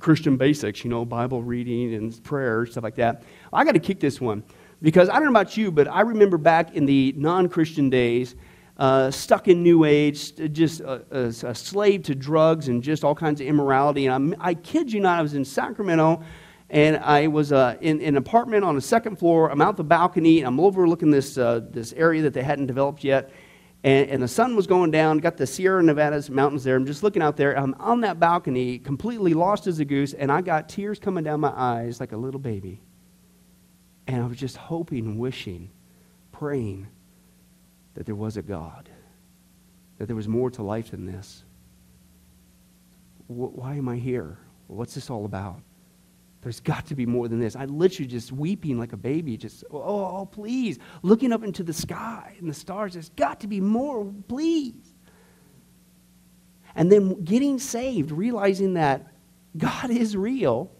Christian 0.00 0.36
basics, 0.36 0.82
you 0.82 0.90
know, 0.90 1.04
Bible 1.04 1.42
reading 1.42 1.94
and 1.94 2.22
prayer, 2.24 2.66
stuff 2.66 2.82
like 2.82 2.96
that. 2.96 3.22
I 3.52 3.64
got 3.64 3.72
to 3.72 3.78
kick 3.78 4.00
this 4.00 4.20
one 4.20 4.42
because 4.82 5.08
I 5.08 5.14
don't 5.14 5.24
know 5.24 5.30
about 5.30 5.56
you, 5.56 5.70
but 5.70 5.86
I 5.86 6.00
remember 6.00 6.38
back 6.38 6.74
in 6.74 6.86
the 6.86 7.14
non 7.16 7.48
Christian 7.48 7.88
days, 7.88 8.34
uh, 8.78 9.10
stuck 9.10 9.48
in 9.48 9.62
New 9.62 9.84
Age, 9.84 10.34
just 10.52 10.80
a, 10.80 11.02
a, 11.10 11.48
a, 11.48 11.54
slave 11.54 12.02
to 12.02 12.14
drugs 12.14 12.68
and 12.68 12.82
just 12.82 13.04
all 13.04 13.14
kinds 13.14 13.40
of 13.40 13.46
immorality. 13.46 14.06
And 14.06 14.14
I'm, 14.14 14.34
I 14.38 14.54
kid 14.54 14.92
you 14.92 15.00
not, 15.00 15.18
I 15.18 15.22
was 15.22 15.34
in 15.34 15.44
Sacramento 15.46 16.22
and 16.68 16.96
I 16.96 17.28
was 17.28 17.52
uh, 17.52 17.76
in, 17.80 18.00
in, 18.00 18.08
an 18.08 18.16
apartment 18.16 18.64
on 18.64 18.74
the 18.74 18.80
second 18.80 19.16
floor. 19.16 19.50
I'm 19.50 19.60
out 19.60 19.76
the 19.76 19.84
balcony, 19.84 20.38
and 20.38 20.48
I'm 20.48 20.58
overlooking 20.58 21.10
this, 21.10 21.38
uh, 21.38 21.60
this 21.70 21.92
area 21.92 22.22
that 22.22 22.34
they 22.34 22.42
hadn't 22.42 22.66
developed 22.66 23.04
yet. 23.04 23.30
and, 23.84 24.10
and 24.10 24.22
the 24.22 24.28
sun 24.28 24.56
was 24.56 24.66
going 24.66 24.90
down. 24.90 25.18
Got 25.18 25.36
the 25.36 25.46
Sierra 25.46 25.82
Nevadas 25.82 26.28
mountains 26.28 26.64
there. 26.64 26.74
I'm 26.74 26.86
just 26.86 27.04
looking 27.04 27.22
out 27.22 27.36
there. 27.36 27.56
I'm 27.56 27.74
on 27.78 28.00
that 28.00 28.18
balcony, 28.18 28.78
completely 28.78 29.32
lost 29.32 29.68
as 29.68 29.78
a 29.78 29.84
goose, 29.84 30.12
and 30.12 30.32
I 30.32 30.40
got 30.40 30.68
tears 30.68 30.98
coming 30.98 31.22
down 31.22 31.38
my 31.38 31.52
eyes 31.54 32.00
like 32.00 32.12
a 32.12 32.16
little 32.16 32.40
baby. 32.40 32.80
And 34.08 34.22
I 34.22 34.26
was 34.26 34.38
just 34.38 34.56
hoping, 34.56 35.18
wishing, 35.18 35.70
praying 36.32 36.88
that 37.94 38.06
there 38.06 38.14
was 38.14 38.36
a 38.36 38.42
God, 38.42 38.88
that 39.98 40.06
there 40.06 40.16
was 40.16 40.28
more 40.28 40.50
to 40.50 40.62
life 40.62 40.90
than 40.90 41.06
this. 41.06 41.44
Why 43.28 43.74
am 43.74 43.88
I 43.88 43.96
here? 43.96 44.38
What's 44.66 44.94
this 44.94 45.10
all 45.10 45.24
about? 45.24 45.60
There's 46.46 46.60
got 46.60 46.86
to 46.86 46.94
be 46.94 47.06
more 47.06 47.26
than 47.26 47.40
this. 47.40 47.56
I 47.56 47.64
literally 47.64 48.06
just 48.06 48.30
weeping 48.30 48.78
like 48.78 48.92
a 48.92 48.96
baby, 48.96 49.36
just, 49.36 49.64
oh, 49.72 50.28
please, 50.30 50.78
looking 51.02 51.32
up 51.32 51.42
into 51.42 51.64
the 51.64 51.72
sky 51.72 52.36
and 52.38 52.48
the 52.48 52.54
stars. 52.54 52.92
There's 52.92 53.08
got 53.08 53.40
to 53.40 53.48
be 53.48 53.60
more, 53.60 54.04
please. 54.28 54.94
And 56.76 56.92
then 56.92 57.24
getting 57.24 57.58
saved, 57.58 58.12
realizing 58.12 58.74
that 58.74 59.12
God 59.56 59.90
is 59.90 60.16
real, 60.16 60.70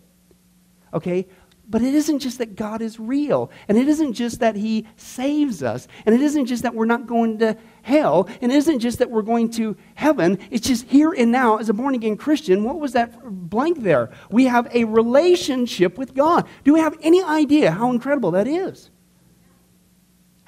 okay, 0.95 1.27
but 1.69 1.83
it 1.83 1.95
isn't 1.95 2.21
just 2.21 2.39
that 2.39 2.55
God 2.55 2.81
is 2.81 3.01
real, 3.01 3.51
and 3.69 3.77
it 3.77 3.89
isn't 3.89 4.13
just 4.13 4.41
that 4.41 4.57
He 4.57 4.87
saves 4.97 5.63
us, 5.63 5.89
and 6.05 6.15
it 6.15 6.21
isn't 6.21 6.47
just 6.47 6.63
that 6.63 6.75
we're 6.75 6.87
not 6.87 7.07
going 7.07 7.39
to 7.39 7.57
hell, 7.83 8.29
and 8.41 8.53
it 8.53 8.57
isn't 8.57 8.79
just 8.79 8.99
that 8.99 9.11
we're 9.11 9.23
going 9.23 9.51
to 9.51 9.77
heaven. 9.95 10.39
It's 10.51 10.67
just 10.67 10.87
here 10.87 11.13
and 11.13 11.33
now, 11.33 11.57
as 11.57 11.69
a 11.69 11.75
born 11.75 11.95
again 11.95 12.17
Christian, 12.17 12.65
what 12.65 12.79
was 12.79 12.93
that 12.93 13.19
blank 13.25 13.83
there? 13.83 14.11
We 14.31 14.45
have 14.45 14.69
a 14.75 14.85
relationship 14.85 15.99
with 15.99 16.15
God. 16.15 16.47
Do 16.65 16.73
we 16.73 16.81
have 16.81 16.97
any 17.03 17.23
idea 17.23 17.73
how 17.73 17.91
incredible 17.91 18.31
that 18.33 18.47
is? 18.47 18.91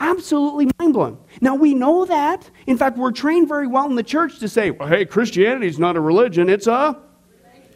Absolutely 0.00 0.70
mind 0.78 0.94
blowing. 0.94 1.18
Now 1.40 1.56
we 1.56 1.74
know 1.74 2.04
that. 2.04 2.48
In 2.68 2.78
fact, 2.78 2.96
we're 2.96 3.10
trained 3.10 3.48
very 3.48 3.66
well 3.66 3.86
in 3.86 3.96
the 3.96 4.04
church 4.04 4.38
to 4.38 4.48
say, 4.48 4.70
well, 4.70 4.88
hey, 4.88 5.04
Christianity 5.04 5.66
is 5.66 5.78
not 5.78 5.96
a 5.96 6.00
religion, 6.00 6.48
it's 6.48 6.68
a. 6.68 7.00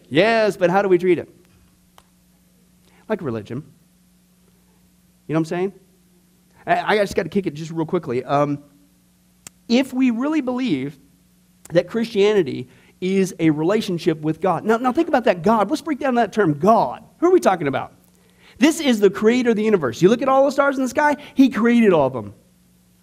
Yes, 0.09 0.57
but 0.57 0.71
how 0.71 0.83
do 0.83 0.89
we 0.89 0.99
treat 0.99 1.19
it? 1.19 1.29
Like 3.13 3.23
religion. 3.23 3.59
You 5.27 5.35
know 5.35 5.39
what 5.39 5.41
I'm 5.41 5.45
saying? 5.45 5.73
I, 6.67 6.95
I 6.95 6.97
just 6.99 7.15
got 7.15 7.25
to 7.25 7.29
kick 7.29 7.47
it 7.47 7.55
just 7.55 7.71
real 7.71 7.85
quickly. 7.85 8.25
Um, 8.25 8.65
if 9.69 9.93
we 9.93 10.11
really 10.11 10.41
believe 10.41 10.99
that 11.71 11.89
Christianity 11.89 12.69
is 13.01 13.35
a 13.39 13.51
relationship 13.51 14.21
with 14.21 14.41
God, 14.41 14.65
now, 14.65 14.79
now 14.79 14.93
think 14.93 15.09
about 15.09 15.25
that 15.25 15.43
God. 15.43 15.69
Let's 15.69 15.83
break 15.83 15.99
down 15.99 16.15
that 16.15 16.33
term 16.33 16.59
God. 16.59 17.05
Who 17.19 17.27
are 17.27 17.33
we 17.33 17.41
talking 17.41 17.67
about? 17.67 17.93
This 18.59 18.81
is 18.81 18.99
the 18.99 19.11
creator 19.11 19.51
of 19.51 19.57
the 19.57 19.63
universe. 19.63 20.01
You 20.01 20.09
look 20.09 20.23
at 20.23 20.29
all 20.29 20.47
the 20.47 20.53
stars 20.53 20.77
in 20.77 20.83
the 20.83 20.89
sky, 20.89 21.17
he 21.35 21.51
created 21.51 21.93
all 21.93 22.07
of 22.07 22.13
them. 22.15 22.35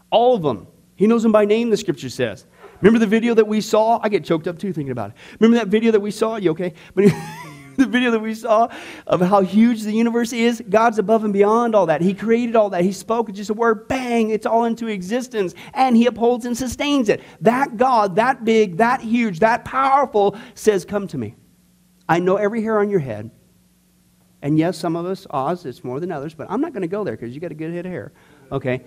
All 0.09 0.35
of 0.35 0.41
them. 0.41 0.67
He 0.95 1.05
knows 1.05 1.21
them 1.21 1.31
by 1.31 1.45
name, 1.45 1.69
the 1.69 1.77
scripture 1.77 2.09
says. 2.09 2.45
Remember 2.81 2.99
the 2.99 3.07
video 3.07 3.33
that 3.35 3.47
we 3.47 3.61
saw? 3.61 3.99
I 4.01 4.09
get 4.09 4.23
choked 4.23 4.47
up 4.47 4.57
too 4.57 4.73
thinking 4.73 4.91
about 4.91 5.11
it. 5.11 5.17
Remember 5.39 5.63
that 5.63 5.69
video 5.69 5.91
that 5.91 5.99
we 5.99 6.11
saw? 6.11 6.37
You 6.37 6.51
okay? 6.51 6.73
But 6.95 7.05
the 7.79 7.87
video 7.87 8.11
that 8.11 8.19
we 8.19 8.35
saw 8.35 8.67
of 9.07 9.21
how 9.21 9.41
huge 9.41 9.81
the 9.81 9.91
universe 9.91 10.31
is, 10.33 10.61
God's 10.69 10.99
above 10.99 11.23
and 11.23 11.33
beyond 11.33 11.73
all 11.73 11.87
that. 11.87 12.01
He 12.01 12.13
created 12.13 12.55
all 12.55 12.69
that. 12.71 12.83
He 12.83 12.91
spoke 12.91 13.31
just 13.31 13.49
a 13.49 13.53
word, 13.53 13.87
bang, 13.87 14.29
it's 14.29 14.45
all 14.45 14.65
into 14.65 14.87
existence, 14.87 15.55
and 15.73 15.97
He 15.97 16.05
upholds 16.05 16.45
and 16.45 16.57
sustains 16.57 17.09
it. 17.09 17.21
That 17.41 17.77
God, 17.77 18.15
that 18.17 18.45
big, 18.45 18.77
that 18.77 19.01
huge, 19.01 19.39
that 19.39 19.65
powerful, 19.65 20.37
says, 20.53 20.85
Come 20.85 21.07
to 21.07 21.17
me. 21.17 21.35
I 22.07 22.19
know 22.19 22.37
every 22.37 22.61
hair 22.61 22.79
on 22.79 22.89
your 22.89 22.99
head. 22.99 23.31
And 24.41 24.57
yes, 24.57 24.77
some 24.77 24.95
of 24.95 25.05
us, 25.05 25.27
Oz, 25.29 25.65
it's 25.65 25.83
more 25.83 25.99
than 25.99 26.11
others, 26.11 26.33
but 26.33 26.47
I'm 26.49 26.61
not 26.61 26.71
going 26.71 26.81
to 26.81 26.87
go 26.87 27.03
there 27.03 27.15
because 27.15 27.35
you 27.35 27.41
got 27.41 27.51
a 27.51 27.55
good 27.55 27.73
head 27.73 27.85
of 27.85 27.91
hair. 27.91 28.13
Okay? 28.51 28.83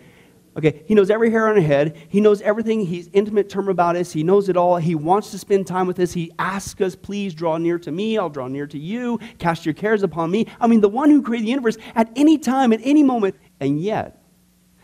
Okay, 0.54 0.82
he 0.86 0.94
knows 0.94 1.08
every 1.08 1.30
hair 1.30 1.48
on 1.48 1.56
our 1.56 1.62
head. 1.62 1.96
He 2.08 2.20
knows 2.20 2.42
everything. 2.42 2.84
He's 2.84 3.08
intimate 3.14 3.48
term 3.48 3.68
about 3.68 3.96
us. 3.96 4.12
He 4.12 4.22
knows 4.22 4.50
it 4.50 4.56
all. 4.56 4.76
He 4.76 4.94
wants 4.94 5.30
to 5.30 5.38
spend 5.38 5.66
time 5.66 5.86
with 5.86 5.98
us. 5.98 6.12
He 6.12 6.30
asks 6.38 6.78
us, 6.82 6.94
please 6.94 7.32
draw 7.32 7.56
near 7.56 7.78
to 7.78 7.90
me. 7.90 8.18
I'll 8.18 8.28
draw 8.28 8.48
near 8.48 8.66
to 8.66 8.78
you. 8.78 9.18
Cast 9.38 9.64
your 9.64 9.72
cares 9.72 10.02
upon 10.02 10.30
me. 10.30 10.46
I 10.60 10.66
mean, 10.66 10.82
the 10.82 10.90
one 10.90 11.08
who 11.08 11.22
created 11.22 11.46
the 11.46 11.50
universe 11.50 11.78
at 11.94 12.10
any 12.16 12.36
time, 12.36 12.74
at 12.74 12.80
any 12.82 13.02
moment. 13.02 13.36
And 13.60 13.80
yet, 13.80 14.22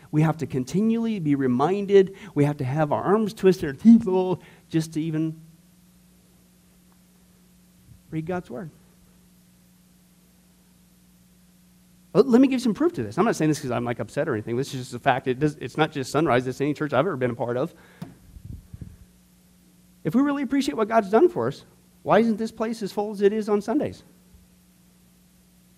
we 0.09 0.23
have 0.23 0.37
to 0.37 0.47
continually 0.47 1.19
be 1.19 1.35
reminded. 1.35 2.15
We 2.33 2.45
have 2.45 2.57
to 2.57 2.63
have 2.63 2.91
our 2.91 3.03
arms 3.03 3.35
twisted, 3.35 3.65
our 3.69 3.73
teeth 3.73 4.05
full, 4.05 4.41
just 4.69 4.93
to 4.93 5.01
even 5.01 5.39
read 8.09 8.25
God's 8.25 8.49
word. 8.49 8.71
Oh, 12.15 12.21
let 12.21 12.41
me 12.41 12.47
give 12.47 12.61
some 12.61 12.73
proof 12.73 12.93
to 12.93 13.03
this. 13.03 13.17
I'm 13.17 13.25
not 13.25 13.35
saying 13.35 13.49
this 13.49 13.59
because 13.59 13.71
I'm 13.71 13.85
like 13.85 13.99
upset 13.99 14.27
or 14.27 14.33
anything. 14.33 14.57
This 14.57 14.73
is 14.73 14.81
just 14.81 14.93
a 14.95 14.99
fact. 14.99 15.27
It 15.27 15.39
does, 15.39 15.55
it's 15.57 15.77
not 15.77 15.91
just 15.91 16.11
Sunrise. 16.11 16.47
It's 16.47 16.59
any 16.59 16.73
church 16.73 16.91
I've 16.91 16.99
ever 17.05 17.15
been 17.15 17.31
a 17.31 17.35
part 17.35 17.55
of. 17.55 17.73
If 20.03 20.15
we 20.15 20.21
really 20.21 20.43
appreciate 20.43 20.75
what 20.75 20.87
God's 20.87 21.09
done 21.09 21.29
for 21.29 21.47
us, 21.47 21.65
why 22.01 22.19
isn't 22.19 22.37
this 22.37 22.51
place 22.51 22.81
as 22.81 22.91
full 22.91 23.11
as 23.11 23.21
it 23.21 23.31
is 23.31 23.47
on 23.47 23.61
Sundays? 23.61 24.03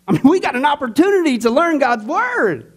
I 0.08 0.14
mean, 0.14 0.22
we 0.24 0.40
got 0.40 0.56
an 0.56 0.66
opportunity 0.66 1.38
to 1.40 1.50
learn 1.50 1.80
God's 1.80 2.06
word. 2.06 2.71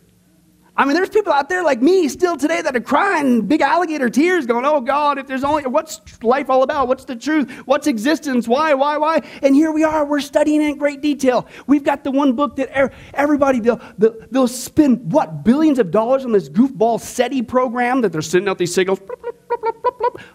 I 0.76 0.84
mean, 0.84 0.94
there's 0.94 1.08
people 1.08 1.32
out 1.32 1.48
there 1.48 1.62
like 1.62 1.80
me 1.80 2.08
still 2.08 2.36
today 2.36 2.60
that 2.60 2.74
are 2.74 2.80
crying 2.80 3.42
big 3.42 3.60
alligator 3.60 4.10
tears, 4.10 4.44
going, 4.44 4.64
Oh 4.64 4.80
God, 4.80 5.18
if 5.18 5.26
there's 5.28 5.44
only, 5.44 5.64
what's 5.66 6.00
life 6.20 6.50
all 6.50 6.64
about? 6.64 6.88
What's 6.88 7.04
the 7.04 7.14
truth? 7.14 7.48
What's 7.64 7.86
existence? 7.86 8.48
Why, 8.48 8.74
why, 8.74 8.98
why? 8.98 9.20
And 9.42 9.54
here 9.54 9.70
we 9.70 9.84
are, 9.84 10.04
we're 10.04 10.20
studying 10.20 10.62
in 10.62 10.76
great 10.76 11.00
detail. 11.00 11.46
We've 11.68 11.84
got 11.84 12.02
the 12.02 12.10
one 12.10 12.32
book 12.32 12.56
that 12.56 12.92
everybody, 13.14 13.60
they'll, 13.60 13.80
they'll 13.98 14.48
spend 14.48 15.12
what, 15.12 15.44
billions 15.44 15.78
of 15.78 15.92
dollars 15.92 16.24
on 16.24 16.32
this 16.32 16.48
goofball 16.48 17.00
SETI 17.00 17.42
program 17.42 18.00
that 18.00 18.10
they're 18.10 18.20
sending 18.20 18.48
out 18.48 18.58
these 18.58 18.74
signals, 18.74 18.98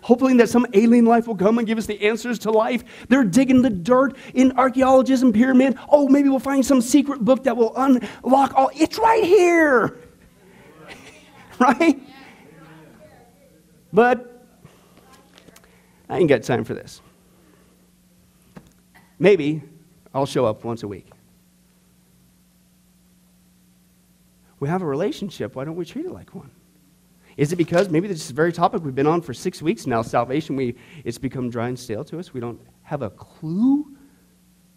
hoping 0.02 0.38
that 0.38 0.47
some 0.47 0.65
alien 0.71 1.06
life 1.06 1.28
will 1.28 1.36
come 1.36 1.58
and 1.58 1.67
give 1.67 1.78
us 1.78 1.86
the 1.86 2.02
answers 2.08 2.39
to 2.39 2.52
life. 2.52 2.86
They're 3.10 3.25
digging 3.25 3.62
the 3.62 3.69
dirt 3.69 4.15
in 4.34 4.58
archaeologism 4.58 5.34
pyramid. 5.34 5.78
Oh, 5.89 6.08
maybe 6.08 6.30
we'll 6.30 6.39
find 6.39 6.65
some 6.65 6.80
secret 6.80 7.25
book 7.25 7.43
that 7.43 7.58
will 7.58 7.75
unlock 7.75 8.54
all. 8.56 8.71
It's 8.73 8.97
right 8.97 9.25
here. 9.25 9.99
right? 11.61 11.99
But 13.91 14.45
I 16.07 16.17
ain't 16.17 16.29
got 16.29 16.43
time 16.43 16.63
for 16.63 16.73
this. 16.73 17.01
Maybe 19.17 19.61
I'll 20.13 20.25
show 20.25 20.45
up 20.45 20.63
once 20.63 20.83
a 20.83 20.87
week. 20.87 21.07
We 24.59 24.67
have 24.67 24.81
a 24.81 24.85
relationship. 24.85 25.55
Why 25.55 25.65
don't 25.65 25.75
we 25.75 25.85
treat 25.85 26.05
it 26.05 26.11
like 26.11 26.33
one? 26.33 26.51
Is 27.37 27.53
it 27.53 27.55
because 27.55 27.89
maybe 27.89 28.07
this 28.07 28.19
is 28.19 28.27
the 28.27 28.33
very 28.33 28.51
topic 28.51 28.83
we've 28.83 28.95
been 28.95 29.07
on 29.07 29.21
for 29.21 29.33
six 29.33 29.61
weeks 29.61 29.87
now, 29.87 30.01
salvation, 30.01 30.57
we, 30.57 30.75
it's 31.05 31.17
become 31.17 31.49
dry 31.49 31.69
and 31.69 31.79
stale 31.79 32.03
to 32.05 32.19
us? 32.19 32.33
We 32.33 32.41
don't 32.41 32.59
have 32.83 33.01
a 33.01 33.09
clue 33.11 33.95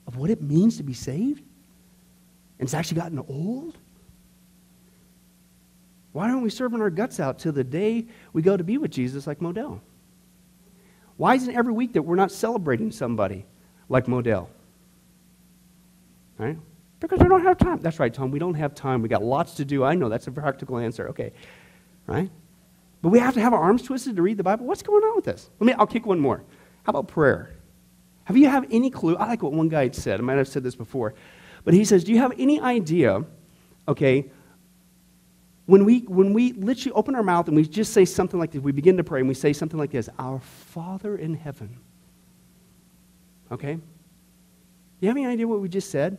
of 0.06 0.16
what 0.16 0.30
it 0.30 0.42
means 0.42 0.76
to 0.76 0.84
be 0.84 0.94
saved? 0.94 1.42
And 2.58 2.66
it's 2.66 2.74
actually 2.74 3.00
gotten 3.00 3.18
old? 3.18 3.78
Why 6.12 6.30
aren't 6.30 6.42
we 6.42 6.50
serving 6.50 6.80
our 6.80 6.90
guts 6.90 7.20
out 7.20 7.38
till 7.38 7.52
the 7.52 7.64
day 7.64 8.06
we 8.32 8.42
go 8.42 8.56
to 8.56 8.64
be 8.64 8.78
with 8.78 8.90
Jesus 8.90 9.26
like 9.26 9.40
Modell? 9.40 9.80
Why 11.16 11.34
isn't 11.34 11.54
every 11.54 11.72
week 11.72 11.94
that 11.94 12.02
we're 12.02 12.16
not 12.16 12.30
celebrating 12.30 12.90
somebody 12.90 13.46
like 13.88 14.06
Modell? 14.06 14.48
Right? 16.38 16.58
Because 17.00 17.20
we 17.20 17.28
don't 17.28 17.42
have 17.42 17.58
time. 17.58 17.80
That's 17.80 17.98
right, 17.98 18.12
Tom. 18.12 18.30
We 18.30 18.38
don't 18.38 18.54
have 18.54 18.74
time. 18.74 19.02
We 19.02 19.08
got 19.08 19.22
lots 19.24 19.54
to 19.54 19.64
do. 19.64 19.84
I 19.84 19.94
know 19.94 20.08
that's 20.08 20.26
a 20.26 20.32
practical 20.32 20.78
answer. 20.78 21.08
Okay. 21.08 21.32
Right? 22.06 22.30
But 23.00 23.08
we 23.08 23.18
have 23.18 23.34
to 23.34 23.40
have 23.40 23.52
our 23.52 23.60
arms 23.60 23.82
twisted 23.82 24.16
to 24.16 24.22
read 24.22 24.36
the 24.36 24.44
Bible. 24.44 24.66
What's 24.66 24.82
going 24.82 25.02
on 25.02 25.16
with 25.16 25.24
this? 25.24 25.50
Let 25.58 25.66
me 25.66 25.72
I'll 25.74 25.86
kick 25.86 26.06
one 26.06 26.20
more. 26.20 26.44
How 26.84 26.90
about 26.90 27.08
prayer? 27.08 27.54
Have 28.24 28.36
you 28.36 28.48
have 28.48 28.66
any 28.70 28.90
clue? 28.90 29.16
I 29.16 29.26
like 29.26 29.42
what 29.42 29.52
one 29.52 29.68
guy 29.68 29.90
said. 29.90 30.20
I 30.20 30.22
might 30.22 30.38
have 30.38 30.48
said 30.48 30.62
this 30.62 30.76
before. 30.76 31.14
But 31.64 31.74
he 31.74 31.84
says, 31.84 32.04
Do 32.04 32.12
you 32.12 32.18
have 32.18 32.32
any 32.38 32.60
idea, 32.60 33.24
okay, 33.88 34.30
when 35.66 35.84
we, 35.84 36.00
when 36.00 36.32
we 36.32 36.52
literally 36.52 36.92
open 36.92 37.14
our 37.14 37.22
mouth 37.22 37.46
and 37.46 37.56
we 37.56 37.64
just 37.64 37.92
say 37.92 38.04
something 38.04 38.38
like 38.38 38.50
this, 38.50 38.60
we 38.60 38.72
begin 38.72 38.96
to 38.96 39.04
pray 39.04 39.20
and 39.20 39.28
we 39.28 39.34
say 39.34 39.52
something 39.52 39.78
like 39.78 39.90
this 39.90 40.08
Our 40.18 40.40
Father 40.40 41.16
in 41.16 41.34
heaven. 41.34 41.78
Okay? 43.50 43.74
Do 43.74 43.80
you 45.00 45.08
have 45.08 45.16
any 45.16 45.26
idea 45.26 45.46
what 45.46 45.60
we 45.60 45.68
just 45.68 45.90
said? 45.90 46.18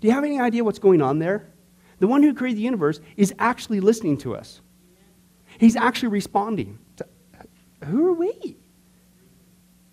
Do 0.00 0.08
you 0.08 0.14
have 0.14 0.24
any 0.24 0.40
idea 0.40 0.64
what's 0.64 0.78
going 0.78 1.02
on 1.02 1.18
there? 1.18 1.48
The 1.98 2.06
one 2.06 2.22
who 2.22 2.32
created 2.32 2.58
the 2.58 2.62
universe 2.62 3.00
is 3.16 3.34
actually 3.38 3.80
listening 3.80 4.16
to 4.18 4.34
us. 4.34 4.60
He's 5.58 5.76
actually 5.76 6.08
responding. 6.08 6.78
To, 6.96 7.06
who 7.84 8.06
are 8.08 8.14
we? 8.14 8.56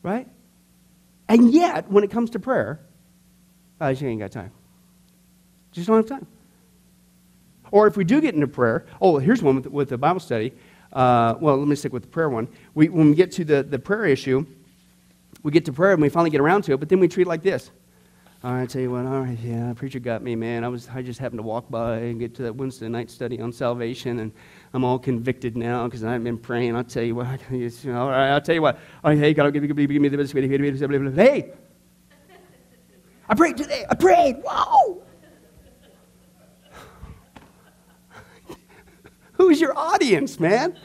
Right? 0.02 0.28
And 1.28 1.52
yet, 1.52 1.92
when 1.92 2.06
it 2.06 2.12
comes 2.12 2.30
to 2.32 2.40
prayer, 2.40 2.80
I 3.80 3.92
just 3.92 4.04
ain't 4.04 4.22
got 4.22 4.32
time. 4.32 4.52
Just 5.74 5.88
don't 5.88 5.98
have 5.98 6.06
time. 6.06 6.28
Or 7.72 7.88
if 7.88 7.98
we 7.98 8.04
do 8.04 8.22
get 8.22 8.34
into 8.34 8.48
prayer, 8.48 8.86
oh, 9.02 9.18
here's 9.18 9.42
one 9.42 9.56
with, 9.56 9.68
with 9.68 9.90
the 9.90 9.98
Bible 9.98 10.20
study. 10.20 10.54
Uh, 10.94 11.36
well, 11.40 11.58
let 11.58 11.68
me 11.68 11.76
stick 11.76 11.94
with 11.94 12.04
the 12.04 12.10
prayer 12.10 12.30
one. 12.30 12.48
We, 12.74 12.90
when 12.90 13.10
we 13.10 13.16
get 13.16 13.32
to 13.34 13.46
the, 13.46 13.64
the 13.64 13.80
prayer 13.80 14.06
issue, 14.06 14.46
we 15.44 15.52
get 15.52 15.66
to 15.66 15.74
prayer 15.74 15.94
and 15.94 16.02
we 16.02 16.10
finally 16.10 16.30
get 16.30 16.42
around 16.42 16.64
to 16.64 16.74
it, 16.74 16.78
but 16.78 16.90
then 16.90 17.00
we 17.00 17.08
treat 17.08 17.24
it 17.24 17.30
like 17.30 17.44
this 17.44 17.72
All 18.44 18.54
right, 18.54 18.64
I 18.64 18.66
tell 18.66 18.82
you 18.82 18.92
what, 18.92 19.06
all 19.06 19.22
right, 19.22 19.38
yeah, 19.40 19.74
preacher 19.74 20.00
got 20.00 20.22
me, 20.22 20.36
man. 20.36 20.64
I 20.64 20.68
was 20.68 20.90
I 20.94 21.02
just 21.02 21.20
happened 21.20 21.40
to 21.40 21.44
walk 21.44 21.70
by 21.70 21.98
and 21.98 22.20
get 22.20 22.36
to 22.36 22.44
that 22.44 22.56
Wednesday 22.56 22.88
night 22.88 23.12
study 23.12 23.40
on 23.40 23.52
salvation, 23.52 24.20
and 24.20 24.32
I'm 24.74 24.84
all 24.84 25.00
convicted 25.00 25.56
now 25.56 25.86
because 25.86 26.04
I've 26.04 26.24
been 26.24 26.38
praying. 26.38 26.76
I'll 26.76 26.84
tell 26.84 27.04
you 27.04 27.16
what, 27.16 27.28
all 27.52 28.10
right, 28.10 28.32
I'll 28.32 28.42
tell 28.42 28.56
you 28.56 28.62
what. 28.62 28.76
All 29.04 29.12
right, 29.12 29.18
hey, 29.18 29.34
God, 29.34 29.52
give 29.54 29.62
me, 29.62 29.68
give 29.68 29.78
me, 29.78 29.88
give 29.88 30.02
me 30.02 30.10
the. 30.10 31.12
Hey, 31.16 31.54
I 33.30 33.36
prayed 33.36 33.58
today. 33.58 33.86
I 33.90 33.96
prayed. 33.96 34.38
Whoa. 34.44 35.04
Who's 39.48 39.62
your 39.62 39.78
audience, 39.78 40.42
man? 40.42 40.78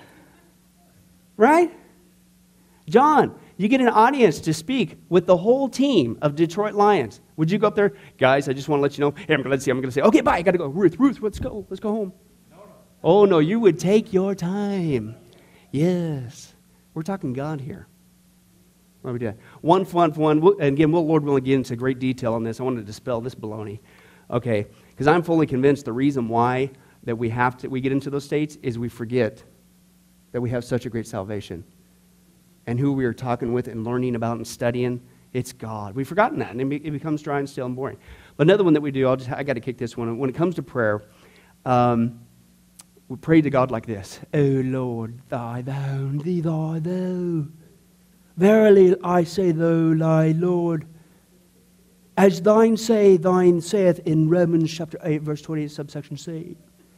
Right? 1.37 1.77
John, 2.89 3.37
you 3.57 3.67
get 3.67 3.81
an 3.81 3.89
audience 3.89 4.39
to 4.43 4.55
speak 4.55 4.99
with 5.09 5.27
the 5.27 5.37
whole 5.37 5.69
team 5.69 6.17
of 6.23 6.37
Detroit 6.37 6.75
Lions. 6.75 7.21
Would 7.39 7.51
you 7.51 7.59
go 7.59 7.67
up 7.67 7.75
there? 7.75 7.95
Guys, 8.19 8.49
I 8.49 8.53
just 8.53 8.69
want 8.69 8.79
to 8.79 8.83
let 8.85 8.97
you 8.97 9.03
know. 9.03 9.15
Hey, 9.27 9.35
I'm 9.35 9.43
to 9.43 9.61
see. 9.61 9.73
I'm 9.73 9.79
going 9.79 9.89
to 9.89 9.93
say, 9.93 10.03
okay, 10.03 10.21
bye. 10.21 10.37
I 10.37 10.43
got 10.43 10.53
to 10.53 10.59
go. 10.59 10.69
Ruth, 10.69 10.95
Ruth, 11.01 11.19
let's 11.21 11.41
go. 11.41 11.67
Let's 11.71 11.81
go 11.81 11.91
home. 11.91 12.13
No, 12.53 12.59
no. 12.59 12.63
Oh, 13.03 13.25
no, 13.25 13.41
you 13.41 13.59
would 13.59 13.81
take 13.81 14.13
your 14.13 14.33
time. 14.33 15.17
Yes. 15.73 16.55
We're 16.95 17.03
talking 17.03 17.33
God 17.33 17.61
here. 17.61 17.89
What 19.01 19.13
we 19.13 19.19
did. 19.19 19.39
One 19.63 19.85
fun 19.85 20.13
one, 20.13 20.41
and 20.61 20.75
again, 20.75 20.93
we'll, 20.93 21.05
Lord 21.05 21.25
willing, 21.25 21.43
get 21.43 21.55
into 21.55 21.75
great 21.75 21.99
detail 21.99 22.35
on 22.35 22.45
this. 22.45 22.61
I 22.61 22.63
want 22.63 22.77
to 22.77 22.85
dispel 22.85 23.21
this 23.21 23.35
baloney. 23.35 23.81
Okay? 24.31 24.69
Because 24.91 25.09
I'm 25.09 25.25
fully 25.25 25.49
convinced 25.49 25.85
the 25.85 25.93
reason 25.93 26.29
why 26.29 26.71
that 27.05 27.17
we 27.17 27.29
have 27.31 27.57
to, 27.59 27.69
we 27.69 27.81
get 27.81 27.93
into 27.93 28.11
those 28.11 28.25
states 28.25 28.57
is 28.63 28.79
we 28.79 28.89
forget 28.89 29.43
that 30.33 30.41
we 30.41 30.51
have 30.51 30.65
such 30.65 30.87
a 30.87 30.91
great 30.91 31.07
salvation 31.07 31.65
and 32.67 32.79
who 32.79 32.93
we 32.93 33.05
are 33.05 33.13
talking 33.13 33.53
with 33.53 33.69
and 33.69 33.85
learning 33.85 34.15
about 34.15 34.37
and 34.37 34.47
studying, 34.47 35.01
it's 35.33 35.53
God. 35.53 35.95
We've 35.95 36.07
forgotten 36.07 36.39
that, 36.41 36.55
and 36.55 36.73
it 36.73 36.91
becomes 36.91 37.23
dry 37.23 37.39
and 37.39 37.49
stale 37.49 37.67
and 37.67 37.75
boring. 37.75 37.97
But 38.37 38.47
another 38.47 38.65
one 38.65 38.75
that 38.75 38.81
we 38.81 38.91
do, 38.91 39.09
I'll 39.09 39.17
just, 39.17 39.31
I 39.31 39.43
got 39.43 39.55
to 39.55 39.61
kick 39.61 39.79
this 39.79 39.97
one. 39.97 40.19
When 40.19 40.31
it 40.31 40.37
comes 40.37 40.55
to 40.57 40.63
prayer, 40.63 41.03
um, 41.65 42.21
we 43.09 43.17
pray 43.17 43.41
to 43.41 43.51
God 43.51 43.71
like 43.71 43.87
this 43.87 44.21
O 44.33 44.41
Lord, 44.41 45.21
thy 45.29 45.63
thou, 45.63 46.11
thee 46.13 46.41
thy 46.41 46.79
thou. 46.79 47.47
Verily 48.37 48.97
I 49.03 49.25
say, 49.25 49.53
thou, 49.53 49.95
thy 49.95 50.29
Lord. 50.33 50.87
As 52.17 52.43
thine 52.43 52.77
say, 52.77 53.17
thine 53.17 53.61
saith 53.61 54.01
in 54.01 54.29
Romans 54.29 54.73
chapter 54.73 54.99
8, 55.03 55.23
verse 55.23 55.43
28, 55.43 55.71
subsection 55.71 56.17
C. 56.17 56.57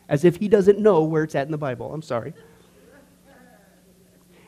As 0.09 0.25
if 0.25 0.37
he 0.37 0.49
doesn't 0.49 0.79
know 0.79 1.03
where 1.03 1.25
it's 1.25 1.35
at 1.35 1.47
in 1.47 1.53
the 1.53 1.59
Bible. 1.59 1.93
I'm 1.93 2.03
sorry. 2.03 2.35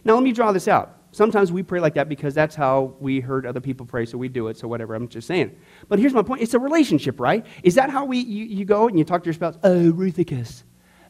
Now, 0.05 0.15
let 0.15 0.23
me 0.23 0.33
draw 0.33 0.53
this 0.53 0.69
out. 0.69 0.97
Sometimes 1.17 1.51
we 1.51 1.63
pray 1.63 1.81
like 1.81 1.95
that 1.95 2.11
because 2.11 2.35
that's 2.35 2.55
how 2.55 2.95
we 3.01 3.21
heard 3.21 3.47
other 3.47 3.59
people 3.59 3.87
pray, 3.87 4.05
so 4.05 4.19
we 4.19 4.29
do 4.29 4.49
it, 4.49 4.59
so 4.59 4.69
whatever. 4.69 4.95
I'm 4.95 5.09
just 5.09 5.27
saying. 5.27 5.57
But 5.89 5.99
here's 5.99 6.13
my 6.13 6.23
point 6.23 6.43
it's 6.43 6.53
a 6.53 6.59
relationship, 6.59 7.19
right? 7.19 7.47
Is 7.63 7.75
that 7.77 7.89
how 7.89 8.05
we, 8.05 8.19
you, 8.19 8.45
you 8.45 8.65
go 8.67 8.87
and 8.87 8.99
you 8.99 9.05
talk 9.05 9.23
to 9.23 9.27
your 9.27 9.33
spouse? 9.33 9.57
Oh, 9.63 9.91
Ruthicus, 9.93 10.63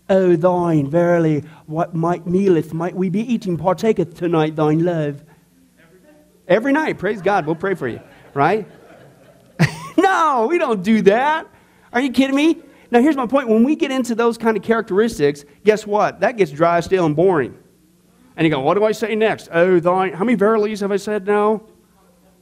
oh, 0.08 0.36
thine, 0.36 0.88
verily, 0.88 1.42
what 1.66 1.94
might 1.94 2.24
mealeth, 2.24 2.72
might 2.72 2.94
we 2.94 3.08
be 3.10 3.20
eating, 3.20 3.56
partaketh 3.56 4.14
tonight 4.14 4.54
thine 4.54 4.84
love? 4.84 5.24
Every, 5.76 6.00
Every 6.46 6.72
night, 6.72 6.98
praise 6.98 7.20
God, 7.20 7.44
we'll 7.44 7.56
pray 7.56 7.74
for 7.74 7.88
you, 7.88 8.00
right? 8.32 8.68
no, 9.98 10.46
we 10.48 10.56
don't 10.58 10.84
do 10.84 11.02
that. 11.02 11.48
Are 11.92 12.00
you 12.00 12.12
kidding 12.12 12.36
me? 12.36 12.62
Now, 12.90 13.00
here's 13.00 13.16
my 13.16 13.26
point. 13.26 13.48
When 13.48 13.64
we 13.64 13.76
get 13.76 13.90
into 13.90 14.14
those 14.14 14.38
kind 14.38 14.56
of 14.56 14.62
characteristics, 14.62 15.44
guess 15.64 15.86
what? 15.86 16.20
That 16.20 16.36
gets 16.36 16.50
dry, 16.50 16.80
stale, 16.80 17.06
and 17.06 17.16
boring. 17.16 17.56
And 18.36 18.44
you 18.44 18.50
go, 18.50 18.60
what 18.60 18.74
do 18.74 18.84
I 18.84 18.92
say 18.92 19.14
next? 19.14 19.48
Oh, 19.50 19.80
thine. 19.80 20.12
How 20.12 20.24
many 20.24 20.36
verilies 20.36 20.80
have 20.80 20.92
I 20.92 20.96
said 20.96 21.26
now? 21.26 21.62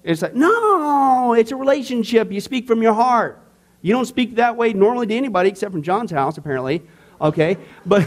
It's 0.03 0.23
like, 0.23 0.35
no, 0.35 1.33
it's 1.35 1.51
a 1.51 1.57
relationship. 1.57 2.31
You 2.31 2.41
speak 2.41 2.67
from 2.67 2.83
your 2.83 2.95
heart. 2.95 3.41
You 3.81 3.93
don't 3.93 4.07
speak 4.07 4.37
that 4.37 4.57
way 4.57 4.73
normally 4.73 5.07
to 5.07 5.15
anybody 5.15 5.49
except 5.49 5.73
from 5.73 5.83
John's 5.83 6.11
house, 6.11 6.37
apparently. 6.37 6.83
Okay? 7.21 7.57
But. 7.87 8.07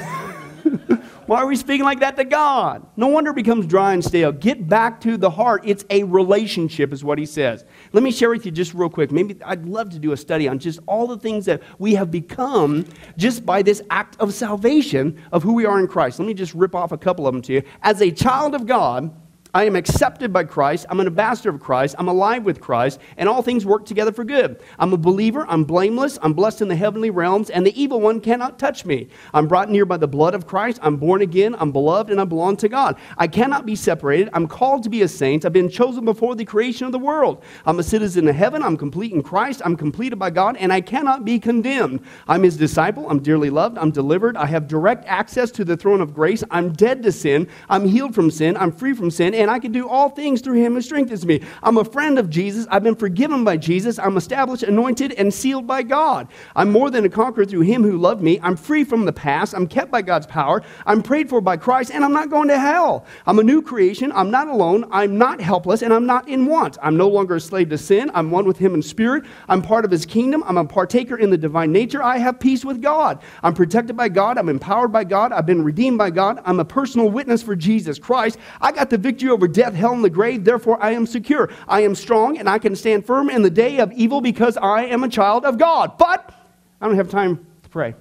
Why 1.28 1.40
are 1.40 1.46
we 1.46 1.58
speaking 1.58 1.84
like 1.84 2.00
that 2.00 2.16
to 2.16 2.24
God? 2.24 2.88
No 2.96 3.08
wonder 3.08 3.32
it 3.32 3.36
becomes 3.36 3.68
dry 3.68 3.92
and 3.92 4.02
stale. 4.02 4.32
Get 4.32 4.70
back 4.70 5.02
to 5.02 5.18
the 5.18 5.30
heart. 5.30 5.62
It's 5.66 5.84
a 5.90 6.04
relationship, 6.04 6.94
is 6.94 7.04
what 7.04 7.20
he 7.20 7.26
says. 7.26 7.66
Let 7.92 8.02
me 8.02 8.12
share 8.12 8.30
with 8.30 8.46
you 8.46 8.52
just 8.52 8.74
real 8.74 8.90
quick. 8.90 9.12
Maybe 9.12 9.36
I'd 9.44 9.66
love 9.66 9.90
to 9.90 10.00
do 10.00 10.14
a 10.14 10.18
study 10.18 10.48
on 10.48 10.58
just 10.58 10.80
all 10.88 11.06
the 11.06 11.18
things 11.18 11.44
that 11.44 11.62
we 11.80 11.96
have 11.96 12.12
become 12.12 12.86
just 13.18 13.46
by 13.46 13.62
this 13.62 13.82
act 13.90 14.16
of 14.22 14.34
salvation 14.34 15.22
of 15.34 15.44
who 15.44 15.52
we 15.52 15.66
are 15.66 15.82
in 15.82 15.88
Christ. 15.88 16.18
Let 16.18 16.28
me 16.28 16.34
just 16.34 16.54
rip 16.54 16.74
off 16.74 16.94
a 16.94 16.98
couple 16.98 17.28
of 17.28 17.34
them 17.34 17.42
to 17.42 17.54
you. 17.56 17.64
As 17.82 18.02
a 18.02 18.10
child 18.10 18.56
of 18.56 18.66
God, 18.66 19.14
I 19.54 19.64
am 19.64 19.76
accepted 19.76 20.34
by 20.34 20.44
Christ. 20.44 20.86
I'm 20.90 21.00
an 21.00 21.08
ambassador 21.08 21.50
of 21.50 21.60
Christ. 21.60 21.96
I'm 21.98 22.08
alive 22.08 22.44
with 22.44 22.60
Christ, 22.60 23.00
and 23.16 23.30
all 23.30 23.42
things 23.42 23.66
work 23.66 23.86
together 23.86 24.12
for 24.12 24.24
good. 24.24 24.62
I'm 24.78 24.94
a 24.94 24.98
believer. 24.98 25.46
I'm 25.48 25.64
blameless. 25.64 26.20
I'm 26.22 26.34
blessed 26.34 26.62
in 26.62 26.68
the 26.68 26.76
heavenly 26.76 27.10
realms, 27.10 27.50
and 27.50 27.66
the 27.66 27.82
evil 27.82 28.02
one 28.02 28.20
cannot 28.20 28.60
touch 28.60 28.86
me. 28.86 29.08
I'm 29.34 29.48
brought 29.48 29.70
near 29.70 29.86
by 29.86 29.98
the 29.98 30.08
blood 30.08 30.36
of 30.36 30.48
Christ. 30.48 30.80
I'm 30.82 30.98
born 30.98 31.22
again. 31.22 31.56
I'm 31.58 31.72
beloved, 31.72 32.12
and 32.12 32.20
I 32.20 32.26
belong 32.26 32.58
to 32.58 32.70
God. 32.70 32.98
I 33.18 33.28
cannot 33.28 33.66
be 33.66 33.76
separated. 33.76 34.30
I'm 34.34 34.48
called 34.48 34.84
to 34.84 34.90
be 34.90 35.02
a 35.02 35.08
saint. 35.08 35.46
I've 35.46 35.54
been 35.54 35.70
chosen 35.70 36.04
before 36.04 36.36
the 36.36 36.46
creation 36.46 36.86
of 36.86 36.92
the 36.92 37.00
world. 37.00 37.42
I'm 37.66 37.80
a 37.80 37.84
citizen 37.84 38.28
of 38.28 38.36
heaven. 38.36 38.62
I'm 38.62 38.78
complete 38.78 39.14
in 39.14 39.24
Christ. 39.24 39.62
I'm 39.64 39.78
completed 39.78 40.18
by 40.18 40.30
God, 40.30 40.58
and 40.58 40.74
I 40.74 40.82
cannot 40.82 41.24
be 41.24 41.40
condemned. 41.40 42.02
I'm 42.28 42.44
his 42.44 42.58
disciple. 42.58 43.10
I'm 43.10 43.20
dearly 43.20 43.50
loved. 43.50 43.78
I'm 43.78 43.92
delivered. 43.92 44.36
I 44.36 44.48
have 44.48 44.68
direct 44.68 45.06
access 45.06 45.52
to 45.52 45.64
the 45.64 45.78
throne 45.78 46.02
of 46.02 46.14
grace. 46.14 46.44
I'm 46.52 46.74
dead 46.74 47.02
to 47.04 47.12
sin. 47.12 47.48
I'm 47.70 47.88
healed 47.88 48.14
from 48.14 48.30
sin. 48.30 48.58
I'm 48.58 48.72
free 48.72 48.94
from 48.94 49.10
sin. 49.10 49.34
And 49.38 49.52
I 49.52 49.60
can 49.60 49.72
do 49.72 49.88
all 49.88 50.10
things 50.10 50.42
through 50.42 50.56
him 50.56 50.74
who 50.74 50.82
strengthens 50.82 51.26
me. 51.26 51.42
I'm 51.62 51.78
a 51.78 51.86
friend 51.86 52.18
of 52.18 52.30
Jesus. 52.30 52.66
I've 52.70 52.84
been 52.84 52.96
forgiven 52.96 53.44
by 53.44 53.58
Jesus. 53.58 54.00
I'm 54.00 54.18
established, 54.18 54.64
anointed, 54.64 55.14
and 55.14 55.34
sealed 55.34 55.68
by 55.68 55.84
God. 55.84 56.28
I'm 56.56 56.72
more 56.72 56.90
than 56.90 57.06
a 57.06 57.10
conqueror 57.10 57.46
through 57.46 57.62
him 57.62 57.84
who 57.84 57.98
loved 57.98 58.22
me. 58.22 58.40
I'm 58.42 58.56
free 58.56 58.84
from 58.84 59.06
the 59.06 59.14
past. 59.14 59.54
I'm 59.54 59.68
kept 59.68 59.92
by 59.92 60.02
God's 60.02 60.26
power. 60.26 60.64
I'm 60.86 61.04
prayed 61.04 61.30
for 61.30 61.40
by 61.40 61.58
Christ, 61.58 61.92
and 61.92 62.04
I'm 62.04 62.14
not 62.14 62.30
going 62.30 62.48
to 62.48 62.60
hell. 62.60 63.06
I'm 63.26 63.40
a 63.40 63.44
new 63.44 63.62
creation. 63.62 64.12
I'm 64.14 64.32
not 64.32 64.48
alone. 64.48 64.86
I'm 64.92 65.18
not 65.18 65.40
helpless, 65.40 65.84
and 65.84 65.94
I'm 65.94 66.06
not 66.06 66.28
in 66.28 66.48
want. 66.48 66.78
I'm 66.82 66.98
no 66.98 67.08
longer 67.08 67.36
a 67.36 67.40
slave 67.40 67.70
to 67.70 67.78
sin. 67.78 68.10
I'm 68.16 68.32
one 68.32 68.46
with 68.46 68.58
him 68.58 68.74
in 68.74 68.82
spirit. 68.82 69.26
I'm 69.48 69.62
part 69.62 69.86
of 69.86 69.92
his 69.92 70.06
kingdom. 70.06 70.44
I'm 70.48 70.58
a 70.58 70.66
partaker 70.66 71.18
in 71.18 71.30
the 71.30 71.38
divine 71.38 71.72
nature. 71.72 72.02
I 72.02 72.18
have 72.18 72.40
peace 72.40 72.66
with 72.66 72.82
God. 72.82 73.22
I'm 73.44 73.54
protected 73.54 73.96
by 73.96 74.10
God. 74.10 74.38
I'm 74.38 74.50
empowered 74.50 74.92
by 74.92 75.04
God. 75.04 75.32
I've 75.32 75.46
been 75.46 75.64
redeemed 75.64 75.98
by 75.98 76.10
God. 76.10 76.42
I'm 76.46 76.60
a 76.60 76.66
personal 76.66 77.10
witness 77.10 77.44
for 77.44 77.56
Jesus 77.56 78.00
Christ. 78.00 78.38
I 78.62 78.72
got 78.72 78.90
the 78.90 78.98
victory 78.98 79.27
over 79.30 79.48
death, 79.48 79.74
hell, 79.74 79.94
and 79.94 80.04
the 80.04 80.10
grave. 80.10 80.44
Therefore, 80.44 80.82
I 80.82 80.92
am 80.92 81.06
secure. 81.06 81.50
I 81.68 81.82
am 81.82 81.96
strong, 81.96 82.38
and 82.38 82.50
I 82.50 82.60
can 82.60 82.76
stand 82.76 83.06
firm 83.06 83.30
in 83.30 83.42
the 83.42 83.50
day 83.50 83.80
of 83.80 83.92
evil 83.92 84.22
because 84.22 84.58
I 84.58 84.86
am 84.86 85.04
a 85.04 85.10
child 85.10 85.46
of 85.46 85.58
God. 85.58 85.98
But 85.98 86.34
I 86.82 86.88
don't 86.88 86.96
have 86.96 87.10
time 87.10 87.46
to 87.64 87.70
pray. 87.70 87.96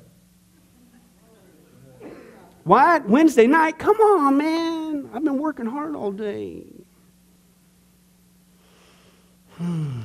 What? 2.65 3.09
Wednesday 3.09 3.47
night? 3.47 3.79
Come 3.79 3.97
on, 3.97 4.39
man. 4.39 5.11
I've 5.15 5.23
been 5.23 5.39
working 5.39 5.67
hard 5.67 5.95
all 5.95 6.11
day. 6.11 6.65
Hmm. 9.57 10.03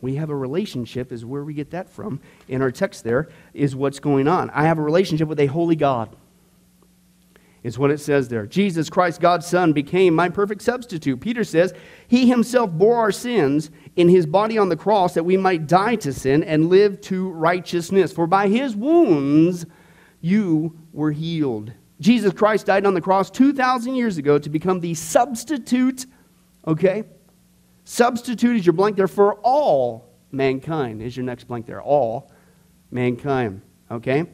We 0.00 0.14
have 0.14 0.30
a 0.30 0.34
relationship, 0.34 1.12
is 1.12 1.24
where 1.24 1.44
we 1.44 1.54
get 1.54 1.70
that 1.72 1.90
from. 1.90 2.20
In 2.46 2.62
our 2.62 2.70
text, 2.70 3.04
there 3.04 3.28
is 3.52 3.74
what's 3.74 4.00
going 4.00 4.28
on. 4.28 4.48
I 4.50 4.64
have 4.64 4.78
a 4.78 4.82
relationship 4.82 5.28
with 5.28 5.40
a 5.40 5.46
holy 5.46 5.76
God 5.76 6.14
is 7.68 7.78
what 7.78 7.90
it 7.90 8.00
says 8.00 8.28
there. 8.28 8.46
Jesus 8.46 8.90
Christ, 8.90 9.20
God's 9.20 9.46
Son, 9.46 9.72
became 9.72 10.14
my 10.14 10.28
perfect 10.28 10.62
substitute. 10.62 11.20
Peter 11.20 11.44
says, 11.44 11.72
He 12.08 12.26
himself 12.28 12.72
bore 12.72 12.96
our 12.96 13.12
sins 13.12 13.70
in 13.94 14.08
his 14.08 14.26
body 14.26 14.58
on 14.58 14.68
the 14.68 14.76
cross 14.76 15.14
that 15.14 15.24
we 15.24 15.36
might 15.36 15.68
die 15.68 15.94
to 15.96 16.12
sin 16.12 16.42
and 16.42 16.68
live 16.68 17.00
to 17.02 17.30
righteousness. 17.30 18.12
For 18.12 18.26
by 18.26 18.48
his 18.48 18.74
wounds 18.74 19.66
you 20.20 20.76
were 20.92 21.12
healed. 21.12 21.72
Jesus 22.00 22.32
Christ 22.32 22.66
died 22.66 22.86
on 22.86 22.94
the 22.94 23.00
cross 23.00 23.30
2,000 23.30 23.94
years 23.94 24.18
ago 24.18 24.38
to 24.38 24.48
become 24.48 24.80
the 24.80 24.94
substitute, 24.94 26.06
okay? 26.66 27.04
Substitute 27.84 28.56
is 28.56 28.66
your 28.66 28.72
blank 28.72 28.96
there 28.96 29.08
for 29.08 29.34
all 29.40 30.08
mankind, 30.30 31.02
is 31.02 31.16
your 31.16 31.24
next 31.24 31.44
blank 31.44 31.66
there. 31.66 31.82
All 31.82 32.30
mankind, 32.90 33.62
okay? 33.90 34.26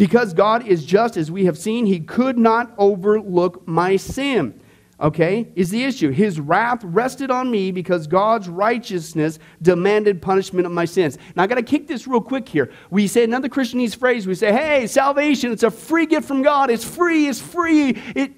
Because 0.00 0.32
God 0.32 0.66
is 0.66 0.86
just, 0.86 1.18
as 1.18 1.30
we 1.30 1.44
have 1.44 1.58
seen, 1.58 1.84
he 1.84 2.00
could 2.00 2.38
not 2.38 2.72
overlook 2.78 3.68
my 3.68 3.96
sin. 3.96 4.58
Okay, 4.98 5.52
is 5.54 5.68
the 5.68 5.84
issue. 5.84 6.08
His 6.08 6.40
wrath 6.40 6.82
rested 6.82 7.30
on 7.30 7.50
me 7.50 7.70
because 7.70 8.06
God's 8.06 8.48
righteousness 8.48 9.38
demanded 9.60 10.22
punishment 10.22 10.64
of 10.64 10.72
my 10.72 10.86
sins. 10.86 11.18
Now, 11.36 11.42
I 11.42 11.46
got 11.46 11.56
to 11.56 11.62
kick 11.62 11.86
this 11.86 12.06
real 12.06 12.22
quick 12.22 12.48
here. 12.48 12.72
We 12.88 13.08
say 13.08 13.24
another 13.24 13.50
Christianese 13.50 13.94
phrase. 13.94 14.26
We 14.26 14.34
say, 14.34 14.52
hey, 14.52 14.86
salvation, 14.86 15.52
it's 15.52 15.64
a 15.64 15.70
free 15.70 16.06
gift 16.06 16.26
from 16.26 16.40
God. 16.40 16.70
It's 16.70 16.84
free, 16.84 17.28
it's 17.28 17.38
free. 17.38 17.90
It, 18.16 18.32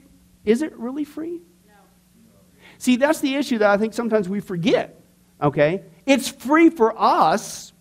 is 0.44 0.62
it 0.62 0.76
really 0.76 1.04
free? 1.04 1.42
No. 1.68 1.74
See, 2.78 2.96
that's 2.96 3.20
the 3.20 3.36
issue 3.36 3.58
that 3.58 3.70
I 3.70 3.76
think 3.76 3.94
sometimes 3.94 4.28
we 4.28 4.40
forget. 4.40 5.00
Okay? 5.40 5.84
It's 6.06 6.28
free 6.28 6.70
for 6.70 6.92
us, 7.00 7.72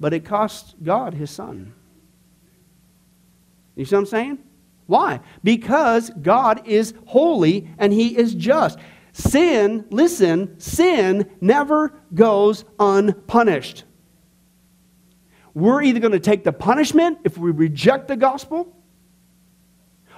but 0.00 0.14
it 0.14 0.24
cost 0.24 0.74
God 0.82 1.12
his 1.12 1.30
son. 1.30 1.74
You 3.78 3.84
see 3.84 3.94
what 3.94 4.00
I'm 4.00 4.06
saying? 4.06 4.38
Why? 4.86 5.20
Because 5.44 6.10
God 6.20 6.66
is 6.66 6.94
holy 7.06 7.70
and 7.78 7.92
He 7.92 8.16
is 8.18 8.34
just. 8.34 8.78
sin, 9.12 9.84
listen, 9.90 10.58
sin 10.60 11.30
never 11.40 11.92
goes 12.14 12.64
unpunished. 12.78 13.84
We're 15.54 15.82
either 15.82 16.00
going 16.00 16.12
to 16.12 16.20
take 16.20 16.44
the 16.44 16.52
punishment 16.52 17.18
if 17.24 17.36
we 17.38 17.50
reject 17.50 18.08
the 18.08 18.16
gospel, 18.16 18.76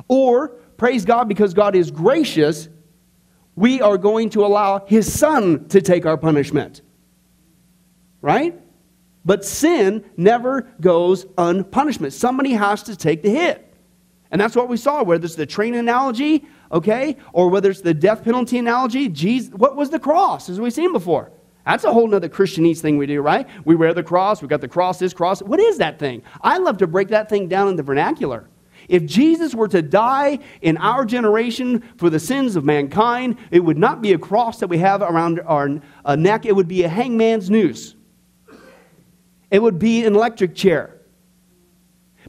or, 0.08 0.48
praise 0.76 1.04
God, 1.04 1.28
because 1.28 1.54
God 1.54 1.74
is 1.74 1.90
gracious, 1.90 2.68
we 3.56 3.80
are 3.80 3.98
going 3.98 4.30
to 4.30 4.44
allow 4.44 4.84
His 4.86 5.10
Son 5.12 5.68
to 5.68 5.80
take 5.80 6.06
our 6.06 6.16
punishment. 6.16 6.82
Right? 8.22 8.58
But 9.24 9.44
sin 9.44 10.04
never 10.16 10.62
goes 10.80 11.26
unpunishment. 11.26 12.12
Somebody 12.12 12.52
has 12.52 12.82
to 12.84 12.96
take 12.96 13.22
the 13.22 13.30
hit. 13.30 13.66
And 14.30 14.40
that's 14.40 14.54
what 14.54 14.68
we 14.68 14.76
saw, 14.76 15.02
whether 15.02 15.24
it's 15.24 15.34
the 15.34 15.46
train 15.46 15.74
analogy, 15.74 16.46
okay, 16.70 17.16
or 17.32 17.48
whether 17.48 17.70
it's 17.70 17.80
the 17.80 17.94
death 17.94 18.24
penalty 18.24 18.58
analogy. 18.58 19.08
Jesus, 19.08 19.52
what 19.52 19.76
was 19.76 19.90
the 19.90 19.98
cross, 19.98 20.48
as 20.48 20.60
we've 20.60 20.72
seen 20.72 20.92
before? 20.92 21.32
That's 21.66 21.84
a 21.84 21.92
whole 21.92 22.06
nother 22.06 22.28
Christianese 22.28 22.78
thing 22.78 22.96
we 22.96 23.06
do, 23.06 23.20
right? 23.20 23.46
We 23.64 23.74
wear 23.74 23.92
the 23.92 24.02
cross, 24.02 24.40
we 24.40 24.48
got 24.48 24.60
the 24.60 24.68
cross, 24.68 24.98
this 24.98 25.12
cross. 25.12 25.42
What 25.42 25.60
is 25.60 25.78
that 25.78 25.98
thing? 25.98 26.22
I 26.40 26.58
love 26.58 26.78
to 26.78 26.86
break 26.86 27.08
that 27.08 27.28
thing 27.28 27.48
down 27.48 27.68
in 27.68 27.76
the 27.76 27.82
vernacular. 27.82 28.48
If 28.88 29.04
Jesus 29.04 29.54
were 29.54 29.68
to 29.68 29.82
die 29.82 30.38
in 30.62 30.76
our 30.78 31.04
generation 31.04 31.82
for 31.96 32.08
the 32.08 32.18
sins 32.18 32.56
of 32.56 32.64
mankind, 32.64 33.36
it 33.50 33.60
would 33.60 33.78
not 33.78 34.00
be 34.00 34.12
a 34.12 34.18
cross 34.18 34.58
that 34.60 34.68
we 34.68 34.78
have 34.78 35.02
around 35.02 35.40
our 35.44 35.80
uh, 36.04 36.16
neck, 36.16 36.46
it 36.46 36.56
would 36.56 36.68
be 36.68 36.82
a 36.84 36.88
hangman's 36.88 37.50
noose. 37.50 37.94
It 39.50 39.60
would 39.60 39.78
be 39.78 40.04
an 40.04 40.14
electric 40.14 40.54
chair. 40.54 40.96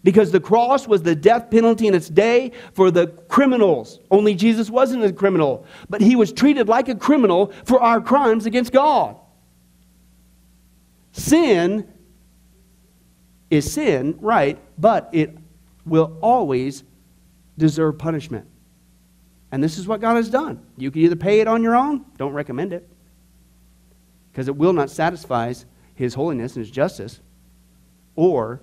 Because 0.04 0.32
the 0.32 0.40
cross 0.40 0.88
was 0.88 1.04
the 1.04 1.16
death 1.16 1.52
penalty 1.52 1.88
in 1.88 1.94
its 1.94 2.10
day 2.10 2.54
for 2.74 2.90
the 2.90 3.08
criminals. 3.28 4.00
Only 4.10 4.34
Jesus 4.34 4.70
wasn't 4.70 5.04
a 5.04 5.14
criminal, 5.14 5.66
but 5.90 6.02
he 6.02 6.16
was 6.16 6.32
treated 6.32 6.68
like 6.68 6.90
a 6.90 6.96
criminal 6.96 7.54
for 7.66 7.80
our 7.80 8.02
crimes 8.02 8.48
against 8.48 8.72
God. 8.72 9.16
Sin 11.12 11.88
is 13.52 13.72
sin, 13.72 14.18
right, 14.22 14.58
but 14.80 15.10
it 15.12 15.38
will 15.86 16.18
always 16.22 16.84
deserve 17.58 18.00
punishment. 18.00 18.48
And 19.52 19.64
this 19.64 19.78
is 19.78 19.88
what 19.88 20.00
God 20.00 20.16
has 20.16 20.30
done. 20.30 20.66
You 20.78 20.90
can 20.90 21.02
either 21.02 21.18
pay 21.18 21.42
it 21.42 21.48
on 21.48 21.62
your 21.62 21.76
own, 21.76 22.06
don't 22.18 22.34
recommend 22.34 22.74
it, 22.74 22.90
because 24.32 24.48
it 24.48 24.56
will 24.56 24.74
not 24.74 24.90
satisfy 24.90 25.54
his 26.02 26.16
holiness 26.16 26.56
and 26.56 26.66
his 26.66 26.72
justice, 26.72 27.22
or 28.16 28.62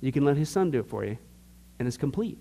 you 0.00 0.12
can 0.12 0.24
let 0.24 0.36
his 0.36 0.48
son 0.48 0.70
do 0.70 0.80
it 0.80 0.86
for 0.86 1.04
you, 1.04 1.18
and 1.78 1.86
it's 1.86 1.96
complete. 1.96 2.38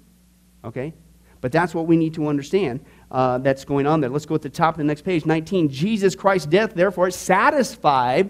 Okay? 0.63 0.93
But 1.41 1.51
that's 1.51 1.73
what 1.73 1.87
we 1.87 1.97
need 1.97 2.13
to 2.15 2.27
understand 2.27 2.81
uh, 3.11 3.39
that's 3.39 3.65
going 3.65 3.87
on 3.87 4.01
there. 4.01 4.09
Let's 4.09 4.25
go 4.25 4.35
at 4.35 4.41
the 4.41 4.49
top 4.49 4.75
of 4.75 4.77
the 4.77 4.83
next 4.83 5.01
page 5.01 5.25
19. 5.25 5.69
Jesus 5.69 6.15
Christ's 6.15 6.47
death, 6.47 6.73
therefore, 6.75 7.09
satisfied, 7.11 8.29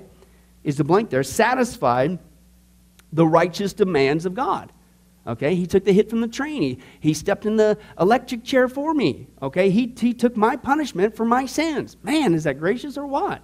is 0.64 0.78
the 0.78 0.84
blank 0.84 1.10
there, 1.10 1.24
satisfied 1.24 2.20
the 3.12 3.26
righteous 3.26 3.74
demands 3.74 4.26
of 4.26 4.34
God. 4.34 4.72
Okay, 5.28 5.54
he 5.54 5.68
took 5.68 5.84
the 5.84 5.92
hit 5.92 6.10
from 6.10 6.22
the 6.22 6.28
train. 6.28 6.62
He, 6.62 6.80
he 7.02 7.14
stepped 7.14 7.46
in 7.46 7.56
the 7.56 7.78
electric 8.00 8.44
chair 8.44 8.68
for 8.68 8.94
me. 8.94 9.28
Okay, 9.42 9.70
he, 9.70 9.94
he 10.00 10.14
took 10.14 10.38
my 10.38 10.56
punishment 10.56 11.16
for 11.16 11.26
my 11.26 11.46
sins. 11.46 11.98
Man, 12.04 12.34
is 12.34 12.46
that 12.46 12.58
gracious 12.58 12.98
or 12.98 13.06
what? 13.06 13.42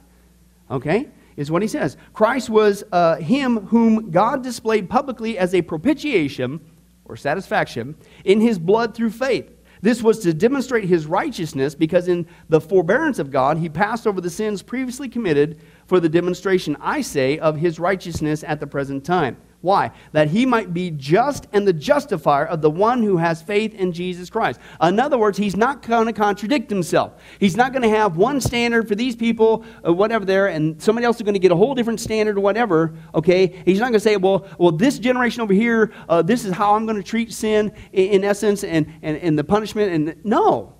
Okay, 0.71 1.09
is 1.37 1.51
what 1.51 1.61
he 1.61 1.67
says. 1.67 1.97
Christ 2.13 2.49
was 2.49 2.83
uh, 2.91 3.17
him 3.17 3.67
whom 3.67 4.11
God 4.11 4.43
displayed 4.43 4.89
publicly 4.89 5.37
as 5.37 5.53
a 5.53 5.61
propitiation 5.61 6.59
or 7.05 7.15
satisfaction 7.15 7.95
in 8.23 8.41
his 8.41 8.57
blood 8.57 8.95
through 8.95 9.11
faith. 9.11 9.51
This 9.81 10.01
was 10.01 10.19
to 10.19 10.33
demonstrate 10.33 10.85
his 10.85 11.05
righteousness 11.05 11.75
because 11.75 12.07
in 12.07 12.25
the 12.49 12.61
forbearance 12.61 13.19
of 13.19 13.29
God, 13.29 13.57
he 13.57 13.69
passed 13.69 14.07
over 14.07 14.19
the 14.19 14.29
sins 14.29 14.63
previously 14.63 15.07
committed 15.07 15.59
for 15.85 15.99
the 15.99 16.09
demonstration, 16.09 16.75
I 16.79 17.01
say, 17.01 17.37
of 17.37 17.57
his 17.57 17.79
righteousness 17.79 18.43
at 18.43 18.59
the 18.59 18.67
present 18.67 19.05
time. 19.05 19.37
Why? 19.65 19.89
That 20.11 20.29
he 20.29 20.45
might 20.45 20.75
be 20.75 20.91
just 20.91 21.47
and 21.51 21.67
the 21.67 21.73
justifier 21.73 22.45
of 22.45 22.61
the 22.61 22.69
one 22.69 23.01
who 23.01 23.17
has 23.17 23.41
faith 23.41 23.73
in 23.73 23.93
Jesus 23.93 24.29
Christ. 24.29 24.59
In 24.79 24.99
other 24.99 25.17
words, 25.17 25.39
he's 25.39 25.55
not 25.55 25.81
going 25.81 26.05
to 26.05 26.13
contradict 26.13 26.69
himself. 26.69 27.13
He's 27.39 27.57
not 27.57 27.71
going 27.71 27.81
to 27.81 27.89
have 27.89 28.15
one 28.15 28.39
standard 28.39 28.87
for 28.87 28.93
these 28.93 29.15
people, 29.15 29.65
uh, 29.83 29.91
whatever 29.91 30.23
there, 30.23 30.49
and 30.49 30.79
somebody 30.79 31.03
else 31.03 31.15
is 31.15 31.23
going 31.23 31.33
to 31.33 31.39
get 31.39 31.51
a 31.51 31.55
whole 31.55 31.73
different 31.73 31.99
standard 31.99 32.37
or 32.37 32.41
whatever. 32.41 32.93
Okay? 33.15 33.63
He's 33.65 33.79
not 33.79 33.85
going 33.85 33.93
to 33.93 33.99
say, 33.99 34.17
well, 34.17 34.47
well, 34.59 34.71
this 34.71 34.99
generation 34.99 35.41
over 35.41 35.53
here, 35.53 35.91
uh, 36.07 36.21
this 36.21 36.45
is 36.45 36.53
how 36.53 36.75
I'm 36.75 36.85
going 36.85 36.97
to 36.97 37.03
treat 37.03 37.33
sin 37.33 37.73
in, 37.91 38.09
in 38.09 38.23
essence 38.23 38.63
and, 38.63 38.85
and, 39.01 39.17
and 39.17 39.35
the 39.35 39.43
punishment. 39.43 39.91
And 39.91 40.23
no. 40.23 40.75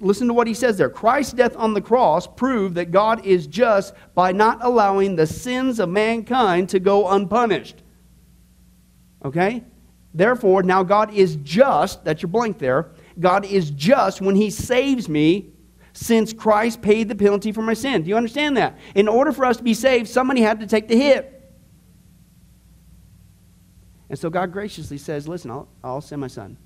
Listen 0.00 0.26
to 0.26 0.34
what 0.34 0.48
he 0.48 0.52
says 0.52 0.76
there. 0.76 0.90
Christ's 0.90 1.32
death 1.32 1.56
on 1.56 1.72
the 1.72 1.80
cross 1.80 2.26
proved 2.26 2.74
that 2.74 2.90
God 2.90 3.24
is 3.24 3.46
just 3.46 3.94
by 4.14 4.32
not 4.32 4.58
allowing 4.62 5.16
the 5.16 5.26
sins 5.26 5.80
of 5.80 5.88
mankind 5.88 6.68
to 6.70 6.78
go 6.78 7.08
unpunished. 7.08 7.82
Okay? 9.24 9.64
Therefore, 10.14 10.62
now 10.62 10.82
God 10.82 11.12
is 11.12 11.36
just, 11.36 12.04
that's 12.04 12.22
your 12.22 12.30
blank 12.30 12.58
there. 12.58 12.90
God 13.20 13.44
is 13.44 13.70
just 13.70 14.20
when 14.20 14.34
He 14.34 14.50
saves 14.50 15.08
me 15.08 15.52
since 15.92 16.32
Christ 16.32 16.82
paid 16.82 17.08
the 17.08 17.14
penalty 17.14 17.52
for 17.52 17.62
my 17.62 17.74
sin. 17.74 18.02
Do 18.02 18.08
you 18.08 18.16
understand 18.16 18.56
that? 18.56 18.78
In 18.94 19.08
order 19.08 19.32
for 19.32 19.44
us 19.44 19.56
to 19.58 19.62
be 19.62 19.74
saved, 19.74 20.08
somebody 20.08 20.40
had 20.40 20.60
to 20.60 20.66
take 20.66 20.88
the 20.88 20.96
hit. 20.96 21.32
And 24.08 24.18
so 24.18 24.30
God 24.30 24.52
graciously 24.52 24.98
says, 24.98 25.26
Listen, 25.26 25.50
I'll, 25.50 25.68
I'll 25.82 26.00
send 26.00 26.20
my 26.20 26.28
son. 26.28 26.56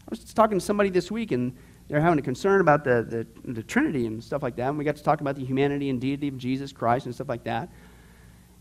I 0.00 0.10
was 0.10 0.24
talking 0.32 0.58
to 0.58 0.64
somebody 0.64 0.88
this 0.88 1.10
week, 1.10 1.32
and 1.32 1.54
they're 1.88 2.00
having 2.00 2.18
a 2.18 2.22
concern 2.22 2.60
about 2.60 2.84
the, 2.84 3.26
the, 3.44 3.52
the 3.52 3.62
Trinity 3.62 4.06
and 4.06 4.22
stuff 4.22 4.42
like 4.42 4.56
that. 4.56 4.68
And 4.68 4.78
we 4.78 4.84
got 4.84 4.96
to 4.96 5.02
talk 5.02 5.20
about 5.20 5.36
the 5.36 5.44
humanity 5.44 5.90
and 5.90 6.00
deity 6.00 6.28
of 6.28 6.38
Jesus 6.38 6.72
Christ 6.72 7.06
and 7.06 7.14
stuff 7.14 7.28
like 7.28 7.44
that. 7.44 7.70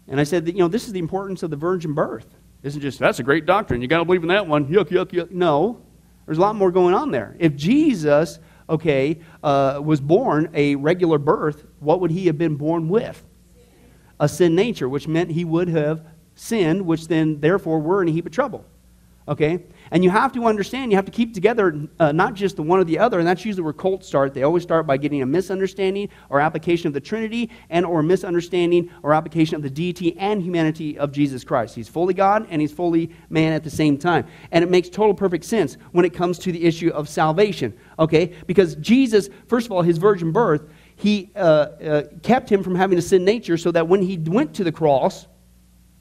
And 0.07 0.19
I 0.19 0.23
said 0.23 0.45
that, 0.45 0.53
you 0.53 0.59
know, 0.59 0.67
this 0.67 0.87
is 0.87 0.93
the 0.93 0.99
importance 0.99 1.43
of 1.43 1.49
the 1.49 1.55
virgin 1.55 1.93
birth 1.93 2.27
isn't 2.63 2.81
just, 2.81 2.99
that's 2.99 3.19
a 3.19 3.23
great 3.23 3.45
doctrine. 3.45 3.81
You 3.81 3.87
got 3.87 3.99
to 3.99 4.05
believe 4.05 4.23
in 4.23 4.29
that 4.29 4.47
one. 4.47 4.67
Yuck, 4.67 4.89
yuck, 4.89 5.11
yuck. 5.11 5.31
No, 5.31 5.81
there's 6.25 6.37
a 6.37 6.41
lot 6.41 6.55
more 6.55 6.71
going 6.71 6.93
on 6.93 7.11
there. 7.11 7.35
If 7.39 7.55
Jesus, 7.55 8.39
okay, 8.69 9.19
uh, 9.43 9.79
was 9.83 10.01
born 10.01 10.49
a 10.53 10.75
regular 10.75 11.17
birth, 11.17 11.65
what 11.79 12.01
would 12.01 12.11
he 12.11 12.25
have 12.25 12.37
been 12.37 12.55
born 12.55 12.89
with? 12.89 13.25
A 14.19 14.27
sin 14.27 14.55
nature, 14.55 14.89
which 14.89 15.07
meant 15.07 15.31
he 15.31 15.45
would 15.45 15.69
have 15.69 16.05
sinned, 16.35 16.81
which 16.81 17.07
then, 17.07 17.39
therefore, 17.39 17.79
were 17.79 18.01
in 18.01 18.07
a 18.07 18.11
heap 18.11 18.25
of 18.25 18.31
trouble. 18.31 18.65
Okay? 19.27 19.63
And 19.91 20.03
you 20.03 20.09
have 20.09 20.31
to 20.33 20.45
understand, 20.45 20.91
you 20.91 20.97
have 20.97 21.05
to 21.05 21.11
keep 21.11 21.33
together 21.33 21.87
uh, 21.99 22.11
not 22.11 22.33
just 22.33 22.55
the 22.55 22.63
one 22.63 22.79
or 22.79 22.85
the 22.85 22.97
other, 22.99 23.19
and 23.19 23.27
that's 23.27 23.43
usually 23.43 23.63
where 23.63 23.73
cults 23.73 24.07
start. 24.07 24.33
They 24.33 24.43
always 24.43 24.63
start 24.63 24.87
by 24.87 24.97
getting 24.97 25.21
a 25.21 25.25
misunderstanding 25.25 26.09
or 26.29 26.39
application 26.39 26.87
of 26.87 26.93
the 26.93 27.01
Trinity 27.01 27.49
and 27.69 27.85
or 27.85 28.01
misunderstanding 28.01 28.89
or 29.03 29.13
application 29.13 29.55
of 29.55 29.63
the 29.63 29.69
deity 29.69 30.17
and 30.17 30.41
humanity 30.41 30.97
of 30.97 31.11
Jesus 31.11 31.43
Christ. 31.43 31.75
He's 31.75 31.89
fully 31.89 32.13
God 32.13 32.47
and 32.49 32.61
he's 32.61 32.71
fully 32.71 33.11
man 33.29 33.53
at 33.53 33.63
the 33.63 33.69
same 33.69 33.97
time. 33.97 34.25
And 34.51 34.63
it 34.63 34.69
makes 34.69 34.89
total 34.89 35.13
perfect 35.13 35.43
sense 35.43 35.75
when 35.91 36.05
it 36.05 36.13
comes 36.13 36.39
to 36.39 36.51
the 36.51 36.63
issue 36.63 36.89
of 36.89 37.09
salvation. 37.09 37.77
Okay? 37.99 38.33
Because 38.45 38.75
Jesus, 38.75 39.29
first 39.47 39.65
of 39.65 39.73
all, 39.73 39.81
his 39.81 39.97
virgin 39.97 40.31
birth, 40.31 40.69
he 40.95 41.31
uh, 41.35 41.39
uh, 41.39 42.03
kept 42.23 42.49
him 42.49 42.63
from 42.63 42.75
having 42.75 42.97
a 42.97 43.01
sin 43.01 43.25
nature 43.25 43.57
so 43.57 43.71
that 43.71 43.87
when 43.87 44.01
he 44.01 44.17
went 44.17 44.55
to 44.55 44.63
the 44.63 44.71
cross, 44.71 45.27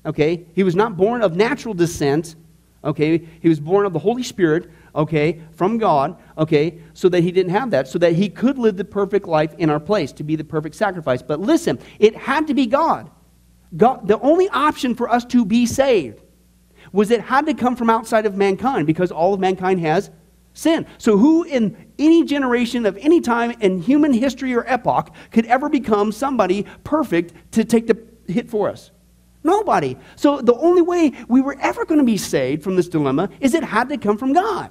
okay, 0.06 0.46
he 0.54 0.62
was 0.62 0.74
not 0.74 0.96
born 0.96 1.22
of 1.22 1.36
natural 1.36 1.74
descent 1.74 2.36
okay? 2.84 3.18
He 3.40 3.48
was 3.48 3.60
born 3.60 3.86
of 3.86 3.92
the 3.92 3.98
Holy 3.98 4.22
Spirit, 4.22 4.70
okay, 4.94 5.42
from 5.52 5.78
God, 5.78 6.16
okay, 6.38 6.80
so 6.94 7.08
that 7.08 7.22
he 7.22 7.32
didn't 7.32 7.52
have 7.52 7.70
that, 7.70 7.88
so 7.88 7.98
that 7.98 8.14
he 8.14 8.28
could 8.28 8.58
live 8.58 8.76
the 8.76 8.84
perfect 8.84 9.26
life 9.26 9.54
in 9.58 9.70
our 9.70 9.80
place, 9.80 10.12
to 10.12 10.24
be 10.24 10.36
the 10.36 10.44
perfect 10.44 10.74
sacrifice. 10.74 11.22
But 11.22 11.40
listen, 11.40 11.78
it 11.98 12.16
had 12.16 12.46
to 12.46 12.54
be 12.54 12.66
God. 12.66 13.10
God 13.76 14.06
the 14.06 14.18
only 14.20 14.48
option 14.48 14.94
for 14.94 15.08
us 15.08 15.24
to 15.26 15.44
be 15.44 15.66
saved 15.66 16.22
was 16.92 17.10
it 17.10 17.20
had 17.20 17.46
to 17.46 17.54
come 17.54 17.76
from 17.76 17.90
outside 17.90 18.26
of 18.26 18.36
mankind 18.36 18.86
because 18.86 19.10
all 19.10 19.34
of 19.34 19.40
mankind 19.40 19.80
has 19.80 20.10
sin. 20.54 20.86
So, 20.98 21.16
who 21.18 21.44
in 21.44 21.92
any 21.98 22.24
generation 22.24 22.86
of 22.86 22.96
any 22.98 23.20
time 23.20 23.52
in 23.60 23.80
human 23.80 24.12
history 24.12 24.54
or 24.54 24.64
epoch 24.66 25.14
could 25.30 25.46
ever 25.46 25.68
become 25.68 26.12
somebody 26.12 26.64
perfect 26.84 27.34
to 27.52 27.64
take 27.64 27.86
the 27.86 27.98
hit 28.32 28.48
for 28.48 28.68
us? 28.68 28.90
Nobody. 29.46 29.96
So 30.16 30.40
the 30.40 30.54
only 30.54 30.82
way 30.82 31.12
we 31.28 31.40
were 31.40 31.56
ever 31.60 31.84
going 31.86 32.00
to 32.00 32.04
be 32.04 32.16
saved 32.16 32.62
from 32.62 32.76
this 32.76 32.88
dilemma 32.88 33.30
is 33.40 33.54
it 33.54 33.62
had 33.62 33.88
to 33.90 33.96
come 33.96 34.18
from 34.18 34.32
God. 34.32 34.70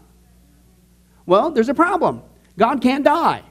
Well, 1.26 1.50
there's 1.50 1.70
a 1.70 1.74
problem. 1.74 2.22
God 2.58 2.82
can't 2.82 3.04
die. 3.04 3.44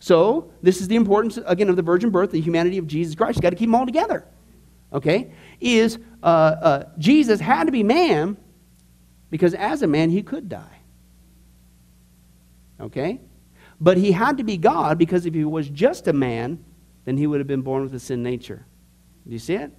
So 0.00 0.52
this 0.62 0.80
is 0.80 0.88
the 0.88 0.96
importance, 0.96 1.38
again, 1.46 1.68
of 1.68 1.76
the 1.76 1.82
virgin 1.82 2.10
birth, 2.10 2.32
the 2.32 2.40
humanity 2.40 2.76
of 2.76 2.86
Jesus 2.86 3.14
Christ. 3.14 3.36
You've 3.36 3.42
got 3.42 3.50
to 3.50 3.56
keep 3.56 3.68
them 3.68 3.74
all 3.76 3.86
together. 3.86 4.26
Okay? 4.92 5.32
Is 5.60 5.98
uh, 6.22 6.26
uh, 6.26 6.84
Jesus 6.98 7.40
had 7.40 7.64
to 7.64 7.72
be 7.72 7.82
man 7.82 8.36
because 9.30 9.54
as 9.54 9.82
a 9.82 9.86
man 9.86 10.10
he 10.10 10.22
could 10.22 10.48
die. 10.48 10.80
Okay? 12.80 13.20
But 13.80 13.96
he 13.96 14.12
had 14.12 14.38
to 14.38 14.44
be 14.44 14.56
God 14.56 14.98
because 14.98 15.24
if 15.24 15.34
he 15.34 15.44
was 15.44 15.68
just 15.68 16.08
a 16.08 16.12
man, 16.12 16.64
then 17.04 17.16
he 17.16 17.26
would 17.26 17.40
have 17.40 17.46
been 17.46 17.62
born 17.62 17.84
with 17.84 17.94
a 17.94 18.00
sin 18.00 18.22
nature. 18.22 18.66
Do 19.26 19.32
you 19.32 19.38
see 19.38 19.54
it? 19.54 19.72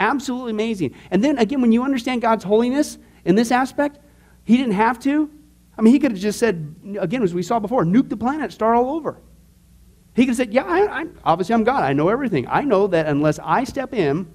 Absolutely 0.00 0.50
amazing. 0.50 0.94
And 1.10 1.22
then 1.22 1.38
again, 1.38 1.60
when 1.60 1.72
you 1.72 1.82
understand 1.82 2.22
God's 2.22 2.44
holiness 2.44 2.98
in 3.24 3.34
this 3.34 3.50
aspect, 3.50 4.00
He 4.44 4.56
didn't 4.56 4.74
have 4.74 4.98
to. 5.00 5.30
I 5.78 5.82
mean, 5.82 5.92
He 5.92 6.00
could 6.00 6.12
have 6.12 6.20
just 6.20 6.38
said, 6.38 6.74
again, 6.98 7.22
as 7.22 7.34
we 7.34 7.42
saw 7.42 7.58
before, 7.58 7.84
nuke 7.84 8.08
the 8.08 8.16
planet, 8.16 8.52
start 8.52 8.76
all 8.76 8.90
over. 8.96 9.20
He 10.14 10.22
could 10.22 10.30
have 10.30 10.36
said, 10.36 10.52
Yeah, 10.52 10.64
I, 10.64 11.02
I, 11.02 11.06
obviously 11.24 11.54
I'm 11.54 11.64
God. 11.64 11.82
I 11.82 11.92
know 11.92 12.08
everything. 12.08 12.46
I 12.48 12.62
know 12.62 12.86
that 12.88 13.06
unless 13.06 13.38
I 13.38 13.64
step 13.64 13.94
in 13.94 14.26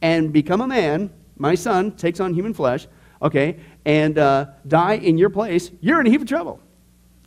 and 0.00 0.32
become 0.32 0.60
a 0.60 0.66
man, 0.66 1.12
my 1.36 1.54
son 1.54 1.92
takes 1.92 2.20
on 2.20 2.34
human 2.34 2.54
flesh, 2.54 2.86
okay, 3.20 3.58
and 3.84 4.18
uh, 4.18 4.46
die 4.66 4.94
in 4.94 5.18
your 5.18 5.30
place, 5.30 5.70
you're 5.80 6.00
in 6.00 6.06
a 6.06 6.10
heap 6.10 6.20
of 6.20 6.28
trouble. 6.28 6.60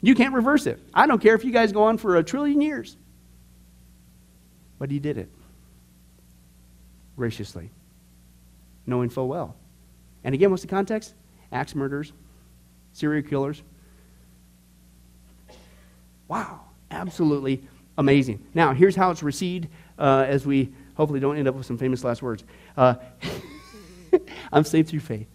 You 0.01 0.15
can't 0.15 0.33
reverse 0.33 0.67
it. 0.67 0.79
I 0.93 1.07
don't 1.07 1.21
care 1.21 1.35
if 1.35 1.43
you 1.43 1.51
guys 1.51 1.71
go 1.71 1.83
on 1.83 1.97
for 1.97 2.17
a 2.17 2.23
trillion 2.23 2.61
years. 2.61 2.97
But 4.77 4.91
he 4.91 4.99
did 4.99 5.17
it 5.17 5.29
graciously, 7.15 7.69
knowing 8.85 9.09
full 9.09 9.27
well. 9.27 9.55
And 10.23 10.33
again, 10.33 10.49
what's 10.49 10.63
the 10.63 10.67
context? 10.67 11.13
Axe 11.51 11.75
murders, 11.75 12.13
serial 12.93 13.27
killers. 13.27 13.61
Wow, 16.27 16.61
absolutely 16.91 17.63
amazing. 17.97 18.45
Now, 18.53 18.73
here's 18.73 18.95
how 18.95 19.11
it's 19.11 19.23
received 19.23 19.67
uh, 19.99 20.25
as 20.27 20.45
we 20.45 20.73
hopefully 20.95 21.19
don't 21.19 21.37
end 21.37 21.47
up 21.47 21.55
with 21.55 21.65
some 21.65 21.77
famous 21.77 22.03
last 22.03 22.21
words. 22.21 22.43
Uh, 22.75 22.95
I'm 24.51 24.63
saved 24.63 24.89
through 24.89 25.01
faith. 25.01 25.27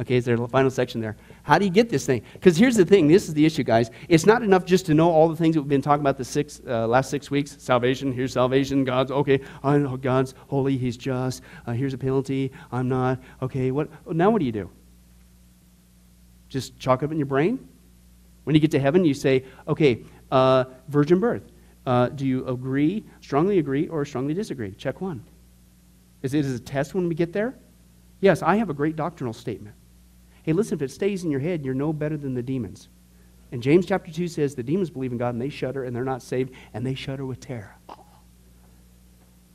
Okay, 0.00 0.16
is 0.16 0.24
there 0.24 0.40
a 0.42 0.48
final 0.48 0.70
section 0.70 1.00
there? 1.00 1.16
How 1.44 1.58
do 1.58 1.64
you 1.64 1.70
get 1.70 1.88
this 1.88 2.06
thing? 2.06 2.22
Because 2.34 2.56
here's 2.56 2.76
the 2.76 2.84
thing. 2.84 3.08
This 3.08 3.26
is 3.26 3.34
the 3.34 3.44
issue, 3.44 3.64
guys. 3.64 3.90
It's 4.08 4.26
not 4.26 4.42
enough 4.42 4.64
just 4.64 4.86
to 4.86 4.94
know 4.94 5.10
all 5.10 5.28
the 5.28 5.36
things 5.36 5.54
that 5.56 5.62
we've 5.62 5.68
been 5.68 5.82
talking 5.82 6.00
about 6.00 6.16
the 6.16 6.24
six, 6.24 6.60
uh, 6.68 6.86
last 6.86 7.10
six 7.10 7.30
weeks. 7.30 7.56
Salvation. 7.58 8.12
Here's 8.12 8.32
salvation. 8.32 8.84
God's 8.84 9.10
okay. 9.10 9.40
I 9.64 9.78
know 9.78 9.96
God's 9.96 10.34
holy. 10.46 10.76
He's 10.76 10.96
just. 10.96 11.42
Uh, 11.66 11.72
here's 11.72 11.94
a 11.94 11.98
penalty. 11.98 12.52
I'm 12.70 12.88
not. 12.88 13.20
Okay. 13.40 13.72
What? 13.72 13.88
Now 14.14 14.30
what 14.30 14.38
do 14.38 14.44
you 14.44 14.52
do? 14.52 14.70
Just 16.48 16.78
chalk 16.78 17.02
up 17.02 17.10
in 17.10 17.18
your 17.18 17.26
brain. 17.26 17.68
When 18.44 18.54
you 18.54 18.60
get 18.60 18.70
to 18.72 18.80
heaven, 18.80 19.04
you 19.04 19.14
say, 19.14 19.44
okay, 19.66 20.04
uh, 20.30 20.64
virgin 20.88 21.18
birth. 21.20 21.42
Uh, 21.86 22.08
do 22.08 22.26
you 22.26 22.46
agree, 22.46 23.04
strongly 23.20 23.58
agree, 23.58 23.88
or 23.88 24.04
strongly 24.04 24.34
disagree? 24.34 24.72
Check 24.72 25.00
one. 25.00 25.24
Is 26.22 26.34
it 26.34 26.44
a 26.44 26.58
test 26.58 26.94
when 26.94 27.08
we 27.08 27.14
get 27.14 27.32
there? 27.32 27.54
Yes, 28.20 28.42
I 28.42 28.56
have 28.56 28.70
a 28.70 28.74
great 28.74 28.94
doctrinal 28.94 29.32
statement. 29.32 29.74
Hey, 30.42 30.52
listen, 30.52 30.76
if 30.78 30.82
it 30.82 30.90
stays 30.90 31.24
in 31.24 31.30
your 31.30 31.40
head, 31.40 31.64
you're 31.64 31.74
no 31.74 31.92
better 31.92 32.16
than 32.16 32.34
the 32.34 32.42
demons. 32.42 32.88
And 33.52 33.62
James 33.62 33.86
chapter 33.86 34.10
2 34.10 34.28
says 34.28 34.54
the 34.54 34.62
demons 34.62 34.90
believe 34.90 35.12
in 35.12 35.18
God 35.18 35.34
and 35.34 35.40
they 35.40 35.50
shudder 35.50 35.84
and 35.84 35.94
they're 35.94 36.04
not 36.04 36.22
saved 36.22 36.52
and 36.72 36.86
they 36.86 36.94
shudder 36.94 37.26
with 37.26 37.38
terror. 37.38 37.76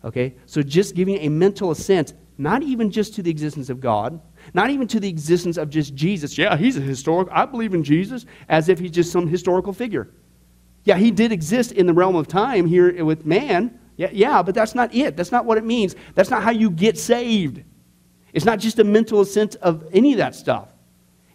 Okay? 0.05 0.35
So 0.45 0.61
just 0.61 0.95
giving 0.95 1.17
a 1.17 1.29
mental 1.29 1.71
assent, 1.71 2.13
not 2.37 2.61
even 2.61 2.91
just 2.91 3.15
to 3.15 3.23
the 3.23 3.31
existence 3.31 3.69
of 3.69 3.81
God, 3.81 4.21
not 4.53 4.69
even 4.69 4.87
to 4.89 4.99
the 4.99 5.09
existence 5.09 5.57
of 5.57 5.69
just 5.69 5.95
Jesus. 5.95 6.37
Yeah, 6.37 6.55
he's 6.55 6.77
a 6.77 6.81
historical, 6.81 7.33
I 7.33 7.45
believe 7.45 7.73
in 7.73 7.83
Jesus 7.83 8.25
as 8.47 8.69
if 8.69 8.77
he's 8.77 8.91
just 8.91 9.11
some 9.11 9.27
historical 9.27 9.73
figure. 9.73 10.09
Yeah, 10.83 10.97
he 10.97 11.11
did 11.11 11.31
exist 11.31 11.71
in 11.71 11.87
the 11.87 11.93
realm 11.93 12.15
of 12.15 12.27
time 12.27 12.67
here 12.67 13.03
with 13.03 13.25
man. 13.25 13.79
Yeah, 13.97 14.09
yeah, 14.13 14.43
but 14.43 14.53
that's 14.53 14.75
not 14.75 14.93
it. 14.93 15.17
That's 15.17 15.31
not 15.31 15.43
what 15.43 15.57
it 15.57 15.65
means. 15.65 15.95
That's 16.13 16.29
not 16.29 16.43
how 16.43 16.51
you 16.51 16.69
get 16.69 16.99
saved. 16.99 17.63
It's 18.31 18.45
not 18.45 18.59
just 18.59 18.77
a 18.77 18.83
mental 18.83 19.21
assent 19.21 19.55
of 19.55 19.87
any 19.91 20.13
of 20.13 20.19
that 20.19 20.35
stuff. 20.35 20.69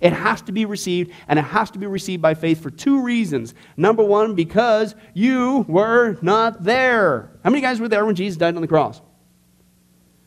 It 0.03 0.13
has 0.13 0.43
to 0.43 0.53
be 0.53 0.65
received, 0.65 1.13
and 1.29 1.39
it 1.39 1.43
has 1.43 1.71
to 1.71 1.79
be 1.79 1.87
received 1.87 2.21
by 2.21 2.35
faith 2.35 2.61
for 2.61 2.71
two 2.71 3.03
reasons. 3.03 3.55
Number 3.77 4.03
one, 4.03 4.35
because 4.35 4.97
you 5.15 5.65
were 5.69 6.19
not 6.21 6.65
there. 6.65 7.31
How 7.45 7.51
many 7.51 7.63
guys 7.63 7.79
were 7.79 7.89
there 7.89 8.05
when 8.05 8.17
Jesus 8.17 8.37
died 8.37 8.57
on 8.57 8.63
the 8.63 8.69
cross? 8.69 9.01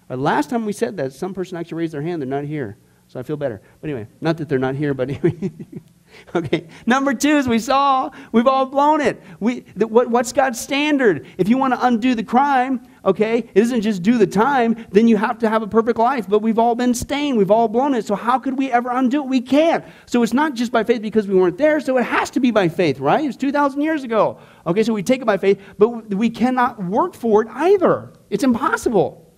Uh, 0.09 0.15
last 0.15 0.49
time 0.49 0.65
we 0.65 0.71
said 0.71 0.95
that, 0.95 1.11
some 1.11 1.33
person 1.33 1.57
actually 1.57 1.79
raised 1.79 1.93
their 1.93 2.01
hand. 2.01 2.21
They're 2.21 2.29
not 2.29 2.45
here. 2.45 2.77
So 3.09 3.19
I 3.19 3.23
feel 3.23 3.35
better. 3.35 3.61
But 3.81 3.89
anyway, 3.89 4.07
not 4.21 4.37
that 4.37 4.47
they're 4.47 4.57
not 4.59 4.75
here, 4.75 4.93
but 4.93 5.09
anyway. 5.09 5.51
Okay. 6.35 6.67
Number 6.85 7.13
two, 7.13 7.37
as 7.37 7.47
we 7.47 7.59
saw, 7.59 8.09
we've 8.33 8.47
all 8.47 8.65
blown 8.65 8.99
it. 8.99 9.21
We, 9.39 9.61
the, 9.75 9.87
what, 9.87 10.09
what's 10.09 10.33
God's 10.33 10.59
standard? 10.59 11.25
If 11.37 11.47
you 11.47 11.57
want 11.57 11.73
to 11.73 11.85
undo 11.85 12.13
the 12.13 12.23
crime, 12.23 12.85
okay, 13.05 13.37
it 13.37 13.49
isn't 13.53 13.81
just 13.81 14.03
do 14.03 14.17
the 14.17 14.27
time, 14.27 14.85
then 14.91 15.07
you 15.07 15.15
have 15.15 15.39
to 15.39 15.49
have 15.49 15.61
a 15.61 15.67
perfect 15.67 15.97
life. 15.97 16.27
But 16.27 16.41
we've 16.41 16.59
all 16.59 16.75
been 16.75 16.93
stained. 16.93 17.37
We've 17.37 17.51
all 17.51 17.69
blown 17.69 17.93
it. 17.93 18.05
So 18.05 18.15
how 18.15 18.37
could 18.37 18.57
we 18.57 18.69
ever 18.69 18.89
undo 18.91 19.23
it? 19.23 19.27
We 19.27 19.39
can't. 19.39 19.85
So 20.07 20.23
it's 20.23 20.33
not 20.33 20.55
just 20.55 20.73
by 20.73 20.83
faith 20.83 21.01
because 21.01 21.25
we 21.25 21.35
weren't 21.35 21.57
there. 21.57 21.79
So 21.79 21.97
it 21.97 22.03
has 22.03 22.29
to 22.31 22.41
be 22.41 22.51
by 22.51 22.67
faith, 22.67 22.99
right? 22.99 23.23
It's 23.23 23.37
2,000 23.37 23.79
years 23.79 24.03
ago. 24.03 24.39
Okay, 24.67 24.83
so 24.83 24.93
we 24.93 25.03
take 25.03 25.21
it 25.21 25.25
by 25.25 25.37
faith, 25.37 25.61
but 25.77 26.09
we 26.09 26.29
cannot 26.29 26.83
work 26.83 27.13
for 27.13 27.43
it 27.43 27.47
either. 27.51 28.11
It's 28.29 28.43
impossible. 28.43 29.33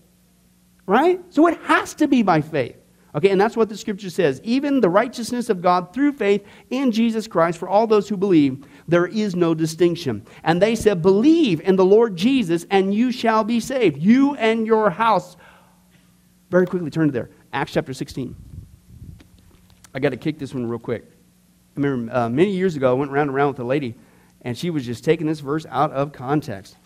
Right? 0.87 1.21
So 1.29 1.47
it 1.47 1.59
has 1.63 1.93
to 1.95 2.07
be 2.07 2.23
by 2.23 2.41
faith. 2.41 2.77
Okay, 3.17 3.29
and 3.29 3.41
that's 3.41 3.57
what 3.57 3.67
the 3.67 3.75
scripture 3.75 4.11
says. 4.11 4.39
Even 4.43 4.79
the 4.79 4.91
righteousness 4.91 5.49
of 5.49 5.59
God 5.59 5.91
through 5.91 6.11
faith 6.11 6.45
in 6.69 6.91
Jesus 6.91 7.27
Christ 7.27 7.57
for 7.57 7.67
all 7.67 7.87
those 7.87 8.07
who 8.07 8.15
believe, 8.15 8.63
there 8.87 9.07
is 9.07 9.35
no 9.35 9.55
distinction. 9.55 10.23
And 10.43 10.61
they 10.61 10.75
said, 10.75 11.01
Believe 11.01 11.59
in 11.61 11.77
the 11.77 11.83
Lord 11.83 12.15
Jesus, 12.15 12.67
and 12.69 12.93
you 12.93 13.11
shall 13.11 13.43
be 13.43 13.59
saved, 13.59 13.97
you 13.97 14.35
and 14.35 14.67
your 14.67 14.91
house. 14.91 15.35
Very 16.51 16.67
quickly 16.67 16.91
turn 16.91 17.07
to 17.07 17.11
there. 17.11 17.31
Acts 17.51 17.73
chapter 17.73 17.91
16. 17.91 18.35
I 19.95 19.99
got 19.99 20.09
to 20.09 20.17
kick 20.17 20.37
this 20.37 20.53
one 20.53 20.67
real 20.67 20.77
quick. 20.77 21.03
I 21.75 21.81
remember 21.81 22.15
uh, 22.15 22.29
many 22.29 22.51
years 22.51 22.75
ago, 22.75 22.91
I 22.91 22.93
went 22.93 23.11
around 23.11 23.29
and 23.29 23.35
around 23.35 23.47
with 23.47 23.59
a 23.61 23.63
lady, 23.63 23.95
and 24.43 24.55
she 24.55 24.69
was 24.69 24.85
just 24.85 25.03
taking 25.03 25.25
this 25.25 25.39
verse 25.39 25.65
out 25.71 25.91
of 25.91 26.11
context 26.11 26.77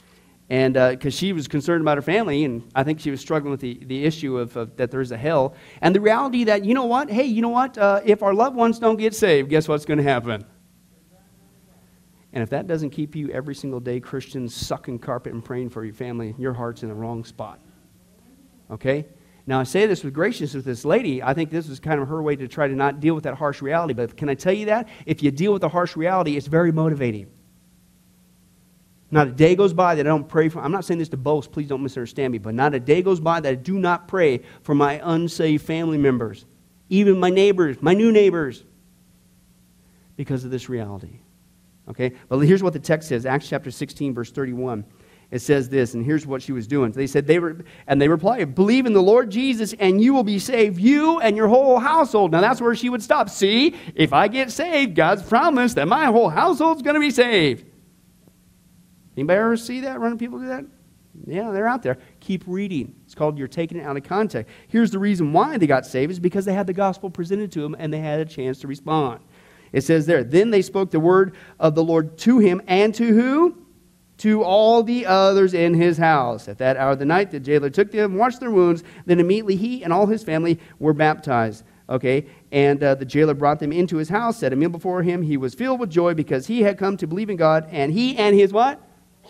and 0.51 0.73
because 0.73 1.15
uh, 1.15 1.17
she 1.17 1.31
was 1.31 1.47
concerned 1.47 1.79
about 1.81 1.97
her 1.97 2.01
family 2.01 2.43
and 2.43 2.69
i 2.75 2.83
think 2.83 2.99
she 2.99 3.09
was 3.09 3.21
struggling 3.21 3.51
with 3.51 3.61
the, 3.61 3.79
the 3.85 4.03
issue 4.03 4.37
of, 4.37 4.55
of 4.57 4.75
that 4.75 4.91
there's 4.91 5.11
a 5.11 5.17
hell. 5.17 5.55
And 5.81 5.95
the 5.95 6.01
reality 6.01 6.43
that 6.43 6.65
you 6.65 6.73
know 6.73 6.83
what? 6.85 7.09
Hey 7.09 7.23
you 7.23 7.41
know 7.41 7.49
what? 7.49 7.77
Uh, 7.77 8.01
if 8.03 8.21
our 8.21 8.33
loved 8.33 8.55
ones 8.55 8.77
don't 8.77 8.97
get 8.97 9.15
saved 9.15 9.49
guess 9.49 9.67
what's 9.67 9.85
going 9.85 9.97
to 9.97 10.03
happen? 10.03 10.45
And 12.33 12.43
if 12.43 12.49
that 12.49 12.67
doesn't 12.67 12.91
keep 12.91 13.15
you 13.15 13.29
every 13.29 13.55
single 13.55 13.79
day 13.79 14.01
christian 14.01 14.49
sucking 14.49 14.99
carpet 14.99 15.33
and 15.33 15.43
praying 15.43 15.69
for 15.69 15.85
your 15.85 15.93
family 15.93 16.35
your 16.37 16.53
heart's 16.53 16.83
in 16.83 16.89
the 16.89 16.95
wrong 16.95 17.23
spot. 17.23 17.61
Okay? 18.69 19.05
Now 19.47 19.61
i 19.61 19.63
say 19.63 19.85
this 19.85 20.03
with 20.03 20.13
graciousness 20.13 20.53
with 20.53 20.65
this 20.65 20.83
lady. 20.83 21.23
I 21.23 21.33
think 21.33 21.49
this 21.49 21.69
was 21.69 21.79
kind 21.79 22.01
of 22.01 22.09
her 22.09 22.21
way 22.21 22.35
to 22.35 22.49
try 22.49 22.67
to 22.67 22.75
not 22.75 22.99
deal 22.99 23.15
with 23.15 23.23
that 23.23 23.35
harsh 23.35 23.61
reality. 23.61 23.93
But 23.93 24.17
can 24.17 24.27
i 24.27 24.35
tell 24.35 24.53
you 24.53 24.65
that? 24.65 24.89
If 25.05 25.23
you 25.23 25.31
deal 25.31 25.53
with 25.53 25.61
the 25.61 25.69
harsh 25.69 25.95
reality 25.95 26.35
it's 26.35 26.47
very 26.47 26.73
motivating 26.73 27.27
not 29.11 29.27
a 29.27 29.31
day 29.31 29.55
goes 29.55 29.73
by 29.73 29.95
that 29.95 30.07
I 30.07 30.09
don't 30.09 30.27
pray 30.27 30.47
for. 30.47 30.61
I'm 30.61 30.71
not 30.71 30.85
saying 30.85 30.99
this 30.99 31.09
to 31.09 31.17
boast, 31.17 31.51
please 31.51 31.67
don't 31.67 31.83
misunderstand 31.83 32.31
me, 32.31 32.37
but 32.37 32.53
not 32.53 32.73
a 32.73 32.79
day 32.79 33.01
goes 33.01 33.19
by 33.19 33.41
that 33.41 33.49
I 33.49 33.55
do 33.55 33.77
not 33.77 34.07
pray 34.07 34.41
for 34.63 34.73
my 34.73 35.01
unsaved 35.03 35.65
family 35.65 35.97
members, 35.97 36.45
even 36.89 37.19
my 37.19 37.29
neighbors, 37.29 37.81
my 37.81 37.93
new 37.93 38.11
neighbors, 38.11 38.63
because 40.15 40.45
of 40.45 40.51
this 40.51 40.69
reality. 40.69 41.19
Okay? 41.89 42.13
But 42.29 42.39
here's 42.39 42.63
what 42.63 42.73
the 42.73 42.79
text 42.79 43.09
says 43.09 43.25
Acts 43.25 43.49
chapter 43.49 43.69
16, 43.69 44.13
verse 44.13 44.31
31. 44.31 44.85
It 45.29 45.39
says 45.39 45.69
this, 45.69 45.93
and 45.93 46.05
here's 46.05 46.27
what 46.27 46.41
she 46.41 46.51
was 46.51 46.67
doing. 46.67 46.91
They 46.91 47.07
said, 47.07 47.25
they 47.25 47.39
were, 47.39 47.63
and 47.87 48.01
they 48.01 48.09
replied, 48.09 48.53
Believe 48.53 48.85
in 48.85 48.91
the 48.91 49.01
Lord 49.01 49.29
Jesus, 49.29 49.73
and 49.79 50.01
you 50.01 50.13
will 50.13 50.25
be 50.25 50.39
saved, 50.39 50.77
you 50.77 51.21
and 51.21 51.37
your 51.37 51.47
whole 51.47 51.79
household. 51.79 52.33
Now 52.33 52.41
that's 52.41 52.59
where 52.59 52.75
she 52.75 52.89
would 52.89 53.01
stop. 53.01 53.29
See, 53.29 53.75
if 53.95 54.11
I 54.11 54.27
get 54.27 54.51
saved, 54.51 54.93
God's 54.93 55.23
promised 55.23 55.75
that 55.75 55.87
my 55.87 56.05
whole 56.07 56.29
household's 56.29 56.81
going 56.81 56.95
to 56.95 56.99
be 56.99 57.11
saved. 57.11 57.70
Anybody 59.15 59.39
ever 59.39 59.57
see 59.57 59.81
that? 59.81 59.99
Running 59.99 60.17
people 60.17 60.39
do 60.39 60.47
that? 60.47 60.65
Yeah, 61.25 61.51
they're 61.51 61.67
out 61.67 61.83
there. 61.83 61.97
Keep 62.21 62.43
reading. 62.47 62.95
It's 63.05 63.15
called 63.15 63.37
You're 63.37 63.47
Taking 63.47 63.77
It 63.77 63.83
Out 63.83 63.97
of 63.97 64.03
Context. 64.03 64.51
Here's 64.67 64.91
the 64.91 64.99
reason 64.99 65.33
why 65.33 65.57
they 65.57 65.67
got 65.67 65.85
saved 65.85 66.11
is 66.11 66.19
because 66.19 66.45
they 66.45 66.53
had 66.53 66.67
the 66.67 66.73
gospel 66.73 67.09
presented 67.09 67.51
to 67.53 67.61
them 67.61 67.75
and 67.77 67.93
they 67.93 67.99
had 67.99 68.19
a 68.19 68.25
chance 68.25 68.59
to 68.59 68.67
respond. 68.67 69.19
It 69.73 69.81
says 69.81 70.05
there, 70.05 70.23
then 70.23 70.51
they 70.51 70.61
spoke 70.61 70.91
the 70.91 70.99
word 70.99 71.35
of 71.59 71.75
the 71.75 71.83
Lord 71.83 72.17
to 72.19 72.39
him 72.39 72.61
and 72.67 72.93
to 72.95 73.13
who? 73.13 73.57
To 74.19 74.43
all 74.43 74.83
the 74.83 75.05
others 75.05 75.53
in 75.53 75.73
his 75.73 75.97
house. 75.97 76.47
At 76.47 76.57
that 76.59 76.77
hour 76.77 76.91
of 76.91 76.99
the 76.99 77.05
night, 77.05 77.31
the 77.31 77.39
jailer 77.39 77.69
took 77.69 77.91
them, 77.91 78.15
washed 78.15 78.39
their 78.39 78.51
wounds. 78.51 78.83
Then 79.05 79.19
immediately 79.19 79.55
he 79.55 79.83
and 79.83 79.91
all 79.91 80.05
his 80.05 80.23
family 80.23 80.59
were 80.79 80.93
baptized. 80.93 81.63
Okay, 81.89 82.25
and 82.53 82.81
uh, 82.81 82.95
the 82.95 83.03
jailer 83.03 83.33
brought 83.33 83.59
them 83.59 83.73
into 83.73 83.97
his 83.97 84.07
house, 84.07 84.37
set 84.37 84.53
a 84.53 84.55
meal 84.55 84.69
before 84.69 85.03
him. 85.03 85.21
He 85.21 85.35
was 85.35 85.53
filled 85.53 85.81
with 85.81 85.89
joy 85.89 86.13
because 86.13 86.47
he 86.47 86.61
had 86.61 86.77
come 86.77 86.95
to 86.95 87.07
believe 87.07 87.29
in 87.29 87.35
God, 87.35 87.67
and 87.69 87.91
he 87.91 88.15
and 88.15 88.33
his 88.33 88.53
what? 88.53 88.81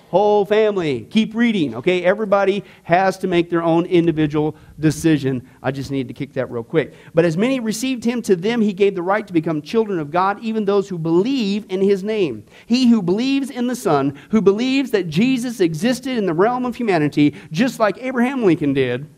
Whole 0.10 0.46
family. 0.46 1.08
Keep 1.10 1.36
reading, 1.36 1.76
okay? 1.76 2.04
Everybody 2.04 2.64
has 2.84 3.18
to 3.20 3.28
make 3.28 3.50
their 3.50 3.64
own 3.64 3.86
individual 3.86 4.56
decision. 4.80 5.48
I 5.64 5.72
just 5.72 5.92
need 5.92 6.08
to 6.08 6.14
kick 6.14 6.34
that 6.34 6.52
real 6.52 6.64
quick. 6.64 6.94
But 7.14 7.26
as 7.26 7.38
many 7.38 7.60
received 7.60 8.04
him, 8.04 8.22
to 8.24 8.36
them 8.36 8.62
he 8.62 8.74
gave 8.74 8.96
the 8.96 9.02
right 9.02 9.26
to 9.26 9.34
become 9.34 9.62
children 9.62 10.00
of 10.00 10.12
God, 10.12 10.44
even 10.44 10.66
those 10.66 10.90
who 10.90 10.98
believe 10.98 11.66
in 11.70 11.82
his 11.82 12.04
name. 12.04 12.46
He 12.66 12.88
who 12.88 13.02
believes 13.02 13.50
in 13.50 13.68
the 13.68 13.76
Son, 13.76 14.18
who 14.32 14.42
believes 14.42 14.92
that 14.92 15.08
Jesus 15.08 15.60
existed 15.60 16.18
in 16.18 16.26
the 16.26 16.34
realm 16.34 16.66
of 16.66 16.76
humanity, 16.76 17.36
just 17.52 17.80
like 17.80 17.98
Abraham 18.00 18.44
Lincoln 18.44 18.74
did, 18.74 19.10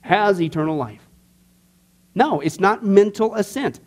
has 0.00 0.40
eternal 0.40 0.76
life. 0.76 1.06
No, 2.14 2.40
it's 2.40 2.60
not 2.60 2.84
mental 2.84 3.34
assent. 3.34 3.80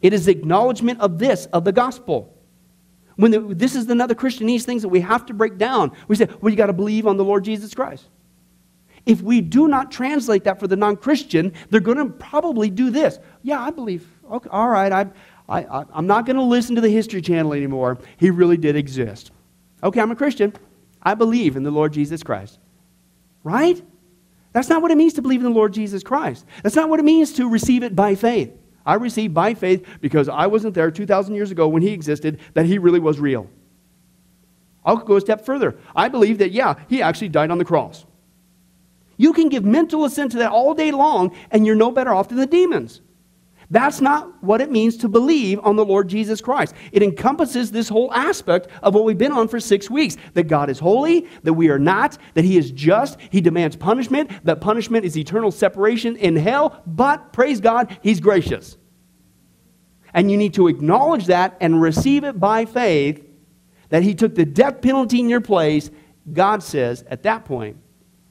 It 0.00 0.12
is 0.12 0.26
acknowledgement 0.26 1.00
of 1.00 1.18
this, 1.18 1.46
of 1.46 1.64
the 1.64 1.72
gospel. 1.72 2.31
When 3.16 3.30
the, 3.30 3.40
this 3.40 3.74
is 3.74 3.88
another 3.88 4.14
Christianese 4.14 4.62
things 4.62 4.82
that 4.82 4.88
we 4.88 5.00
have 5.00 5.26
to 5.26 5.34
break 5.34 5.58
down. 5.58 5.92
We 6.08 6.16
say, 6.16 6.28
well, 6.40 6.50
you 6.50 6.56
got 6.56 6.66
to 6.66 6.72
believe 6.72 7.06
on 7.06 7.16
the 7.16 7.24
Lord 7.24 7.44
Jesus 7.44 7.74
Christ. 7.74 8.08
If 9.04 9.20
we 9.20 9.40
do 9.40 9.68
not 9.68 9.90
translate 9.90 10.44
that 10.44 10.60
for 10.60 10.66
the 10.66 10.76
non 10.76 10.96
Christian, 10.96 11.52
they're 11.70 11.80
going 11.80 11.98
to 11.98 12.06
probably 12.06 12.70
do 12.70 12.90
this. 12.90 13.18
Yeah, 13.42 13.60
I 13.60 13.70
believe. 13.70 14.06
Okay, 14.30 14.48
all 14.50 14.68
right, 14.68 14.92
I, 14.92 15.06
I, 15.48 15.84
I'm 15.92 16.06
not 16.06 16.24
going 16.24 16.36
to 16.36 16.42
listen 16.42 16.76
to 16.76 16.80
the 16.80 16.88
History 16.88 17.20
Channel 17.20 17.52
anymore. 17.52 17.98
He 18.16 18.30
really 18.30 18.56
did 18.56 18.76
exist. 18.76 19.32
Okay, 19.82 20.00
I'm 20.00 20.12
a 20.12 20.16
Christian. 20.16 20.54
I 21.02 21.14
believe 21.14 21.56
in 21.56 21.64
the 21.64 21.70
Lord 21.70 21.92
Jesus 21.92 22.22
Christ. 22.22 22.60
Right? 23.42 23.82
That's 24.52 24.68
not 24.68 24.82
what 24.82 24.90
it 24.90 24.96
means 24.96 25.14
to 25.14 25.22
believe 25.22 25.40
in 25.40 25.44
the 25.44 25.58
Lord 25.58 25.72
Jesus 25.72 26.02
Christ. 26.02 26.46
That's 26.62 26.76
not 26.76 26.88
what 26.88 27.00
it 27.00 27.04
means 27.04 27.32
to 27.34 27.48
receive 27.48 27.82
it 27.82 27.96
by 27.96 28.14
faith. 28.14 28.52
I 28.84 28.94
received 28.94 29.34
by 29.34 29.54
faith 29.54 29.86
because 30.00 30.28
I 30.28 30.46
wasn't 30.46 30.74
there 30.74 30.90
2,000 30.90 31.34
years 31.34 31.50
ago 31.50 31.68
when 31.68 31.82
he 31.82 31.90
existed, 31.90 32.40
that 32.54 32.66
he 32.66 32.78
really 32.78 33.00
was 33.00 33.20
real. 33.20 33.48
I'll 34.84 34.96
go 34.96 35.16
a 35.16 35.20
step 35.20 35.44
further. 35.44 35.76
I 35.94 36.08
believe 36.08 36.38
that, 36.38 36.52
yeah, 36.52 36.74
he 36.88 37.02
actually 37.02 37.28
died 37.28 37.50
on 37.50 37.58
the 37.58 37.64
cross. 37.64 38.04
You 39.16 39.32
can 39.32 39.48
give 39.48 39.64
mental 39.64 40.04
assent 40.04 40.32
to 40.32 40.38
that 40.38 40.50
all 40.50 40.74
day 40.74 40.90
long, 40.90 41.36
and 41.50 41.64
you're 41.64 41.76
no 41.76 41.90
better 41.92 42.12
off 42.12 42.28
than 42.28 42.38
the 42.38 42.46
demons. 42.46 43.00
That's 43.72 44.02
not 44.02 44.30
what 44.42 44.60
it 44.60 44.70
means 44.70 44.98
to 44.98 45.08
believe 45.08 45.58
on 45.62 45.76
the 45.76 45.84
Lord 45.84 46.06
Jesus 46.06 46.42
Christ. 46.42 46.74
It 46.92 47.02
encompasses 47.02 47.70
this 47.70 47.88
whole 47.88 48.12
aspect 48.12 48.68
of 48.82 48.94
what 48.94 49.04
we've 49.04 49.16
been 49.16 49.32
on 49.32 49.48
for 49.48 49.60
six 49.60 49.88
weeks 49.88 50.18
that 50.34 50.42
God 50.42 50.68
is 50.68 50.78
holy, 50.78 51.26
that 51.42 51.54
we 51.54 51.70
are 51.70 51.78
not, 51.78 52.18
that 52.34 52.44
He 52.44 52.58
is 52.58 52.70
just, 52.70 53.18
He 53.30 53.40
demands 53.40 53.74
punishment, 53.74 54.30
that 54.44 54.60
punishment 54.60 55.06
is 55.06 55.16
eternal 55.16 55.50
separation 55.50 56.16
in 56.16 56.36
hell, 56.36 56.82
but 56.86 57.32
praise 57.32 57.62
God, 57.62 57.98
He's 58.02 58.20
gracious. 58.20 58.76
And 60.12 60.30
you 60.30 60.36
need 60.36 60.52
to 60.54 60.68
acknowledge 60.68 61.24
that 61.28 61.56
and 61.58 61.80
receive 61.80 62.24
it 62.24 62.38
by 62.38 62.66
faith 62.66 63.26
that 63.88 64.02
He 64.02 64.14
took 64.14 64.34
the 64.34 64.44
death 64.44 64.82
penalty 64.82 65.18
in 65.18 65.30
your 65.30 65.40
place. 65.40 65.90
God 66.30 66.62
says 66.62 67.04
at 67.08 67.22
that 67.22 67.46
point, 67.46 67.78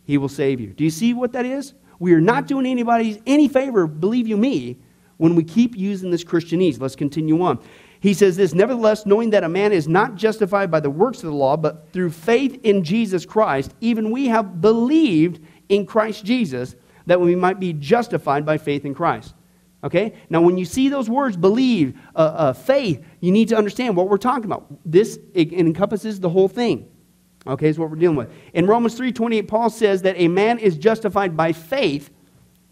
He 0.04 0.20
will 0.20 0.30
save 0.30 0.60
you. 0.60 0.68
Do 0.68 0.84
you 0.84 0.92
see 0.92 1.16
what 1.16 1.34
that 1.34 1.48
is? 1.48 1.74
We 1.98 2.14
are 2.14 2.22
not 2.22 2.46
doing 2.46 2.68
anybody 2.68 3.24
any 3.26 3.48
favor, 3.48 3.88
believe 3.88 4.28
you 4.28 4.38
me, 4.38 4.78
when 5.22 5.36
we 5.36 5.44
keep 5.44 5.78
using 5.78 6.10
this 6.10 6.24
Christianese. 6.24 6.82
Let's 6.82 6.96
continue 6.96 7.44
on. 7.44 7.60
He 8.00 8.16
says 8.16 8.38
this 8.38 8.56
Nevertheless, 8.56 9.06
knowing 9.06 9.30
that 9.30 9.44
a 9.44 9.50
man 9.50 9.72
is 9.72 9.88
not 9.88 10.16
justified 10.16 10.72
by 10.72 10.80
the 10.80 10.90
works 10.90 11.20
of 11.20 11.30
the 11.30 11.36
law, 11.36 11.56
but 11.56 11.90
through 11.94 12.10
faith 12.10 12.60
in 12.64 12.84
Jesus 12.84 13.24
Christ, 13.24 13.76
even 13.82 14.10
we 14.10 14.30
have 14.30 14.62
believed 14.62 15.40
in 15.70 15.86
Christ 15.86 16.26
Jesus, 16.26 16.76
that 17.06 17.22
we 17.22 17.36
might 17.36 17.60
be 17.60 17.72
justified 17.72 18.48
by 18.48 18.58
faith 18.58 18.84
in 18.84 18.96
Christ. 18.96 19.36
Okay? 19.84 20.14
Now, 20.32 20.42
when 20.42 20.58
you 20.58 20.66
see 20.66 20.90
those 20.90 21.08
words, 21.08 21.38
believe, 21.38 22.00
uh, 22.16 22.20
uh, 22.20 22.54
faith, 22.54 23.06
you 23.20 23.32
need 23.32 23.50
to 23.50 23.56
understand 23.56 23.96
what 23.96 24.10
we're 24.10 24.18
talking 24.18 24.46
about. 24.46 24.66
This 24.84 25.20
encompasses 25.36 26.20
the 26.20 26.30
whole 26.30 26.48
thing. 26.48 26.90
Okay, 27.46 27.70
is 27.70 27.78
what 27.78 27.92
we're 27.92 27.96
dealing 27.96 28.18
with. 28.18 28.32
In 28.54 28.66
Romans 28.66 28.96
3:28, 28.96 29.48
Paul 29.48 29.70
says 29.70 30.02
that 30.02 30.16
a 30.20 30.28
man 30.28 30.58
is 30.58 30.78
justified 30.78 31.38
by 31.38 31.52
faith, 31.52 32.10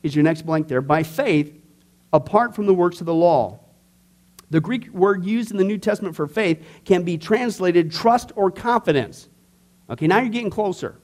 is 0.02 0.16
your 0.16 0.24
next 0.24 0.48
blank 0.48 0.68
there, 0.68 0.82
by 0.82 1.04
faith 1.04 1.59
apart 2.12 2.56
from 2.56 2.66
the 2.66 2.74
works 2.74 3.00
of 3.00 3.06
the 3.06 3.14
law. 3.14 3.60
The 4.50 4.60
Greek 4.60 4.90
word 4.90 5.26
used 5.26 5.52
in 5.52 5.58
the 5.58 5.64
New 5.64 5.78
Testament 5.78 6.16
for 6.16 6.28
faith 6.28 6.66
can 6.86 7.04
be 7.04 7.18
translated 7.18 7.92
trust 7.92 8.32
or 8.36 8.50
confidence. 8.50 9.30
Okay, 9.90 10.08
now 10.08 10.20
you're 10.20 10.30
getting 10.30 10.50
closer. 10.50 11.00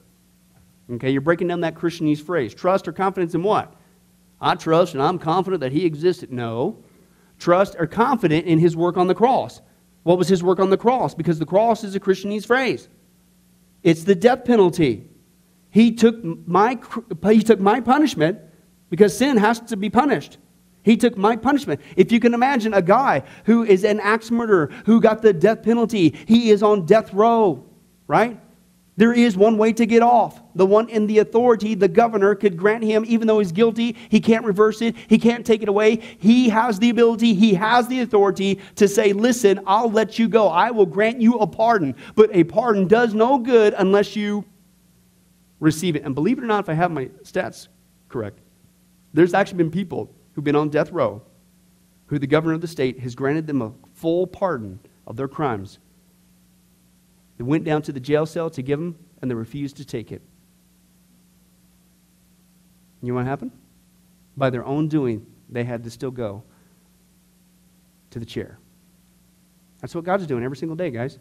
Okay, 0.91 1.09
you're 1.09 1.21
breaking 1.21 1.47
down 1.47 1.61
that 1.61 1.75
Christianese 1.75 2.21
phrase. 2.21 2.53
Trust 2.53 2.87
or 2.87 2.91
confidence 2.91 3.33
in 3.33 3.43
what? 3.43 3.73
I 4.41 4.55
trust 4.55 4.93
and 4.93 5.01
I'm 5.01 5.17
confident 5.17 5.61
that 5.61 5.71
he 5.71 5.85
existed. 5.85 6.31
No. 6.31 6.83
Trust 7.39 7.75
or 7.79 7.87
confident 7.87 8.45
in 8.45 8.59
his 8.59 8.75
work 8.75 8.97
on 8.97 9.07
the 9.07 9.15
cross. 9.15 9.61
What 10.03 10.17
was 10.17 10.27
his 10.27 10.43
work 10.43 10.59
on 10.59 10.69
the 10.69 10.77
cross? 10.77 11.15
Because 11.15 11.39
the 11.39 11.45
cross 11.45 11.83
is 11.83 11.95
a 11.95 11.99
Christianese 11.99 12.45
phrase. 12.45 12.87
It's 13.81 14.03
the 14.03 14.15
death 14.15 14.45
penalty. 14.45 15.07
He 15.69 15.91
took 15.91 16.23
my, 16.23 16.79
he 17.29 17.41
took 17.41 17.59
my 17.59 17.81
punishment 17.81 18.39
because 18.89 19.17
sin 19.17 19.37
has 19.37 19.59
to 19.61 19.77
be 19.77 19.89
punished. 19.89 20.37
He 20.85 20.95
took 20.95 21.17
my 21.17 21.35
punishment. 21.35 21.81
If 21.97 22.11
you 22.11 22.19
can 22.19 22.35
imagine 22.35 22.75
a 22.75 22.81
guy 22.81 23.23
who 23.45 23.63
is 23.63 23.83
an 23.83 23.99
axe 23.99 24.29
murderer, 24.29 24.69
who 24.85 25.01
got 25.01 25.23
the 25.23 25.33
death 25.33 25.63
penalty, 25.63 26.15
he 26.27 26.51
is 26.51 26.61
on 26.61 26.85
death 26.85 27.11
row, 27.11 27.65
right? 28.05 28.39
There 28.95 29.11
is 29.11 29.35
one 29.35 29.57
way 29.57 29.73
to 29.73 29.85
get 29.87 30.03
off. 30.03 30.39
The 30.53 30.65
one 30.65 30.87
in 30.89 31.07
the 31.07 31.17
authority, 31.19 31.73
the 31.73 31.87
governor, 31.87 32.35
could 32.35 32.55
grant 32.55 32.83
him, 32.83 33.03
even 33.07 33.27
though 33.27 33.39
he's 33.39 33.51
guilty, 33.51 33.95
he 34.09 34.21
can't 34.21 34.45
reverse 34.45 34.79
it, 34.83 34.95
he 35.07 35.17
can't 35.17 35.43
take 35.43 35.63
it 35.63 35.67
away. 35.67 35.95
He 36.19 36.49
has 36.49 36.77
the 36.77 36.91
ability, 36.91 37.33
he 37.33 37.55
has 37.55 37.87
the 37.87 38.01
authority 38.01 38.61
to 38.75 38.87
say, 38.87 39.11
Listen, 39.11 39.59
I'll 39.65 39.89
let 39.89 40.19
you 40.19 40.27
go. 40.27 40.49
I 40.49 40.69
will 40.69 40.85
grant 40.85 41.19
you 41.19 41.39
a 41.39 41.47
pardon. 41.47 41.95
But 42.13 42.29
a 42.31 42.43
pardon 42.43 42.87
does 42.87 43.15
no 43.15 43.39
good 43.39 43.73
unless 43.75 44.15
you 44.15 44.45
receive 45.59 45.95
it. 45.95 46.03
And 46.03 46.13
believe 46.13 46.37
it 46.37 46.43
or 46.43 46.47
not, 46.47 46.63
if 46.63 46.69
I 46.69 46.73
have 46.73 46.91
my 46.91 47.05
stats 47.23 47.69
correct, 48.07 48.37
there's 49.13 49.33
actually 49.33 49.57
been 49.57 49.71
people 49.71 50.14
who've 50.35 50.43
been 50.43 50.55
on 50.55 50.69
death 50.69 50.91
row, 50.91 51.21
who 52.07 52.19
the 52.19 52.27
governor 52.27 52.53
of 52.53 52.61
the 52.61 52.67
state 52.67 52.99
has 52.99 53.15
granted 53.15 53.47
them 53.47 53.61
a 53.61 53.71
full 53.93 54.27
pardon 54.27 54.79
of 55.07 55.15
their 55.15 55.27
crimes. 55.27 55.79
They 57.37 57.43
went 57.43 57.63
down 57.63 57.81
to 57.83 57.91
the 57.91 57.99
jail 57.99 58.25
cell 58.25 58.49
to 58.51 58.61
give 58.61 58.79
them, 58.79 58.97
and 59.21 59.31
they 59.31 59.35
refused 59.35 59.77
to 59.77 59.85
take 59.85 60.11
it. 60.11 60.21
You 63.01 63.09
know 63.09 63.15
what 63.15 63.25
happened? 63.25 63.51
By 64.37 64.49
their 64.49 64.65
own 64.65 64.87
doing, 64.87 65.25
they 65.49 65.63
had 65.63 65.83
to 65.83 65.89
still 65.89 66.11
go 66.11 66.43
to 68.11 68.19
the 68.19 68.25
chair. 68.25 68.57
That's 69.81 69.93
what 69.93 70.03
God's 70.03 70.25
doing 70.27 70.43
every 70.43 70.57
single 70.57 70.75
day, 70.75 70.89
guys. 70.89 71.19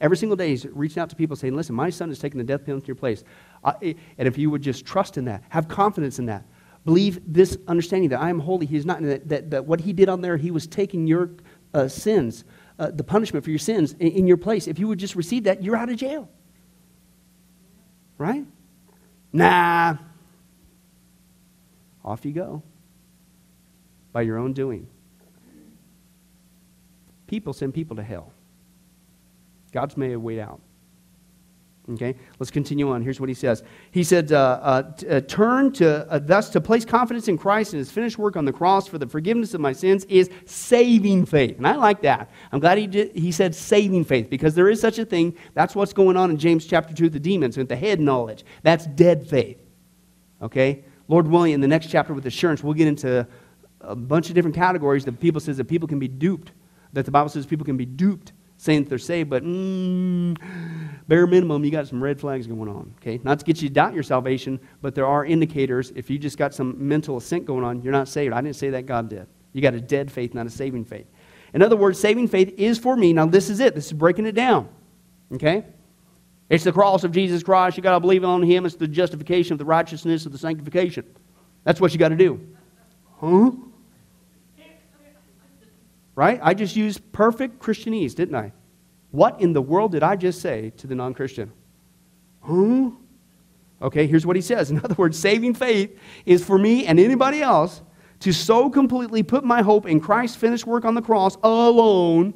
Every 0.00 0.16
single 0.16 0.36
day, 0.36 0.50
He's 0.50 0.66
reaching 0.66 1.00
out 1.00 1.08
to 1.10 1.16
people 1.16 1.36
saying, 1.36 1.54
Listen, 1.54 1.74
my 1.74 1.90
son 1.90 2.10
is 2.10 2.18
taking 2.18 2.38
the 2.38 2.44
death 2.44 2.64
penalty 2.64 2.84
in 2.84 2.88
your 2.88 2.96
place. 2.96 3.24
and 3.64 3.94
if 4.18 4.36
you 4.36 4.50
would 4.50 4.62
just 4.62 4.84
trust 4.84 5.16
in 5.16 5.24
that, 5.26 5.44
have 5.48 5.68
confidence 5.68 6.18
in 6.18 6.26
that, 6.26 6.44
Believe 6.84 7.20
this 7.26 7.56
understanding 7.66 8.10
that 8.10 8.20
I 8.20 8.28
am 8.28 8.38
holy. 8.38 8.66
He 8.66 8.76
is 8.76 8.84
not, 8.84 9.02
that, 9.02 9.28
that, 9.28 9.50
that 9.50 9.64
what 9.64 9.80
he 9.80 9.92
did 9.92 10.08
on 10.08 10.20
there, 10.20 10.36
he 10.36 10.50
was 10.50 10.66
taking 10.66 11.06
your 11.06 11.30
uh, 11.72 11.88
sins, 11.88 12.44
uh, 12.78 12.90
the 12.90 13.04
punishment 13.04 13.44
for 13.44 13.50
your 13.50 13.58
sins 13.58 13.94
in, 13.94 14.08
in 14.08 14.26
your 14.26 14.36
place. 14.36 14.66
If 14.68 14.78
you 14.78 14.88
would 14.88 14.98
just 14.98 15.16
receive 15.16 15.44
that, 15.44 15.62
you're 15.62 15.76
out 15.76 15.88
of 15.88 15.96
jail. 15.96 16.28
Right? 18.18 18.44
Nah. 19.32 19.96
Off 22.04 22.24
you 22.24 22.32
go 22.32 22.62
by 24.12 24.22
your 24.22 24.38
own 24.38 24.52
doing. 24.52 24.86
People 27.26 27.52
send 27.52 27.74
people 27.74 27.96
to 27.96 28.02
hell. 28.02 28.32
God's 29.72 29.96
made 29.96 30.12
a 30.12 30.20
way 30.20 30.40
out. 30.40 30.60
Okay, 31.92 32.14
let's 32.38 32.50
continue 32.50 32.90
on. 32.90 33.02
Here's 33.02 33.20
what 33.20 33.28
he 33.28 33.34
says. 33.34 33.62
He 33.90 34.04
said, 34.04 34.32
uh, 34.32 34.58
uh, 34.62 34.92
t- 34.92 35.06
uh, 35.06 35.20
Turn 35.20 35.70
to, 35.72 36.10
uh, 36.10 36.18
thus 36.18 36.48
to 36.50 36.60
place 36.60 36.82
confidence 36.82 37.28
in 37.28 37.36
Christ 37.36 37.74
and 37.74 37.78
his 37.78 37.90
finished 37.90 38.16
work 38.16 38.36
on 38.36 38.46
the 38.46 38.54
cross 38.54 38.88
for 38.88 38.96
the 38.96 39.06
forgiveness 39.06 39.52
of 39.52 39.60
my 39.60 39.74
sins 39.74 40.06
is 40.06 40.30
saving 40.46 41.26
faith. 41.26 41.58
And 41.58 41.66
I 41.66 41.76
like 41.76 42.00
that. 42.00 42.30
I'm 42.52 42.60
glad 42.60 42.78
he, 42.78 42.86
did, 42.86 43.14
he 43.14 43.30
said 43.30 43.54
saving 43.54 44.06
faith 44.06 44.30
because 44.30 44.54
there 44.54 44.70
is 44.70 44.80
such 44.80 44.98
a 44.98 45.04
thing. 45.04 45.36
That's 45.52 45.74
what's 45.74 45.92
going 45.92 46.16
on 46.16 46.30
in 46.30 46.38
James 46.38 46.64
chapter 46.64 46.94
2 46.94 47.10
the 47.10 47.20
demons 47.20 47.58
with 47.58 47.68
the 47.68 47.76
head 47.76 48.00
knowledge. 48.00 48.46
That's 48.62 48.86
dead 48.86 49.28
faith. 49.28 49.58
Okay? 50.40 50.84
Lord 51.08 51.28
willing, 51.28 51.52
in 51.52 51.60
the 51.60 51.68
next 51.68 51.88
chapter 51.88 52.14
with 52.14 52.24
assurance, 52.24 52.64
we'll 52.64 52.72
get 52.72 52.88
into 52.88 53.28
a 53.82 53.94
bunch 53.94 54.30
of 54.30 54.34
different 54.34 54.56
categories 54.56 55.04
that 55.04 55.20
people 55.20 55.38
says 55.38 55.58
that 55.58 55.66
people 55.66 55.86
can 55.86 55.98
be 55.98 56.08
duped, 56.08 56.52
that 56.94 57.04
the 57.04 57.10
Bible 57.10 57.28
says 57.28 57.44
people 57.44 57.66
can 57.66 57.76
be 57.76 57.84
duped 57.84 58.32
saying 58.64 58.84
they're 58.84 58.96
saved, 58.96 59.28
but 59.28 59.44
mm, 59.44 60.34
bare 61.06 61.26
minimum, 61.26 61.62
you 61.64 61.70
got 61.70 61.86
some 61.86 62.02
red 62.02 62.18
flags 62.18 62.46
going 62.46 62.68
on. 62.68 62.94
Okay, 62.96 63.20
not 63.22 63.38
to 63.38 63.44
get 63.44 63.60
you 63.60 63.68
to 63.68 63.74
doubt 63.74 63.92
your 63.92 64.02
salvation, 64.02 64.58
but 64.80 64.94
there 64.94 65.06
are 65.06 65.26
indicators. 65.26 65.92
If 65.94 66.08
you 66.08 66.18
just 66.18 66.38
got 66.38 66.54
some 66.54 66.74
mental 66.78 67.18
assent 67.18 67.44
going 67.44 67.62
on, 67.62 67.82
you're 67.82 67.92
not 67.92 68.08
saved. 68.08 68.32
I 68.32 68.40
didn't 68.40 68.56
say 68.56 68.70
that 68.70 68.86
God 68.86 69.10
did. 69.10 69.26
You 69.52 69.60
got 69.60 69.74
a 69.74 69.80
dead 69.82 70.10
faith, 70.10 70.32
not 70.32 70.46
a 70.46 70.50
saving 70.50 70.86
faith. 70.86 71.06
In 71.52 71.60
other 71.60 71.76
words, 71.76 72.00
saving 72.00 72.28
faith 72.28 72.54
is 72.56 72.78
for 72.78 72.96
me. 72.96 73.12
Now, 73.12 73.26
this 73.26 73.50
is 73.50 73.60
it. 73.60 73.74
This 73.74 73.86
is 73.86 73.92
breaking 73.92 74.24
it 74.24 74.34
down. 74.34 74.70
Okay? 75.34 75.64
It's 76.48 76.64
the 76.64 76.72
cross 76.72 77.04
of 77.04 77.12
Jesus 77.12 77.42
Christ. 77.42 77.76
You 77.76 77.82
got 77.82 77.92
to 77.92 78.00
believe 78.00 78.24
on 78.24 78.42
Him. 78.42 78.64
It's 78.64 78.76
the 78.76 78.88
justification 78.88 79.52
of 79.52 79.58
the 79.58 79.64
righteousness 79.66 80.24
of 80.24 80.32
the 80.32 80.38
sanctification. 80.38 81.04
That's 81.64 81.82
what 81.82 81.92
you 81.92 81.98
got 81.98 82.08
to 82.08 82.16
do. 82.16 82.40
Huh? 83.20 83.50
Right? 86.16 86.38
I 86.42 86.54
just 86.54 86.76
used 86.76 87.12
perfect 87.12 87.58
Christianese, 87.58 88.14
didn't 88.14 88.36
I? 88.36 88.52
What 89.10 89.40
in 89.40 89.52
the 89.52 89.62
world 89.62 89.92
did 89.92 90.02
I 90.02 90.16
just 90.16 90.40
say 90.40 90.72
to 90.76 90.86
the 90.86 90.94
non 90.94 91.14
Christian? 91.14 91.52
Huh? 92.40 92.90
Okay, 93.82 94.06
here's 94.06 94.26
what 94.26 94.36
he 94.36 94.42
says. 94.42 94.70
In 94.72 94.78
other 94.78 94.94
words, 94.94 95.18
saving 95.18 95.54
faith 95.54 95.98
is 96.26 96.44
for 96.44 96.58
me 96.58 96.86
and 96.86 96.98
anybody 96.98 97.42
else 97.42 97.82
to 98.20 98.32
so 98.32 98.70
completely 98.70 99.22
put 99.22 99.44
my 99.44 99.62
hope 99.62 99.86
in 99.86 100.00
Christ's 100.00 100.36
finished 100.36 100.66
work 100.66 100.84
on 100.84 100.94
the 100.94 101.02
cross 101.02 101.36
alone 101.42 102.32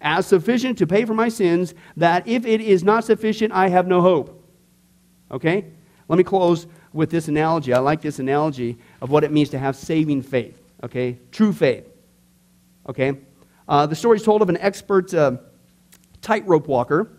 as 0.00 0.26
sufficient 0.26 0.76
to 0.78 0.86
pay 0.86 1.04
for 1.04 1.14
my 1.14 1.28
sins 1.28 1.72
that 1.96 2.26
if 2.26 2.44
it 2.44 2.60
is 2.60 2.82
not 2.82 3.04
sufficient, 3.04 3.52
I 3.52 3.68
have 3.68 3.86
no 3.86 4.00
hope. 4.00 4.44
Okay? 5.30 5.66
Let 6.08 6.16
me 6.16 6.24
close 6.24 6.66
with 6.92 7.10
this 7.10 7.28
analogy. 7.28 7.72
I 7.72 7.78
like 7.78 8.02
this 8.02 8.18
analogy 8.18 8.76
of 9.00 9.10
what 9.10 9.24
it 9.24 9.32
means 9.32 9.50
to 9.50 9.58
have 9.58 9.76
saving 9.76 10.22
faith. 10.22 10.60
Okay? 10.82 11.18
True 11.32 11.52
faith. 11.52 11.88
Okay? 12.88 13.18
Uh, 13.68 13.86
the 13.86 13.96
story 13.96 14.16
is 14.16 14.22
told 14.22 14.42
of 14.42 14.48
an 14.48 14.56
expert 14.58 15.12
uh, 15.14 15.36
tightrope 16.20 16.66
walker 16.68 17.18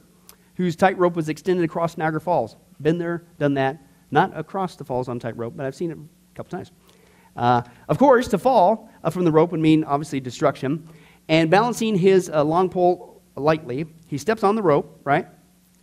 whose 0.55 0.75
tightrope 0.75 1.15
was 1.15 1.29
extended 1.29 1.65
across 1.65 1.97
Niagara 1.97 2.21
Falls. 2.21 2.55
Been 2.81 2.97
there, 2.97 3.25
done 3.39 3.55
that. 3.55 3.81
Not 4.11 4.37
across 4.37 4.75
the 4.75 4.85
falls 4.85 5.09
on 5.09 5.19
tightrope, 5.19 5.55
but 5.57 5.65
I've 5.65 5.75
seen 5.75 5.91
it 5.91 5.97
a 5.97 6.35
couple 6.35 6.57
times. 6.57 6.71
Uh, 7.35 7.63
of 7.89 7.97
course, 7.97 8.27
to 8.29 8.37
fall 8.37 8.89
uh, 9.03 9.09
from 9.09 9.25
the 9.25 9.31
rope 9.31 9.51
would 9.51 9.59
mean 9.59 9.83
obviously 9.83 10.19
destruction. 10.19 10.87
And 11.27 11.49
balancing 11.49 11.97
his 11.97 12.29
uh, 12.29 12.43
long 12.43 12.69
pole 12.69 13.21
lightly, 13.35 13.87
he 14.07 14.17
steps 14.17 14.43
on 14.43 14.55
the 14.55 14.61
rope, 14.61 15.01
right? 15.03 15.27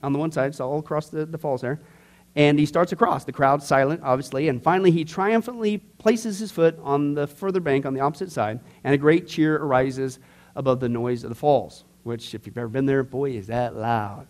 on 0.03 0.13
the 0.13 0.19
one 0.19 0.33
side, 0.33 0.55
so 0.55 0.69
all 0.69 0.79
across 0.81 1.09
the, 1.09 1.25
the 1.25 1.39
falls 1.39 1.61
there. 1.61 1.81
And 2.35 2.59
he 2.59 2.65
starts 2.65 2.93
across. 2.93 3.25
The 3.25 3.33
crowd's 3.33 3.67
silent, 3.67 4.01
obviously. 4.03 4.49
And 4.49 4.63
finally, 4.63 4.91
he 4.91 5.05
triumphantly 5.05 5.79
places 5.79 6.39
his 6.39 6.51
foot 6.51 6.79
on 6.83 7.15
the 7.15 7.27
further 7.27 7.61
bank 7.61 7.85
on 7.85 7.93
the 7.93 8.01
opposite 8.01 8.33
side, 8.33 8.61
and 8.85 8.95
a 8.95 8.99
great 8.99 9.29
cheer 9.29 9.57
arises 9.57 10.19
above 10.57 10.81
the 10.81 10.89
noise 10.89 11.25
of 11.25 11.29
the 11.29 11.35
falls, 11.35 11.85
which, 12.05 12.35
if 12.35 12.47
you've 12.47 12.57
ever 12.57 12.69
been 12.69 12.87
there, 12.87 13.03
boy, 13.03 13.33
is 13.33 13.49
that 13.49 13.77
loud. 13.77 14.27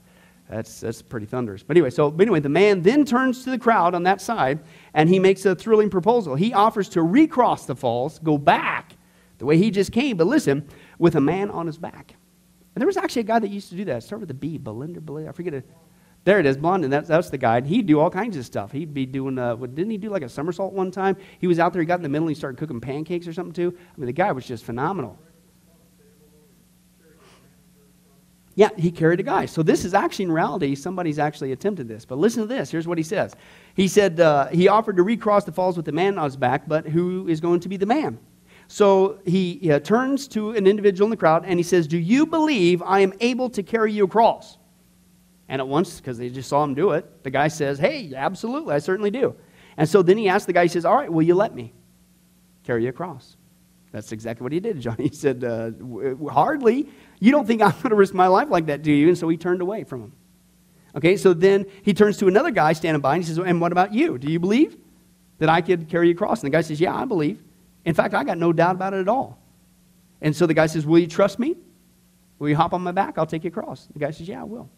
That's, 0.52 0.80
that's 0.80 1.00
pretty 1.00 1.26
thunderous. 1.26 1.62
But 1.62 1.76
anyway, 1.76 1.90
so 1.90 2.14
anyway, 2.20 2.40
the 2.40 2.48
man 2.50 2.82
then 2.82 3.06
turns 3.06 3.42
to 3.44 3.50
the 3.50 3.58
crowd 3.58 3.94
on 3.94 4.02
that 4.02 4.20
side 4.20 4.60
and 4.92 5.08
he 5.08 5.18
makes 5.18 5.46
a 5.46 5.54
thrilling 5.54 5.88
proposal. 5.88 6.34
He 6.34 6.52
offers 6.52 6.90
to 6.90 7.02
recross 7.02 7.64
the 7.64 7.74
falls, 7.74 8.18
go 8.18 8.36
back 8.36 8.96
the 9.38 9.46
way 9.46 9.56
he 9.56 9.70
just 9.70 9.92
came, 9.92 10.18
but 10.18 10.26
listen, 10.26 10.68
with 10.98 11.14
a 11.14 11.20
man 11.20 11.50
on 11.50 11.66
his 11.66 11.78
back. 11.78 12.16
And 12.74 12.80
there 12.82 12.86
was 12.86 12.98
actually 12.98 13.20
a 13.20 13.24
guy 13.24 13.38
that 13.38 13.48
used 13.48 13.70
to 13.70 13.76
do 13.76 13.86
that. 13.86 14.02
Start 14.02 14.20
with 14.20 14.30
a 14.30 14.34
B, 14.34 14.58
Belinda, 14.58 15.00
Belinda. 15.00 15.30
I 15.30 15.32
forget 15.32 15.54
it. 15.54 15.68
There 16.24 16.38
it 16.38 16.46
is, 16.46 16.56
Blondin. 16.56 16.90
That's, 16.90 17.08
that's 17.08 17.30
the 17.30 17.38
guy. 17.38 17.58
And 17.58 17.66
He'd 17.66 17.86
do 17.86 17.98
all 17.98 18.10
kinds 18.10 18.36
of 18.36 18.44
stuff. 18.46 18.70
He'd 18.70 18.94
be 18.94 19.06
doing, 19.06 19.38
uh, 19.38 19.56
didn't 19.56 19.90
he 19.90 19.98
do 19.98 20.08
like 20.08 20.22
a 20.22 20.28
somersault 20.28 20.72
one 20.72 20.90
time? 20.90 21.16
He 21.40 21.48
was 21.48 21.58
out 21.58 21.72
there, 21.72 21.82
he 21.82 21.86
got 21.86 21.98
in 21.98 22.02
the 22.02 22.08
middle, 22.08 22.28
and 22.28 22.36
he 22.36 22.38
started 22.38 22.58
cooking 22.58 22.80
pancakes 22.80 23.26
or 23.26 23.32
something 23.32 23.52
too. 23.52 23.76
I 23.76 23.98
mean, 23.98 24.06
the 24.06 24.12
guy 24.12 24.30
was 24.30 24.46
just 24.46 24.64
phenomenal. 24.64 25.18
Yeah, 28.54 28.68
he 28.76 28.90
carried 28.90 29.18
a 29.18 29.22
guy. 29.22 29.46
So 29.46 29.62
this 29.62 29.84
is 29.84 29.94
actually 29.94 30.26
in 30.26 30.32
reality, 30.32 30.74
somebody's 30.74 31.18
actually 31.18 31.52
attempted 31.52 31.88
this. 31.88 32.04
But 32.04 32.18
listen 32.18 32.42
to 32.42 32.46
this. 32.46 32.70
Here's 32.70 32.86
what 32.86 32.98
he 32.98 33.04
says. 33.04 33.34
He 33.74 33.88
said 33.88 34.20
uh, 34.20 34.48
he 34.48 34.68
offered 34.68 34.96
to 34.96 35.02
recross 35.02 35.44
the 35.44 35.52
falls 35.52 35.76
with 35.76 35.86
the 35.86 35.92
man 35.92 36.18
on 36.18 36.24
his 36.24 36.36
back, 36.36 36.68
but 36.68 36.86
who 36.86 37.26
is 37.28 37.40
going 37.40 37.60
to 37.60 37.68
be 37.68 37.78
the 37.78 37.86
man? 37.86 38.18
So 38.68 39.20
he 39.24 39.72
uh, 39.72 39.80
turns 39.80 40.28
to 40.28 40.50
an 40.50 40.66
individual 40.66 41.06
in 41.06 41.10
the 41.10 41.16
crowd 41.16 41.44
and 41.46 41.58
he 41.58 41.62
says, 41.62 41.86
Do 41.86 41.98
you 41.98 42.26
believe 42.26 42.82
I 42.82 43.00
am 43.00 43.14
able 43.20 43.48
to 43.50 43.62
carry 43.62 43.92
you 43.92 44.04
across? 44.04 44.58
And 45.48 45.60
at 45.60 45.68
once, 45.68 46.00
because 46.00 46.18
they 46.18 46.30
just 46.30 46.48
saw 46.48 46.64
him 46.64 46.74
do 46.74 46.92
it, 46.92 47.24
the 47.24 47.30
guy 47.30 47.48
says, 47.48 47.78
Hey, 47.78 48.12
absolutely, 48.14 48.74
I 48.74 48.78
certainly 48.78 49.10
do. 49.10 49.34
And 49.76 49.88
so 49.88 50.02
then 50.02 50.18
he 50.18 50.28
asks 50.28 50.46
the 50.46 50.52
guy, 50.52 50.62
he 50.62 50.68
says, 50.68 50.84
All 50.84 50.96
right, 50.96 51.12
will 51.12 51.22
you 51.22 51.34
let 51.34 51.54
me 51.54 51.72
carry 52.64 52.84
you 52.84 52.88
across? 52.90 53.36
That's 53.90 54.12
exactly 54.12 54.42
what 54.42 54.52
he 54.52 54.60
did, 54.60 54.80
John. 54.80 54.96
He 54.98 55.10
said, 55.10 55.44
uh, 55.44 55.70
Hardly. 56.30 56.88
You 57.20 57.30
don't 57.30 57.46
think 57.46 57.62
I'm 57.62 57.70
going 57.72 57.90
to 57.90 57.94
risk 57.94 58.14
my 58.14 58.26
life 58.26 58.48
like 58.48 58.66
that, 58.66 58.82
do 58.82 58.90
you? 58.90 59.08
And 59.08 59.18
so 59.18 59.28
he 59.28 59.36
turned 59.36 59.60
away 59.60 59.84
from 59.84 60.02
him. 60.02 60.12
Okay, 60.94 61.16
so 61.16 61.32
then 61.32 61.66
he 61.82 61.94
turns 61.94 62.18
to 62.18 62.28
another 62.28 62.50
guy 62.50 62.72
standing 62.72 63.00
by 63.00 63.14
and 63.14 63.24
he 63.24 63.28
says, 63.28 63.38
And 63.38 63.60
what 63.60 63.72
about 63.72 63.94
you? 63.94 64.18
Do 64.18 64.30
you 64.30 64.38
believe 64.38 64.76
that 65.38 65.48
I 65.48 65.60
could 65.60 65.88
carry 65.88 66.08
you 66.08 66.14
across? 66.14 66.42
And 66.42 66.52
the 66.52 66.56
guy 66.56 66.60
says, 66.62 66.80
Yeah, 66.80 66.94
I 66.94 67.04
believe. 67.04 67.42
In 67.84 67.94
fact, 67.94 68.14
I 68.14 68.24
got 68.24 68.38
no 68.38 68.52
doubt 68.52 68.74
about 68.76 68.94
it 68.94 69.00
at 69.00 69.08
all. 69.08 69.38
And 70.20 70.34
so 70.34 70.46
the 70.46 70.54
guy 70.54 70.66
says, 70.66 70.84
Will 70.84 70.98
you 70.98 71.06
trust 71.06 71.38
me? 71.38 71.56
Will 72.38 72.48
you 72.48 72.56
hop 72.56 72.74
on 72.74 72.82
my 72.82 72.92
back? 72.92 73.18
I'll 73.18 73.26
take 73.26 73.44
you 73.44 73.48
across. 73.48 73.86
The 73.86 73.98
guy 73.98 74.10
says, 74.10 74.28
Yeah, 74.28 74.40
I 74.40 74.44
will. 74.44 74.68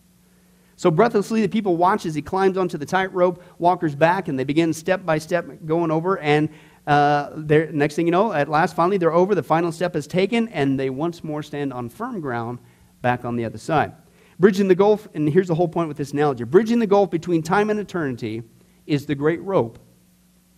So 0.77 0.91
breathlessly, 0.91 1.41
the 1.41 1.49
people 1.49 1.77
watch 1.77 2.05
as 2.05 2.15
he 2.15 2.23
climbs 2.23 2.57
onto 2.57 2.77
the 2.79 2.87
tightrope 2.87 3.43
walker's 3.59 3.95
back, 3.95 4.29
and 4.29 4.39
they 4.39 4.45
begin 4.45 4.73
step 4.73 5.05
by 5.07 5.19
step 5.19 5.47
going 5.67 5.91
over. 5.91 6.19
And 6.19 6.49
uh, 6.87 7.31
next 7.37 7.95
thing 7.95 8.07
you 8.07 8.13
know, 8.13 8.33
at 8.33 8.49
last, 8.49 8.75
finally, 8.75 8.99
they're 8.99 9.13
over. 9.13 9.35
The 9.35 9.43
final 9.43 9.73
step 9.73 9.95
is 9.97 10.07
taken, 10.07 10.49
and 10.49 10.79
they 10.79 10.91
once 10.91 11.23
more 11.23 11.43
stand 11.43 11.73
on 11.73 11.89
firm 11.89 12.21
ground 12.21 12.59
back 13.03 13.25
on 13.25 13.37
the 13.37 13.45
other 13.45 13.59
side. 13.59 13.93
Bridging 14.41 14.67
the 14.67 14.75
gulf, 14.75 15.07
and 15.15 15.29
here's 15.29 15.49
the 15.49 15.55
whole 15.55 15.69
point 15.69 15.89
with 15.89 15.97
this 15.97 16.13
analogy 16.13 16.45
bridging 16.45 16.81
the 16.81 16.87
gulf 16.87 17.11
between 17.11 17.43
time 17.43 17.71
and 17.71 17.79
eternity 17.79 18.43
is 18.87 19.07
the 19.07 19.15
great 19.15 19.41
rope 19.43 19.79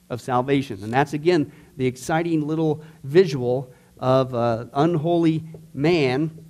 of 0.09 0.21
salvation. 0.21 0.83
And 0.83 0.93
that's, 0.93 1.13
again, 1.13 1.53
the 1.77 1.87
exciting 1.87 2.47
little 2.47 2.83
visual 3.05 3.71
of 3.99 4.35
an 4.35 4.71
unholy 4.73 5.45
man, 5.75 6.45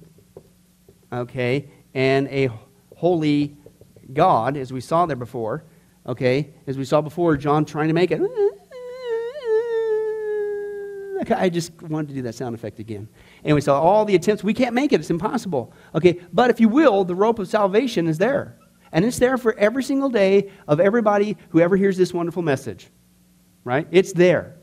okay, 1.13 1.69
and 1.95 2.29
a 2.29 2.51
holy 2.97 3.57
God, 4.13 4.57
as 4.57 4.73
we 4.73 4.81
saw 4.81 5.07
there 5.07 5.17
before, 5.17 5.65
okay, 6.07 6.51
as 6.67 6.77
we 6.77 6.85
saw 6.85 7.01
before, 7.01 7.37
John 7.37 7.65
trying 7.65 7.89
to 7.89 7.95
make 7.95 8.11
it 8.11 8.21
I 11.31 11.49
just 11.49 11.73
wanted 11.83 12.09
to 12.09 12.15
do 12.15 12.23
that 12.23 12.35
sound 12.35 12.55
effect 12.55 12.79
again. 12.79 13.09
Anyway, 13.45 13.61
so 13.61 13.75
all 13.75 14.05
the 14.05 14.15
attempts, 14.15 14.45
we 14.45 14.55
can't 14.55 14.75
make 14.75 14.93
it. 14.93 15.01
It's 15.01 15.11
impossible. 15.11 15.73
Okay, 15.95 16.21
but 16.33 16.51
if 16.51 16.61
you 16.61 16.69
will, 16.69 17.05
the 17.05 17.15
rope 17.15 17.39
of 17.39 17.49
salvation 17.49 18.07
is 18.07 18.19
there. 18.19 18.59
And 18.93 19.05
it's 19.05 19.19
there 19.19 19.37
for 19.37 19.55
every 19.59 19.83
single 19.83 20.09
day 20.09 20.51
of 20.69 20.81
everybody 20.81 21.37
who 21.51 21.61
ever 21.61 21.77
hears 21.77 21.97
this 21.97 22.15
wonderful 22.15 22.43
message. 22.43 22.89
Right? 23.65 23.87
It's 23.91 24.13
there. 24.13 24.57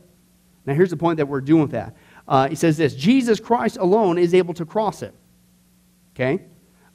Now, 0.64 0.74
here's 0.74 0.90
the 0.90 0.96
point 0.96 1.18
that 1.18 1.26
we're 1.26 1.42
doing 1.42 1.62
with 1.62 1.72
that. 1.72 1.94
Uh, 2.26 2.48
he 2.48 2.54
says 2.54 2.76
this 2.76 2.94
Jesus 2.94 3.38
Christ 3.38 3.76
alone 3.76 4.16
is 4.18 4.34
able 4.34 4.54
to 4.54 4.64
cross 4.64 5.02
it. 5.02 5.14
Okay? 6.14 6.44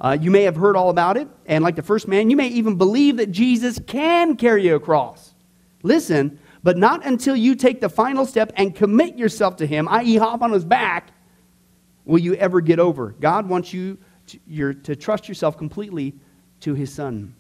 Uh, 0.02 0.18
you 0.20 0.32
may 0.32 0.44
have 0.44 0.56
heard 0.56 0.78
all 0.78 0.90
about 0.90 1.18
it, 1.18 1.28
and 1.46 1.64
like 1.64 1.76
the 1.76 1.84
first 1.84 2.08
man, 2.08 2.30
you 2.30 2.38
may 2.38 2.48
even 2.48 2.78
believe 2.78 3.18
that 3.18 3.32
Jesus 3.32 3.80
can 3.86 4.38
carry 4.38 4.66
you 4.66 4.76
across. 4.76 5.34
Listen, 5.84 6.40
but 6.64 6.78
not 6.78 7.06
until 7.06 7.36
you 7.36 7.56
take 7.56 7.82
the 7.82 7.90
final 7.90 8.26
step 8.26 8.52
and 8.56 8.76
commit 8.76 9.18
yourself 9.18 9.58
to 9.58 9.66
Him, 9.66 9.88
i.e., 9.90 10.16
hop 10.16 10.42
on 10.42 10.52
His 10.52 10.64
back, 10.64 11.12
will 12.06 12.20
you 12.20 12.34
ever 12.36 12.62
get 12.62 12.80
over. 12.80 13.16
God 13.20 13.50
wants 13.50 13.74
you 13.74 13.98
to, 14.28 14.74
to 14.74 14.96
trust 14.96 15.28
yourself 15.28 15.58
completely 15.58 16.16
to 16.62 16.74
His 16.74 16.94
Son. 16.94 17.36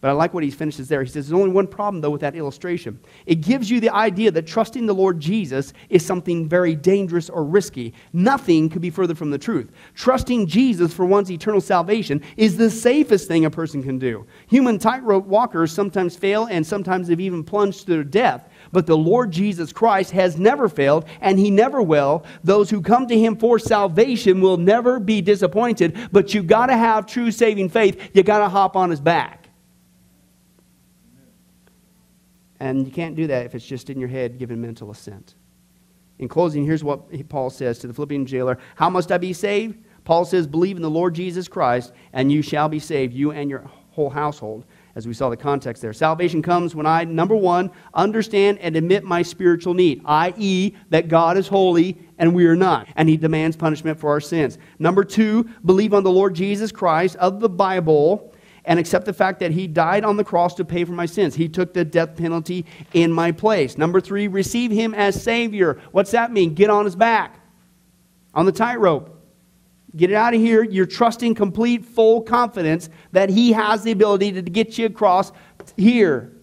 But 0.00 0.08
I 0.08 0.12
like 0.12 0.34
what 0.34 0.44
he 0.44 0.50
finishes 0.50 0.88
there. 0.88 1.02
He 1.02 1.08
says, 1.08 1.28
There's 1.28 1.40
only 1.40 1.50
one 1.50 1.66
problem, 1.66 2.02
though, 2.02 2.10
with 2.10 2.20
that 2.20 2.36
illustration. 2.36 3.00
It 3.24 3.36
gives 3.36 3.70
you 3.70 3.80
the 3.80 3.94
idea 3.94 4.30
that 4.30 4.46
trusting 4.46 4.84
the 4.84 4.94
Lord 4.94 5.18
Jesus 5.18 5.72
is 5.88 6.04
something 6.04 6.46
very 6.48 6.74
dangerous 6.74 7.30
or 7.30 7.44
risky. 7.44 7.94
Nothing 8.12 8.68
could 8.68 8.82
be 8.82 8.90
further 8.90 9.14
from 9.14 9.30
the 9.30 9.38
truth. 9.38 9.72
Trusting 9.94 10.46
Jesus 10.46 10.92
for 10.92 11.06
one's 11.06 11.30
eternal 11.30 11.62
salvation 11.62 12.22
is 12.36 12.58
the 12.58 12.70
safest 12.70 13.26
thing 13.26 13.46
a 13.46 13.50
person 13.50 13.82
can 13.82 13.98
do. 13.98 14.26
Human 14.48 14.78
tightrope 14.78 15.26
walkers 15.26 15.72
sometimes 15.72 16.14
fail 16.14 16.46
and 16.50 16.66
sometimes 16.66 17.08
have 17.08 17.20
even 17.20 17.42
plunged 17.42 17.80
to 17.80 17.86
their 17.86 18.04
death. 18.04 18.50
But 18.72 18.86
the 18.86 18.96
Lord 18.96 19.30
Jesus 19.30 19.72
Christ 19.72 20.10
has 20.10 20.38
never 20.38 20.68
failed, 20.68 21.06
and 21.22 21.38
he 21.38 21.50
never 21.50 21.80
will. 21.80 22.24
Those 22.44 22.68
who 22.68 22.82
come 22.82 23.06
to 23.06 23.18
him 23.18 23.34
for 23.36 23.58
salvation 23.58 24.42
will 24.42 24.58
never 24.58 25.00
be 25.00 25.22
disappointed. 25.22 25.96
But 26.12 26.34
you've 26.34 26.46
got 26.46 26.66
to 26.66 26.76
have 26.76 27.06
true 27.06 27.30
saving 27.30 27.70
faith. 27.70 28.10
you've 28.12 28.26
got 28.26 28.40
to 28.40 28.48
hop 28.50 28.76
on 28.76 28.90
his 28.90 29.00
back. 29.00 29.45
And 32.60 32.86
you 32.86 32.92
can't 32.92 33.14
do 33.14 33.26
that 33.26 33.46
if 33.46 33.54
it's 33.54 33.66
just 33.66 33.90
in 33.90 34.00
your 34.00 34.08
head 34.08 34.38
giving 34.38 34.60
mental 34.60 34.90
assent. 34.90 35.34
In 36.18 36.28
closing, 36.28 36.64
here's 36.64 36.82
what 36.82 37.28
Paul 37.28 37.50
says 37.50 37.78
to 37.80 37.86
the 37.86 37.92
Philippian 37.92 38.24
jailer 38.26 38.58
How 38.74 38.88
must 38.88 39.12
I 39.12 39.18
be 39.18 39.32
saved? 39.32 39.78
Paul 40.04 40.24
says, 40.24 40.46
Believe 40.46 40.76
in 40.76 40.82
the 40.82 40.90
Lord 40.90 41.14
Jesus 41.14 41.48
Christ, 41.48 41.92
and 42.12 42.32
you 42.32 42.40
shall 42.40 42.68
be 42.68 42.78
saved, 42.78 43.12
you 43.12 43.32
and 43.32 43.50
your 43.50 43.68
whole 43.90 44.10
household, 44.10 44.66
as 44.94 45.06
we 45.06 45.14
saw 45.14 45.30
the 45.30 45.36
context 45.36 45.82
there. 45.82 45.92
Salvation 45.92 46.42
comes 46.42 46.74
when 46.74 46.86
I, 46.86 47.04
number 47.04 47.34
one, 47.34 47.70
understand 47.94 48.58
and 48.58 48.76
admit 48.76 49.04
my 49.04 49.22
spiritual 49.22 49.74
need, 49.74 50.02
i.e., 50.04 50.74
that 50.90 51.08
God 51.08 51.36
is 51.36 51.48
holy 51.48 51.98
and 52.18 52.34
we 52.34 52.46
are 52.46 52.56
not, 52.56 52.88
and 52.96 53.08
he 53.08 53.16
demands 53.16 53.56
punishment 53.56 53.98
for 53.98 54.10
our 54.10 54.20
sins. 54.20 54.58
Number 54.78 55.02
two, 55.02 55.48
believe 55.64 55.92
on 55.92 56.04
the 56.04 56.10
Lord 56.10 56.34
Jesus 56.34 56.72
Christ 56.72 57.16
of 57.16 57.40
the 57.40 57.48
Bible 57.48 58.34
and 58.66 58.80
accept 58.80 59.06
the 59.06 59.12
fact 59.12 59.38
that 59.40 59.52
he 59.52 59.66
died 59.66 60.04
on 60.04 60.16
the 60.16 60.24
cross 60.24 60.54
to 60.56 60.64
pay 60.64 60.84
for 60.84 60.92
my 60.92 61.06
sins. 61.06 61.36
He 61.36 61.48
took 61.48 61.72
the 61.72 61.84
death 61.84 62.16
penalty 62.16 62.66
in 62.92 63.12
my 63.12 63.32
place. 63.32 63.78
Number 63.78 64.00
three, 64.00 64.26
receive 64.26 64.72
him 64.72 64.92
as 64.92 65.20
Savior. 65.22 65.80
What's 65.92 66.10
that 66.10 66.32
mean? 66.32 66.54
Get 66.54 66.68
on 66.68 66.84
his 66.84 66.96
back, 66.96 67.40
on 68.34 68.44
the 68.44 68.52
tightrope. 68.52 69.12
Get 69.94 70.10
it 70.10 70.14
out 70.14 70.34
of 70.34 70.40
here. 70.40 70.62
You're 70.62 70.84
trusting 70.84 71.36
complete, 71.36 71.84
full 71.84 72.20
confidence 72.20 72.90
that 73.12 73.30
he 73.30 73.52
has 73.52 73.82
the 73.82 73.92
ability 73.92 74.32
to 74.32 74.42
get 74.42 74.76
you 74.76 74.86
across 74.86 75.32
here. 75.76 76.36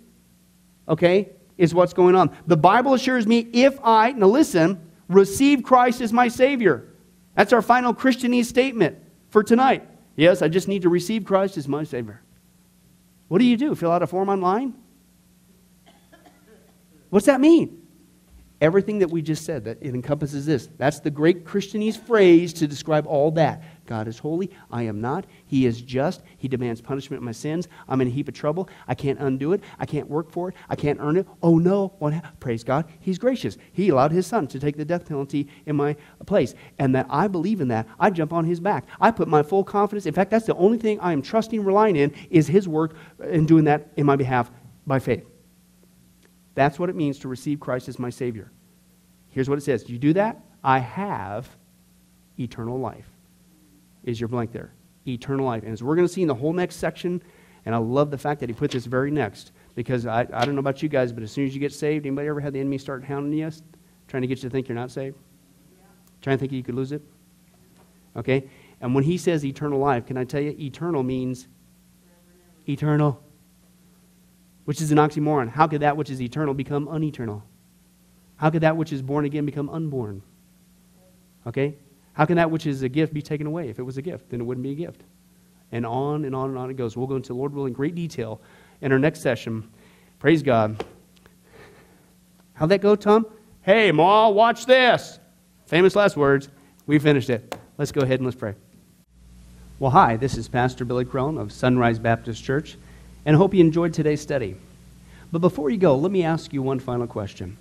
Okay? 0.87 1.29
Is 1.57 1.75
what's 1.75 1.93
going 1.93 2.15
on. 2.15 2.35
The 2.47 2.57
Bible 2.57 2.95
assures 2.95 3.27
me 3.27 3.47
if 3.53 3.77
I, 3.83 4.13
now 4.13 4.27
listen, 4.27 4.89
receive 5.07 5.61
Christ 5.61 6.01
as 6.01 6.11
my 6.11 6.29
Savior. 6.29 6.87
That's 7.35 7.53
our 7.53 7.61
final 7.61 7.93
Christianese 7.93 8.45
statement 8.45 8.97
for 9.29 9.43
tonight. 9.43 9.87
Yes, 10.15 10.41
I 10.41 10.47
just 10.47 10.67
need 10.67 10.83
to 10.83 10.89
receive 10.89 11.25
Christ 11.25 11.57
as 11.57 11.67
my 11.67 11.83
Savior. 11.83 12.21
What 13.27 13.39
do 13.39 13.45
you 13.45 13.57
do? 13.57 13.73
Fill 13.73 13.91
out 13.91 14.03
a 14.03 14.07
form 14.07 14.29
online? 14.29 14.75
What's 17.09 17.25
that 17.25 17.41
mean? 17.41 17.81
Everything 18.61 18.99
that 18.99 19.09
we 19.09 19.21
just 19.21 19.45
said, 19.45 19.65
that 19.65 19.77
it 19.81 19.93
encompasses 19.93 20.45
this. 20.45 20.69
That's 20.77 20.99
the 20.99 21.11
great 21.11 21.45
Christianese 21.45 21.97
phrase 21.97 22.53
to 22.53 22.67
describe 22.67 23.05
all 23.07 23.31
that. 23.31 23.63
God 23.85 24.07
is 24.07 24.17
holy. 24.17 24.49
I 24.71 24.83
am 24.83 25.01
not. 25.01 25.25
He 25.45 25.65
is 25.65 25.81
just. 25.81 26.21
He 26.37 26.47
demands 26.47 26.79
punishment 26.79 27.19
of 27.19 27.23
my 27.23 27.33
sins. 27.33 27.67
I'm 27.87 27.99
in 27.99 28.07
a 28.07 28.11
heap 28.11 28.29
of 28.29 28.33
trouble. 28.33 28.69
I 28.87 28.95
can't 28.95 29.19
undo 29.19 29.51
it. 29.51 29.61
I 29.77 29.85
can't 29.85 30.09
work 30.09 30.31
for 30.31 30.49
it. 30.49 30.55
I 30.69 30.75
can't 30.75 30.99
earn 31.01 31.17
it. 31.17 31.27
Oh 31.41 31.57
no. 31.57 31.89
Praise 32.39 32.63
God. 32.63 32.85
He's 32.99 33.17
gracious. 33.17 33.57
He 33.73 33.89
allowed 33.89 34.11
his 34.11 34.25
son 34.25 34.47
to 34.47 34.59
take 34.59 34.77
the 34.77 34.85
death 34.85 35.05
penalty 35.05 35.49
in 35.65 35.75
my 35.75 35.97
place. 36.25 36.55
And 36.79 36.95
that 36.95 37.07
I 37.09 37.27
believe 37.27 37.59
in 37.59 37.67
that. 37.69 37.87
I 37.99 38.09
jump 38.09 38.31
on 38.31 38.45
his 38.45 38.59
back. 38.59 38.85
I 39.01 39.11
put 39.11 39.27
my 39.27 39.43
full 39.43 39.63
confidence. 39.63 40.05
In 40.05 40.13
fact, 40.13 40.31
that's 40.31 40.45
the 40.45 40.55
only 40.55 40.77
thing 40.77 40.99
I 41.01 41.11
am 41.11 41.21
trusting, 41.21 41.63
relying 41.63 41.97
in, 41.97 42.13
is 42.29 42.47
his 42.47 42.67
work 42.67 42.95
in 43.21 43.45
doing 43.45 43.65
that 43.65 43.89
in 43.97 44.05
my 44.05 44.15
behalf 44.15 44.49
by 44.87 44.99
faith. 44.99 45.25
That's 46.55 46.79
what 46.79 46.89
it 46.89 46.95
means 46.95 47.19
to 47.19 47.27
receive 47.27 47.59
Christ 47.59 47.89
as 47.89 47.99
my 47.99 48.09
Savior. 48.09 48.51
Here's 49.29 49.49
what 49.49 49.57
it 49.57 49.61
says 49.61 49.89
You 49.89 49.97
do 49.97 50.13
that, 50.13 50.39
I 50.63 50.79
have 50.79 51.49
eternal 52.39 52.79
life. 52.79 53.12
Is 54.03 54.19
your 54.19 54.27
blank 54.27 54.51
there? 54.51 54.73
Eternal 55.07 55.45
life. 55.45 55.63
And 55.63 55.73
as 55.73 55.83
we're 55.83 55.95
going 55.95 56.07
to 56.07 56.13
see 56.13 56.21
in 56.21 56.27
the 56.27 56.35
whole 56.35 56.53
next 56.53 56.77
section 56.77 57.21
And 57.65 57.73
I 57.73 57.77
love 57.77 58.11
the 58.11 58.17
fact 58.17 58.39
that 58.41 58.49
he 58.49 58.53
put 58.53 58.71
this 58.71 58.85
very 58.85 59.11
next 59.11 59.51
because 59.75 60.05
I, 60.05 60.21
I 60.33 60.45
don't 60.45 60.55
know 60.55 60.59
about 60.59 60.83
you 60.83 60.89
guys, 60.89 61.11
but 61.11 61.23
as 61.23 61.31
soon 61.31 61.45
as 61.45 61.53
you 61.53 61.59
get 61.59 61.73
saved, 61.73 62.05
anybody 62.05 62.27
ever 62.27 62.41
had 62.41 62.53
the 62.53 62.59
enemy 62.59 62.77
start 62.77 63.03
hounding 63.03 63.37
you, 63.37 63.49
trying 64.07 64.21
to 64.21 64.27
get 64.27 64.39
you 64.39 64.49
to 64.49 64.49
think 64.49 64.67
you're 64.67 64.75
not 64.75 64.91
saved? 64.91 65.15
Yeah. 65.71 65.85
Trying 66.21 66.37
to 66.37 66.39
think 66.41 66.51
you 66.51 66.63
could 66.63 66.75
lose 66.75 66.91
it? 66.91 67.01
Okay? 68.15 68.49
And 68.81 68.93
when 68.93 69.03
he 69.03 69.17
says 69.17 69.45
eternal 69.45 69.79
life, 69.79 70.05
can 70.05 70.17
I 70.17 70.25
tell 70.25 70.41
you, 70.41 70.55
eternal 70.59 71.03
means 71.03 71.47
eternal, 72.67 73.23
which 74.65 74.81
is 74.81 74.91
an 74.91 74.97
oxymoron. 74.97 75.49
How 75.49 75.67
could 75.67 75.81
that 75.81 75.95
which 75.95 76.09
is 76.09 76.21
eternal 76.21 76.53
become 76.53 76.87
uneternal? 76.87 77.43
How 78.35 78.49
could 78.49 78.61
that 78.61 78.75
which 78.75 78.91
is 78.91 79.01
born 79.01 79.25
again 79.25 79.45
become 79.45 79.69
unborn? 79.69 80.21
Okay? 81.47 81.75
How 82.13 82.25
can 82.25 82.37
that 82.37 82.51
which 82.51 82.65
is 82.65 82.83
a 82.83 82.89
gift 82.89 83.13
be 83.13 83.21
taken 83.21 83.47
away? 83.47 83.69
If 83.69 83.79
it 83.79 83.83
was 83.83 83.97
a 83.97 84.01
gift, 84.01 84.29
then 84.29 84.39
it 84.39 84.43
wouldn't 84.43 84.63
be 84.63 84.71
a 84.71 84.75
gift. 84.75 85.01
And 85.71 85.85
on 85.85 86.25
and 86.25 86.35
on 86.35 86.49
and 86.49 86.57
on 86.57 86.69
it 86.69 86.77
goes. 86.77 86.95
We'll 86.95 87.07
go 87.07 87.15
into, 87.15 87.33
Lord 87.33 87.53
willing, 87.53 87.73
great 87.73 87.95
detail 87.95 88.39
in 88.81 88.91
our 88.91 88.99
next 88.99 89.21
session. 89.21 89.67
Praise 90.19 90.43
God. 90.43 90.83
How'd 92.53 92.69
that 92.69 92.81
go, 92.81 92.95
Tom? 92.95 93.25
Hey, 93.63 93.91
Ma, 93.91 94.29
watch 94.29 94.65
this. 94.65 95.19
Famous 95.65 95.95
last 95.95 96.15
words. 96.15 96.49
We 96.85 96.99
finished 96.99 97.29
it. 97.29 97.57
Let's 97.77 97.91
go 97.91 98.01
ahead 98.01 98.19
and 98.19 98.25
let's 98.25 98.37
pray. 98.37 98.53
Well, 99.79 99.89
hi, 99.89 100.17
this 100.17 100.37
is 100.37 100.47
Pastor 100.47 100.85
Billy 100.85 101.05
Crone 101.05 101.37
of 101.39 101.51
Sunrise 101.51 101.97
Baptist 101.97 102.43
Church, 102.43 102.77
and 103.25 103.35
I 103.35 103.39
hope 103.39 103.53
you 103.53 103.61
enjoyed 103.61 103.93
today's 103.93 104.21
study. 104.21 104.55
But 105.31 105.39
before 105.39 105.71
you 105.71 105.77
go, 105.77 105.95
let 105.95 106.11
me 106.11 106.23
ask 106.23 106.53
you 106.53 106.61
one 106.61 106.79
final 106.79 107.07
question. 107.07 107.57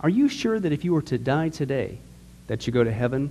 Are 0.00 0.08
you 0.08 0.28
sure 0.28 0.58
that 0.58 0.72
if 0.72 0.84
you 0.84 0.94
were 0.94 1.02
to 1.02 1.18
die 1.18 1.50
today, 1.50 1.98
that 2.46 2.66
you 2.66 2.72
go 2.72 2.82
to 2.82 2.90
heaven 2.90 3.30